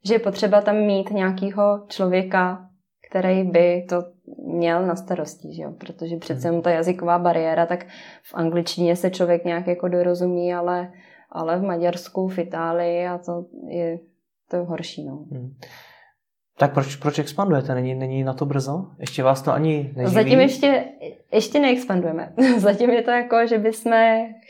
Že 0.06 0.14
je 0.14 0.20
potřeba 0.20 0.62
tam 0.62 0.76
mít 0.76 1.12
nějakého 1.12 1.86
člověka, 1.88 2.66
který 3.10 3.44
by 3.44 3.86
to 3.90 4.04
měl 4.38 4.86
na 4.86 4.96
starosti, 4.96 5.54
že 5.54 5.64
jo? 5.64 5.72
protože 5.72 6.18
přece 6.18 6.48
jenom 6.48 6.62
ta 6.62 6.72
jazyková 6.72 7.20
bariéra, 7.20 7.66
tak 7.66 7.86
v 8.24 8.34
angličtině 8.34 8.96
se 8.96 9.10
člověk 9.10 9.46
nějak 9.46 9.68
jako 9.68 9.88
dorozumí, 9.88 10.54
ale, 10.54 10.92
ale 11.30 11.60
v 11.60 11.64
Maďarsku, 11.64 12.28
v 12.28 12.40
Itálii 12.40 13.08
a 13.08 13.18
to 13.18 13.46
je 13.68 14.00
to 14.52 14.66
horší. 14.66 15.06
No. 15.06 15.26
Hmm. 15.32 15.54
Tak 16.62 16.74
proč, 16.74 16.96
proč 16.96 17.20
expandujete? 17.20 17.76
Není, 17.76 17.96
není 17.96 18.24
na 18.24 18.34
to 18.34 18.46
brzo? 18.46 18.86
Ještě 19.00 19.24
vás 19.24 19.42
to 19.42 19.54
ani 19.54 19.94
neživí? 19.96 20.24
Zatím 20.24 20.40
ještě, 20.40 20.84
ještě 21.34 21.60
neexpandujeme. 21.60 22.34
Zatím 22.58 22.90
je 22.90 23.02
to 23.02 23.12
jako, 23.12 23.48
že 23.48 23.58
bychom 23.58 23.94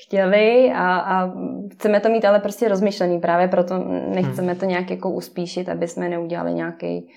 chtěli 0.06 0.72
a, 0.76 0.98
a 0.98 1.34
chceme 1.72 2.00
to 2.00 2.10
mít 2.10 2.26
ale 2.26 2.40
prostě 2.40 2.68
rozmyšlený. 2.68 3.20
Právě 3.20 3.48
proto 3.48 3.78
nechceme 4.08 4.52
hmm. 4.52 4.60
to 4.60 4.66
nějak 4.66 4.90
jako 4.90 5.10
uspíšit, 5.10 5.70
aby 5.70 5.88
jsme 5.88 6.10
neudělali 6.10 6.54
nějaký 6.54 7.10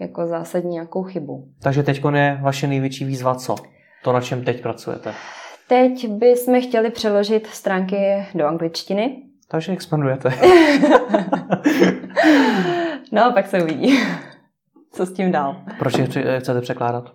jako 0.00 0.26
zásadní 0.26 0.70
nějakou 0.70 1.02
chybu. 1.02 1.48
Takže 1.62 1.82
teď 1.82 2.02
je 2.14 2.38
vaše 2.42 2.66
největší 2.66 3.04
výzva 3.04 3.34
co? 3.34 3.54
To, 4.04 4.12
na 4.12 4.20
čem 4.20 4.44
teď 4.44 4.62
pracujete? 4.62 5.14
Teď 5.68 6.08
bychom 6.08 6.60
chtěli 6.60 6.90
přeložit 6.90 7.46
stránky 7.46 8.26
do 8.34 8.46
angličtiny. 8.46 9.22
Takže 9.48 9.72
expandujete. 9.72 10.30
no, 13.12 13.32
pak 13.34 13.46
se 13.46 13.62
uvidí, 13.62 13.98
co 14.92 15.06
s 15.06 15.12
tím 15.12 15.32
dál. 15.32 15.56
Proč 15.78 15.98
je 15.98 16.06
chcete 16.40 16.60
překládat? 16.60 17.12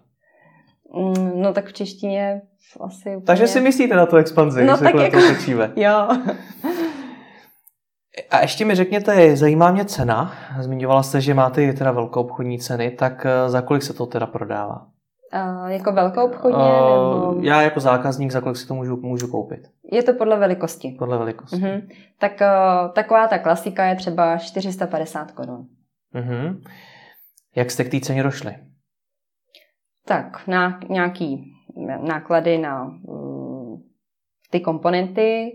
Mm, 0.95 1.41
no 1.41 1.53
tak 1.53 1.65
v 1.65 1.73
češtině 1.73 2.41
asi 2.81 3.09
úplně... 3.09 3.25
Takže 3.25 3.47
si 3.47 3.61
myslíte 3.61 3.95
na 3.95 4.05
tu 4.05 4.15
expanzi, 4.15 4.65
no, 4.65 4.77
tak 4.77 4.95
jako... 4.95 5.17
to 5.17 5.61
Jo. 5.75 6.07
A 8.29 8.41
ještě 8.41 8.65
mi 8.65 8.75
řekněte, 8.75 9.35
zajímá 9.35 9.71
mě 9.71 9.85
cena. 9.85 10.33
Zmiňovala 10.59 11.03
jste, 11.03 11.21
že 11.21 11.33
máte 11.33 11.73
teda 11.73 11.91
velkou 11.91 12.19
obchodní 12.19 12.59
ceny, 12.59 12.91
tak 12.91 13.25
eh, 13.25 13.49
za 13.49 13.61
kolik 13.61 13.83
se 13.83 13.93
to 13.93 14.05
teda 14.05 14.25
prodává? 14.25 14.87
Uh, 15.33 15.67
jako 15.67 15.91
velkou 15.91 16.25
obchodně? 16.25 16.57
Uh, 16.57 17.33
nebo... 17.33 17.41
Já 17.41 17.61
jako 17.61 17.79
zákazník, 17.79 18.31
za 18.31 18.41
kolik 18.41 18.57
si 18.57 18.67
to 18.67 18.73
můžu, 18.73 18.97
můžu 18.97 19.27
koupit? 19.27 19.59
Je 19.91 20.03
to 20.03 20.13
podle 20.13 20.39
velikosti. 20.39 20.95
Podle 20.99 21.17
velikosti. 21.17 21.55
Uh-huh. 21.55 21.87
Tak 22.19 22.31
uh, 22.31 22.93
taková 22.93 23.27
ta 23.27 23.37
klasika 23.37 23.85
je 23.85 23.95
třeba 23.95 24.37
450 24.37 25.31
korun. 25.31 25.67
Uh-huh. 26.15 26.61
Jak 27.55 27.71
jste 27.71 27.83
k 27.83 27.91
té 27.91 27.99
ceně 27.99 28.23
došli? 28.23 28.55
Tak, 30.05 30.47
na 30.47 30.79
nějaký 30.89 31.53
náklady 32.07 32.57
na 32.57 32.85
uh, 33.03 33.79
ty 34.51 34.59
komponenty, 34.59 35.51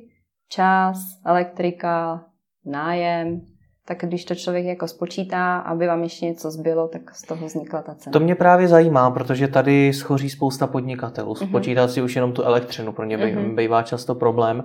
čas, 0.48 0.98
elektrika, 1.26 2.24
nájem, 2.68 3.40
tak 3.88 3.98
když 4.02 4.24
to 4.24 4.34
člověk 4.34 4.66
jako 4.66 4.88
spočítá, 4.88 5.58
aby 5.58 5.86
vám 5.86 6.02
ještě 6.02 6.26
něco 6.26 6.50
zbylo, 6.50 6.88
tak 6.88 7.14
z 7.14 7.22
toho 7.22 7.46
vznikla 7.46 7.82
ta 7.82 7.94
cena. 7.94 8.12
To 8.12 8.20
mě 8.20 8.34
právě 8.34 8.68
zajímá, 8.68 9.10
protože 9.10 9.48
tady 9.48 9.92
schoří 9.92 10.30
spousta 10.30 10.66
podnikatelů. 10.66 11.34
Mhm. 11.40 11.48
Spočítat 11.48 11.90
mm-hmm. 11.90 11.92
si 11.92 12.02
už 12.02 12.16
jenom 12.16 12.32
tu 12.32 12.42
elektřinu, 12.42 12.92
pro 12.92 13.04
ně 13.04 13.18
mm-hmm. 13.18 13.54
bývá 13.54 13.82
často 13.82 14.14
problém. 14.14 14.64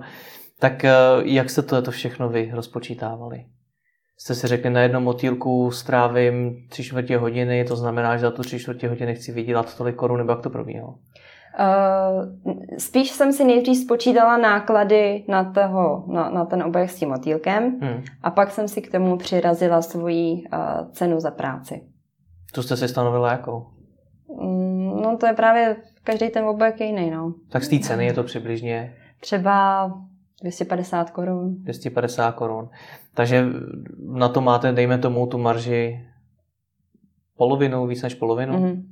Tak 0.58 0.84
eh, 0.84 0.92
jak 1.22 1.50
se 1.50 1.62
to, 1.62 1.82
to 1.82 1.90
všechno 1.90 2.28
vy 2.28 2.50
rozpočítávali? 2.54 3.44
Jste 4.18 4.34
si 4.34 4.46
řekli, 4.46 4.70
na 4.70 4.80
jednom 4.80 5.02
motýlku 5.02 5.70
strávím 5.70 6.56
tři 6.70 6.84
čtvrtě 6.84 7.16
hodiny, 7.16 7.64
to 7.64 7.76
znamená, 7.76 8.16
že 8.16 8.20
za 8.20 8.30
tu 8.30 8.42
tři 8.42 8.58
čtvrtě 8.58 8.88
hodiny 8.88 9.14
chci 9.14 9.32
vydělat 9.32 9.76
tolik 9.76 9.96
korun, 9.96 10.18
nebo 10.18 10.32
jak 10.32 10.40
to 10.40 10.50
probíhalo? 10.50 10.94
Uh, 11.58 12.24
spíš 12.78 13.10
jsem 13.10 13.32
si 13.32 13.44
nejdřív 13.44 13.78
spočítala 13.78 14.36
náklady 14.36 15.24
na, 15.28 15.52
toho, 15.52 16.04
na, 16.08 16.30
na 16.30 16.44
ten 16.44 16.62
obojek 16.62 16.90
s 16.90 16.98
tím 16.98 17.08
motýlkem 17.08 17.80
hmm. 17.80 18.02
a 18.22 18.30
pak 18.30 18.50
jsem 18.50 18.68
si 18.68 18.82
k 18.82 18.92
tomu 18.92 19.16
přirazila 19.16 19.82
svoji 19.82 20.32
uh, 20.32 20.90
cenu 20.92 21.20
za 21.20 21.30
práci. 21.30 21.82
To 22.54 22.62
jste 22.62 22.76
si 22.76 22.88
stanovila 22.88 23.32
jakou? 23.32 23.66
Um, 24.26 25.02
no 25.02 25.16
to 25.16 25.26
je 25.26 25.32
právě, 25.32 25.76
každý 26.04 26.28
ten 26.28 26.44
obojek 26.44 26.80
je 26.80 26.86
jiný, 26.86 27.10
no. 27.10 27.34
Tak 27.48 27.64
z 27.64 27.68
té 27.68 27.78
ceny 27.78 28.06
je 28.06 28.12
to 28.12 28.22
přibližně? 28.22 28.94
Třeba 29.20 29.86
250 30.42 31.10
korun. 31.10 31.54
250 31.58 32.32
korun. 32.32 32.68
Takže 33.14 33.44
na 34.12 34.28
to 34.28 34.40
máte, 34.40 34.72
dejme 34.72 34.98
tomu, 34.98 35.26
tu 35.26 35.38
marži 35.38 36.06
polovinu, 37.36 37.86
víc 37.86 38.02
než 38.02 38.14
polovinu? 38.14 38.54
Mm-hmm. 38.54 38.82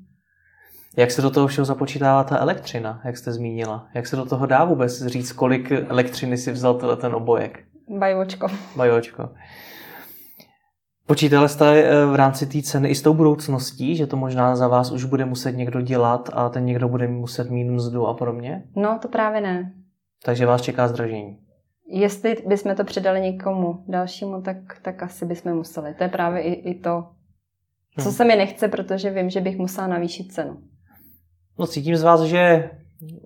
Jak 0.96 1.10
se 1.10 1.22
do 1.22 1.30
toho 1.30 1.46
všeho 1.46 1.64
započítává 1.64 2.24
ta 2.24 2.38
elektřina, 2.38 3.00
jak 3.04 3.16
jste 3.16 3.32
zmínila? 3.32 3.86
Jak 3.94 4.06
se 4.06 4.16
do 4.16 4.24
toho 4.24 4.46
dá 4.46 4.64
vůbec 4.64 5.06
říct, 5.06 5.32
kolik 5.32 5.72
elektřiny 5.72 6.36
si 6.36 6.52
vzal 6.52 6.96
ten 6.96 7.14
obojek? 7.14 7.64
Bajočko. 7.98 8.46
Bajočko. 8.76 9.28
Počítali 11.06 11.48
jste 11.48 11.84
eh, 11.84 12.06
v 12.06 12.14
rámci 12.14 12.46
té 12.46 12.62
ceny 12.62 12.88
i 12.88 12.94
s 12.94 13.02
tou 13.02 13.14
budoucností, 13.14 13.96
že 13.96 14.06
to 14.06 14.16
možná 14.16 14.56
za 14.56 14.68
vás 14.68 14.90
už 14.90 15.04
bude 15.04 15.24
muset 15.24 15.52
někdo 15.52 15.80
dělat 15.80 16.30
a 16.32 16.48
ten 16.48 16.64
někdo 16.64 16.88
bude 16.88 17.08
muset 17.08 17.50
mít 17.50 17.64
mzdu 17.64 18.06
a 18.06 18.14
podobně? 18.14 18.64
No, 18.76 18.98
to 19.02 19.08
právě 19.08 19.40
ne. 19.40 19.72
Takže 20.24 20.46
vás 20.46 20.62
čeká 20.62 20.88
zdražení. 20.88 21.38
Jestli 21.88 22.36
bychom 22.46 22.76
to 22.76 22.84
předali 22.84 23.20
někomu 23.20 23.84
dalšímu, 23.88 24.42
tak, 24.42 24.56
tak 24.82 25.02
asi 25.02 25.26
bychom 25.26 25.54
museli. 25.54 25.94
To 25.94 26.02
je 26.02 26.08
právě 26.08 26.42
i, 26.42 26.52
i 26.52 26.80
to, 26.80 27.04
co 27.98 28.04
hmm. 28.04 28.12
se 28.12 28.24
mi 28.24 28.36
nechce, 28.36 28.68
protože 28.68 29.10
vím, 29.10 29.30
že 29.30 29.40
bych 29.40 29.58
musela 29.58 29.86
navýšit 29.86 30.32
cenu. 30.32 30.56
No 31.58 31.66
cítím 31.66 31.96
z 31.96 32.02
vás, 32.02 32.22
že 32.22 32.70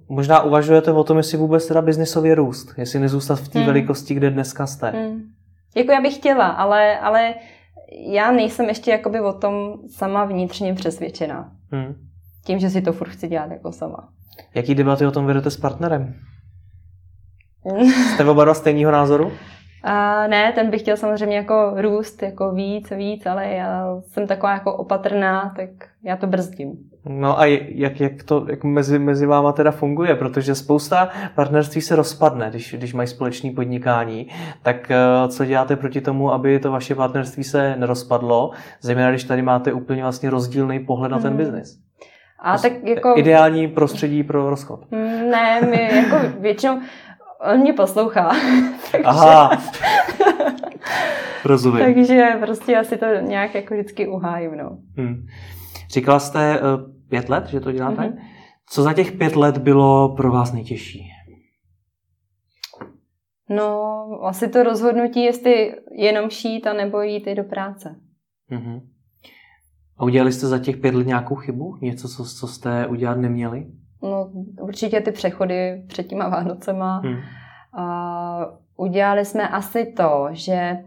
možná 0.09 0.43
uvažujete 0.43 0.93
o 0.93 1.05
tom, 1.05 1.17
jestli 1.17 1.39
vůbec 1.39 1.67
teda 1.67 1.83
biznisově 1.83 2.35
růst, 2.35 2.75
jestli 2.79 3.01
nezůstat 3.01 3.41
v 3.41 3.49
té 3.49 3.59
hmm. 3.59 3.67
velikosti, 3.67 4.15
kde 4.15 4.31
dneska 4.31 4.67
jste. 4.67 4.91
Hmm. 4.91 5.23
Jako 5.77 5.93
já 5.93 6.01
bych 6.01 6.15
chtěla, 6.15 6.47
ale, 6.47 6.99
ale 6.99 7.35
já 8.13 8.33
nejsem 8.33 8.67
ještě 8.67 8.91
jakoby 8.91 9.21
o 9.21 9.33
tom 9.33 9.75
sama 9.91 10.25
vnitřně 10.25 10.75
přesvědčená. 10.75 11.53
Hmm. 11.73 11.95
Tím, 12.45 12.59
že 12.59 12.71
si 12.71 12.83
to 12.83 12.93
furt 12.93 13.09
chci 13.09 13.29
dělat 13.29 13.51
jako 13.51 13.73
sama. 13.73 14.09
Jaký 14.55 14.75
debaty 14.75 15.07
o 15.07 15.11
tom 15.11 15.27
vedete 15.27 15.51
s 15.51 15.57
partnerem? 15.57 16.15
Jste 18.15 18.25
oba 18.25 18.45
dva 18.45 18.55
stejného 18.55 18.93
názoru? 18.93 19.33
A 19.89 20.27
ne, 20.27 20.53
ten 20.53 20.71
by 20.71 20.79
chtěl 20.79 20.97
samozřejmě 20.97 21.37
jako 21.37 21.75
růst, 21.77 22.23
jako 22.23 22.53
víc, 22.53 22.91
víc, 22.91 23.27
ale 23.27 23.47
já 23.47 24.01
jsem 24.03 24.27
taková 24.27 24.53
jako 24.53 24.75
opatrná, 24.75 25.53
tak 25.57 25.69
já 26.05 26.17
to 26.17 26.27
brzdím. 26.27 26.73
No 27.09 27.41
a 27.41 27.45
jak, 27.47 28.01
jak 28.01 28.23
to 28.23 28.47
jak 28.51 28.65
mezi, 28.65 28.99
mezi 28.99 29.27
váma 29.27 29.53
teda 29.53 29.71
funguje? 29.71 30.15
Protože 30.15 30.55
spousta 30.55 31.09
partnerství 31.35 31.81
se 31.81 31.97
rozpadne, 31.97 32.51
když, 32.51 32.75
když 32.75 32.95
mají 32.95 33.09
společné 33.09 33.51
podnikání. 33.51 34.29
Tak 34.63 34.91
eh, 34.91 35.29
co 35.29 35.45
děláte 35.45 35.77
proti 35.77 36.01
tomu, 36.01 36.33
aby 36.33 36.59
to 36.59 36.73
vaše 36.73 36.95
partnerství 36.95 37.45
se 37.45 37.77
nerozpadlo? 37.77 38.51
Zejména, 38.81 39.11
když 39.11 39.25
tady 39.25 39.43
máte 39.43 39.73
úplně 39.73 40.03
vlastně 40.03 40.31
rozdílný 40.31 40.79
pohled 40.79 41.13
na 41.13 41.19
ten 41.19 41.29
hmm. 41.29 41.37
biznis. 41.37 41.79
A 42.39 42.59
tak 42.59 42.73
jako... 42.85 43.15
Ideální 43.17 43.69
prostředí 43.69 44.23
pro 44.23 44.51
rozchod. 44.51 44.81
Hmm, 44.93 45.31
ne, 45.31 45.61
my 45.71 45.91
jako 45.97 46.17
většinou 46.41 46.81
On 47.41 47.61
mě 47.61 47.73
poslouchá. 47.73 48.29
takže... 48.93 49.05
Aha. 49.05 49.51
Rozumím. 51.45 51.85
takže 51.85 52.29
prostě 52.41 52.77
asi 52.77 52.97
to 52.97 53.07
nějak 53.07 53.55
jako 53.55 53.75
vždycky 53.75 54.09
uhájím, 54.09 54.57
no. 54.57 54.79
Hmm. 54.97 55.27
Říkala 55.91 56.19
jste 56.19 56.61
uh, 56.61 56.67
pět 57.09 57.29
let, 57.29 57.47
že 57.47 57.61
to 57.61 57.73
děláte? 57.73 58.03
Mm-hmm. 58.03 58.19
Co 58.69 58.83
za 58.83 58.93
těch 58.93 59.13
pět 59.13 59.37
let 59.37 59.59
bylo 59.59 60.15
pro 60.17 60.33
vás 60.33 60.53
nejtěžší? 60.53 61.09
No, 63.51 64.09
asi 64.23 64.49
to 64.49 64.63
rozhodnutí, 64.63 65.25
jestli 65.25 65.75
jenom 65.93 66.31
šít 66.31 66.67
a 66.67 66.73
nebo 66.73 67.01
jít 67.03 67.27
i 67.27 67.35
do 67.35 67.45
práce. 67.45 67.97
Mm-hmm. 68.51 68.81
A 69.97 70.05
udělali 70.05 70.33
jste 70.33 70.47
za 70.47 70.59
těch 70.59 70.77
pět 70.77 70.95
let 70.95 71.07
nějakou 71.07 71.35
chybu? 71.35 71.77
Něco, 71.81 72.09
co, 72.09 72.25
co 72.25 72.47
jste 72.47 72.87
udělat 72.87 73.19
neměli? 73.19 73.67
No, 74.03 74.31
určitě 74.61 75.01
ty 75.01 75.13
přechody 75.13 75.83
před 75.87 76.07
těma 76.07 76.29
Vánocema. 76.29 76.99
Hmm. 76.99 77.17
A 77.73 78.47
udělali 78.77 79.25
jsme 79.25 79.49
asi 79.49 79.87
to, 79.87 80.29
že 80.31 80.79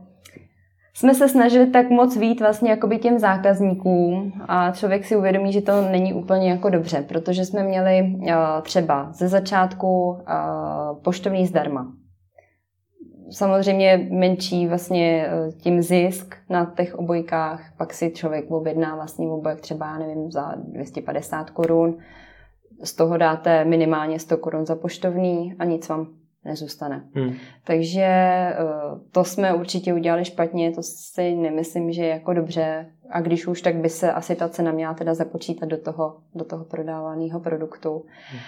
jsme 0.93 1.13
se 1.15 1.29
snažili 1.29 1.67
tak 1.67 1.89
moc 1.89 2.17
vít 2.17 2.39
vlastně 2.39 2.69
jakoby 2.69 2.97
těm 2.97 3.19
zákazníkům 3.19 4.33
a 4.47 4.71
člověk 4.71 5.05
si 5.05 5.15
uvědomí, 5.15 5.53
že 5.53 5.61
to 5.61 5.81
není 5.81 6.13
úplně 6.13 6.49
jako 6.49 6.69
dobře, 6.69 7.05
protože 7.07 7.45
jsme 7.45 7.63
měli 7.63 8.15
třeba 8.61 9.11
ze 9.11 9.27
začátku 9.27 10.17
poštovní 11.03 11.45
zdarma. 11.45 11.91
Samozřejmě 13.31 14.07
menší 14.11 14.67
vlastně 14.67 15.27
uh, 15.27 15.53
tím 15.53 15.81
zisk 15.81 16.35
na 16.49 16.73
těch 16.77 16.95
obojkách, 16.95 17.61
pak 17.77 17.93
si 17.93 18.11
člověk 18.11 18.51
objedná 18.51 18.95
vlastní 18.95 19.27
obojek 19.27 19.61
třeba, 19.61 19.97
nevím, 19.97 20.31
za 20.31 20.53
250 20.57 21.49
korun, 21.49 21.97
z 22.83 22.93
toho 22.93 23.17
dáte 23.17 23.65
minimálně 23.65 24.19
100 24.19 24.37
korun 24.37 24.65
za 24.65 24.75
poštovní 24.75 25.55
a 25.59 25.65
nic 25.65 25.89
vám 25.89 26.07
nezůstane. 26.45 27.03
Hmm. 27.13 27.33
Takže 27.63 28.03
eh, 28.03 28.55
to 29.11 29.23
jsme 29.23 29.53
určitě 29.53 29.93
udělali 29.93 30.25
špatně, 30.25 30.71
to 30.71 30.83
si 30.83 31.35
nemyslím, 31.35 31.91
že 31.91 32.03
je 32.03 32.09
jako 32.09 32.33
dobře. 32.33 32.85
A 33.09 33.21
když 33.21 33.47
už, 33.47 33.61
tak 33.61 33.75
by 33.75 33.89
se 33.89 34.11
asi 34.11 34.35
ta 34.35 34.49
cena 34.49 34.71
měla 34.71 34.93
teda 34.93 35.13
započítat 35.13 35.69
do 35.69 35.77
toho, 35.77 36.17
do 36.35 36.45
toho 36.45 36.65
prodávaného 36.65 37.39
produktu. 37.39 38.05
Hmm. 38.31 38.39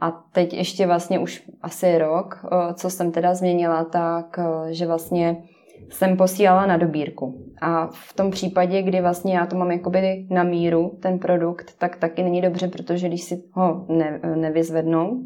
A 0.00 0.10
teď 0.32 0.54
ještě 0.54 0.86
vlastně 0.86 1.18
už 1.18 1.50
asi 1.62 1.98
rok, 1.98 2.44
eh, 2.44 2.74
co 2.74 2.90
jsem 2.90 3.12
teda 3.12 3.34
změnila, 3.34 3.84
tak 3.84 4.38
že 4.70 4.86
vlastně 4.86 5.42
jsem 5.88 6.16
posílala 6.16 6.66
na 6.66 6.76
dobírku. 6.76 7.44
A 7.62 7.86
v 7.86 8.12
tom 8.16 8.30
případě, 8.30 8.82
kdy 8.82 9.00
vlastně 9.00 9.36
já 9.36 9.46
to 9.46 9.56
mám 9.56 9.70
jakoby 9.70 10.26
na 10.30 10.42
míru, 10.42 10.98
ten 11.02 11.18
produkt, 11.18 11.78
tak 11.78 11.96
taky 11.96 12.22
není 12.22 12.40
dobře, 12.40 12.68
protože 12.68 13.08
když 13.08 13.22
si 13.22 13.42
ho 13.52 13.86
ne, 13.88 14.20
nevyzvednou 14.34 15.20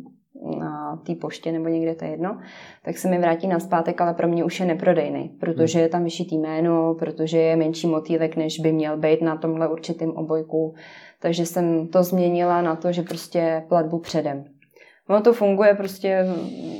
na 0.58 0.96
té 1.06 1.14
poště 1.14 1.52
nebo 1.52 1.68
někde, 1.68 1.94
to 1.94 2.04
je 2.04 2.10
jedno, 2.10 2.38
tak 2.84 2.98
se 2.98 3.08
mi 3.08 3.18
vrátí 3.18 3.46
na 3.46 3.60
zpátek, 3.60 4.00
ale 4.00 4.14
pro 4.14 4.28
mě 4.28 4.44
už 4.44 4.60
je 4.60 4.66
neprodejný, 4.66 5.28
protože 5.40 5.80
je 5.80 5.88
tam 5.88 6.04
vyšitý 6.04 6.38
jméno, 6.38 6.94
protože 6.98 7.38
je 7.38 7.56
menší 7.56 7.86
motýlek, 7.86 8.36
než 8.36 8.60
by 8.60 8.72
měl 8.72 8.96
být 8.96 9.22
na 9.22 9.36
tomhle 9.36 9.68
určitým 9.68 10.10
obojku. 10.10 10.74
Takže 11.20 11.46
jsem 11.46 11.88
to 11.88 12.02
změnila 12.02 12.62
na 12.62 12.76
to, 12.76 12.92
že 12.92 13.02
prostě 13.02 13.64
platbu 13.68 13.98
předem. 13.98 14.44
Ono 15.08 15.20
to 15.20 15.32
funguje, 15.32 15.74
prostě 15.74 16.26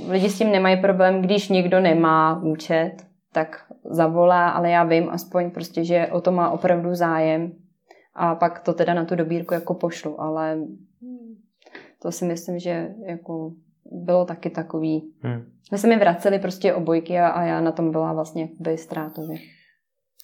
lidi 0.09 0.29
s 0.29 0.39
tím 0.39 0.53
nemají 0.53 0.81
problém, 0.81 1.23
když 1.23 1.49
někdo 1.49 1.81
nemá 1.81 2.43
účet, 2.43 2.93
tak 3.35 3.67
zavolá, 3.91 4.49
ale 4.49 4.71
já 4.71 4.85
vím 4.85 5.09
aspoň 5.11 5.51
prostě, 5.51 5.85
že 5.85 6.07
o 6.13 6.21
to 6.21 6.33
má 6.33 6.51
opravdu 6.51 6.95
zájem 6.95 7.53
a 8.15 8.35
pak 8.35 8.61
to 8.61 8.73
teda 8.73 8.95
na 8.95 9.05
tu 9.05 9.15
dobírku 9.15 9.55
jako 9.55 9.75
pošlu, 9.75 10.21
ale 10.21 10.59
to 12.03 12.13
si 12.13 12.25
myslím, 12.25 12.59
že 12.59 12.95
jako 13.07 13.53
bylo 13.93 14.25
taky 14.25 14.51
takový. 14.51 15.13
Hmm. 15.21 15.45
My 15.73 15.79
se 15.79 15.87
mi 15.87 15.97
vraceli 15.97 16.39
prostě 16.39 16.75
obojky 16.75 17.19
a, 17.19 17.29
a 17.29 17.43
já 17.43 17.61
na 17.61 17.73
tom 17.73 17.91
byla 17.91 18.13
vlastně 18.13 18.43
jakoby 18.43 18.79
ztrátově. 18.79 19.39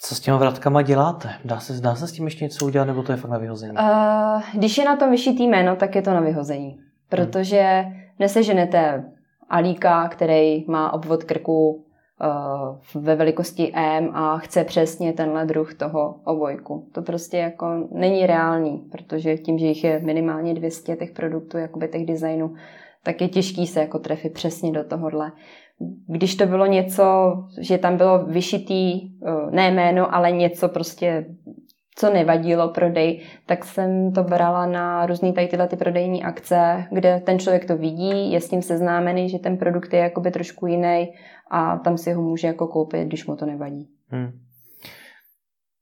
Co 0.02 0.14
s 0.14 0.20
těma 0.20 0.36
vratkama 0.36 0.82
děláte? 0.82 1.28
Dá 1.44 1.60
se, 1.60 1.80
dá 1.80 1.94
se 1.94 2.08
s 2.08 2.12
tím 2.12 2.24
ještě 2.24 2.44
něco 2.44 2.66
udělat, 2.66 2.84
nebo 2.84 3.02
to 3.02 3.12
je 3.12 3.18
fakt 3.18 3.30
na 3.30 3.38
vyhození? 3.38 3.72
Uh, 3.78 4.42
když 4.54 4.78
je 4.78 4.84
na 4.84 4.96
tom 4.96 5.10
vyšitý 5.10 5.48
jméno, 5.48 5.76
tak 5.76 5.94
je 5.94 6.02
to 6.02 6.10
na 6.10 6.20
vyhození. 6.20 6.78
Protože 7.08 7.62
hmm. 7.62 7.94
neseženete 8.18 9.04
alíka, 9.48 10.08
který 10.08 10.64
má 10.66 10.92
obvod 10.92 11.24
krku 11.24 11.84
ve 12.94 13.16
velikosti 13.16 13.72
M 13.74 14.10
a 14.12 14.38
chce 14.38 14.64
přesně 14.64 15.12
tenhle 15.12 15.46
druh 15.46 15.74
toho 15.74 16.20
obojku. 16.24 16.88
To 16.92 17.02
prostě 17.02 17.36
jako 17.36 17.88
není 17.92 18.26
reálný, 18.26 18.88
protože 18.92 19.38
tím, 19.38 19.58
že 19.58 19.66
jich 19.66 19.84
je 19.84 20.00
minimálně 20.04 20.54
200 20.54 20.96
těch 20.96 21.10
produktů, 21.10 21.58
jakoby 21.58 21.88
těch 21.88 22.06
designů, 22.06 22.54
tak 23.02 23.20
je 23.20 23.28
těžký 23.28 23.66
se 23.66 23.80
jako 23.80 23.98
trefit 23.98 24.32
přesně 24.32 24.72
do 24.72 24.84
tohohle. 24.84 25.32
Když 26.06 26.34
to 26.34 26.46
bylo 26.46 26.66
něco, 26.66 27.04
že 27.60 27.78
tam 27.78 27.96
bylo 27.96 28.24
vyšitý, 28.26 29.00
uh, 29.20 29.50
ne 29.50 29.70
jméno, 29.70 30.14
ale 30.14 30.32
něco 30.32 30.68
prostě 30.68 31.26
co 32.00 32.10
nevadilo 32.12 32.68
prodej, 32.68 33.22
tak 33.46 33.64
jsem 33.64 34.12
to 34.12 34.24
brala 34.24 34.66
na 34.66 35.06
různé 35.06 35.32
tady 35.32 35.48
tyhle 35.48 35.68
ty 35.68 35.76
prodejní 35.76 36.24
akce, 36.24 36.84
kde 36.90 37.22
ten 37.26 37.38
člověk 37.38 37.64
to 37.64 37.76
vidí, 37.76 38.32
je 38.32 38.40
s 38.40 38.48
tím 38.48 38.62
seznámený, 38.62 39.28
že 39.28 39.38
ten 39.38 39.56
produkt 39.56 39.92
je 39.92 40.00
jakoby 40.00 40.30
trošku 40.30 40.66
jiný 40.66 41.12
a 41.50 41.76
tam 41.76 41.98
si 41.98 42.12
ho 42.12 42.22
může 42.22 42.46
jako 42.46 42.66
koupit, 42.66 43.06
když 43.06 43.26
mu 43.26 43.36
to 43.36 43.46
nevadí. 43.46 43.88
Hmm. 44.08 44.30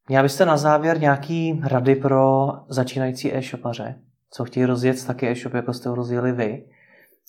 Měla 0.08 0.22
byste 0.22 0.46
na 0.46 0.56
závěr 0.56 1.00
nějaký 1.00 1.60
rady 1.64 1.96
pro 1.96 2.48
začínající 2.68 3.36
e-shopaře? 3.36 3.94
Co 4.30 4.44
chtějí 4.44 4.66
rozjet 4.66 5.06
taky 5.06 5.28
e-shop, 5.28 5.54
jako 5.54 5.72
jste 5.72 5.88
ho 5.88 5.94
rozjeli 5.94 6.32
vy? 6.32 6.64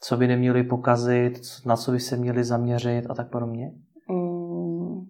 Co 0.01 0.17
by 0.17 0.27
neměli 0.27 0.63
pokazit, 0.63 1.33
na 1.65 1.75
co 1.75 1.91
by 1.91 1.99
se 1.99 2.17
měli 2.17 2.43
zaměřit 2.43 3.05
a 3.09 3.13
tak 3.13 3.29
podobně? 3.29 3.71
Mm, 4.09 5.05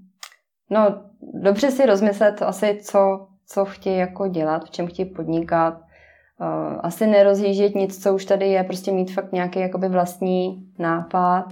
no, 0.69 1.03
dobře 1.43 1.71
si 1.71 1.85
rozmyslet 1.85 2.41
asi, 2.41 2.79
co, 2.83 3.27
co 3.51 3.65
chtějí 3.65 3.97
jako 3.97 4.27
dělat, 4.27 4.65
v 4.65 4.69
čem 4.69 4.87
chtějí 4.87 5.09
podnikat. 5.09 5.73
Uh, 5.73 6.79
asi 6.83 7.07
nerozjíždět 7.07 7.75
nic, 7.75 8.03
co 8.03 8.15
už 8.15 8.25
tady 8.25 8.47
je, 8.47 8.63
prostě 8.63 8.91
mít 8.91 9.13
fakt 9.13 9.31
nějaký 9.31 9.59
jakoby 9.59 9.89
vlastní 9.89 10.67
nápad 10.79 11.45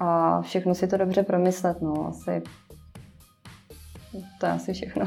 a 0.00 0.40
všechno 0.42 0.74
si 0.74 0.86
to 0.86 0.96
dobře 0.96 1.22
promyslet, 1.22 1.82
no, 1.82 2.06
asi 2.08 2.42
to 4.40 4.46
je 4.46 4.52
asi 4.52 4.72
všechno. 4.72 5.06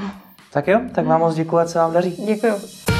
Tak 0.53 0.67
jo, 0.67 0.81
tak 0.95 1.05
vám 1.05 1.19
moc 1.19 1.35
děkuji, 1.35 1.65
co 1.65 1.79
vám 1.79 1.93
daří. 1.93 2.25
Děkuji. 2.25 2.96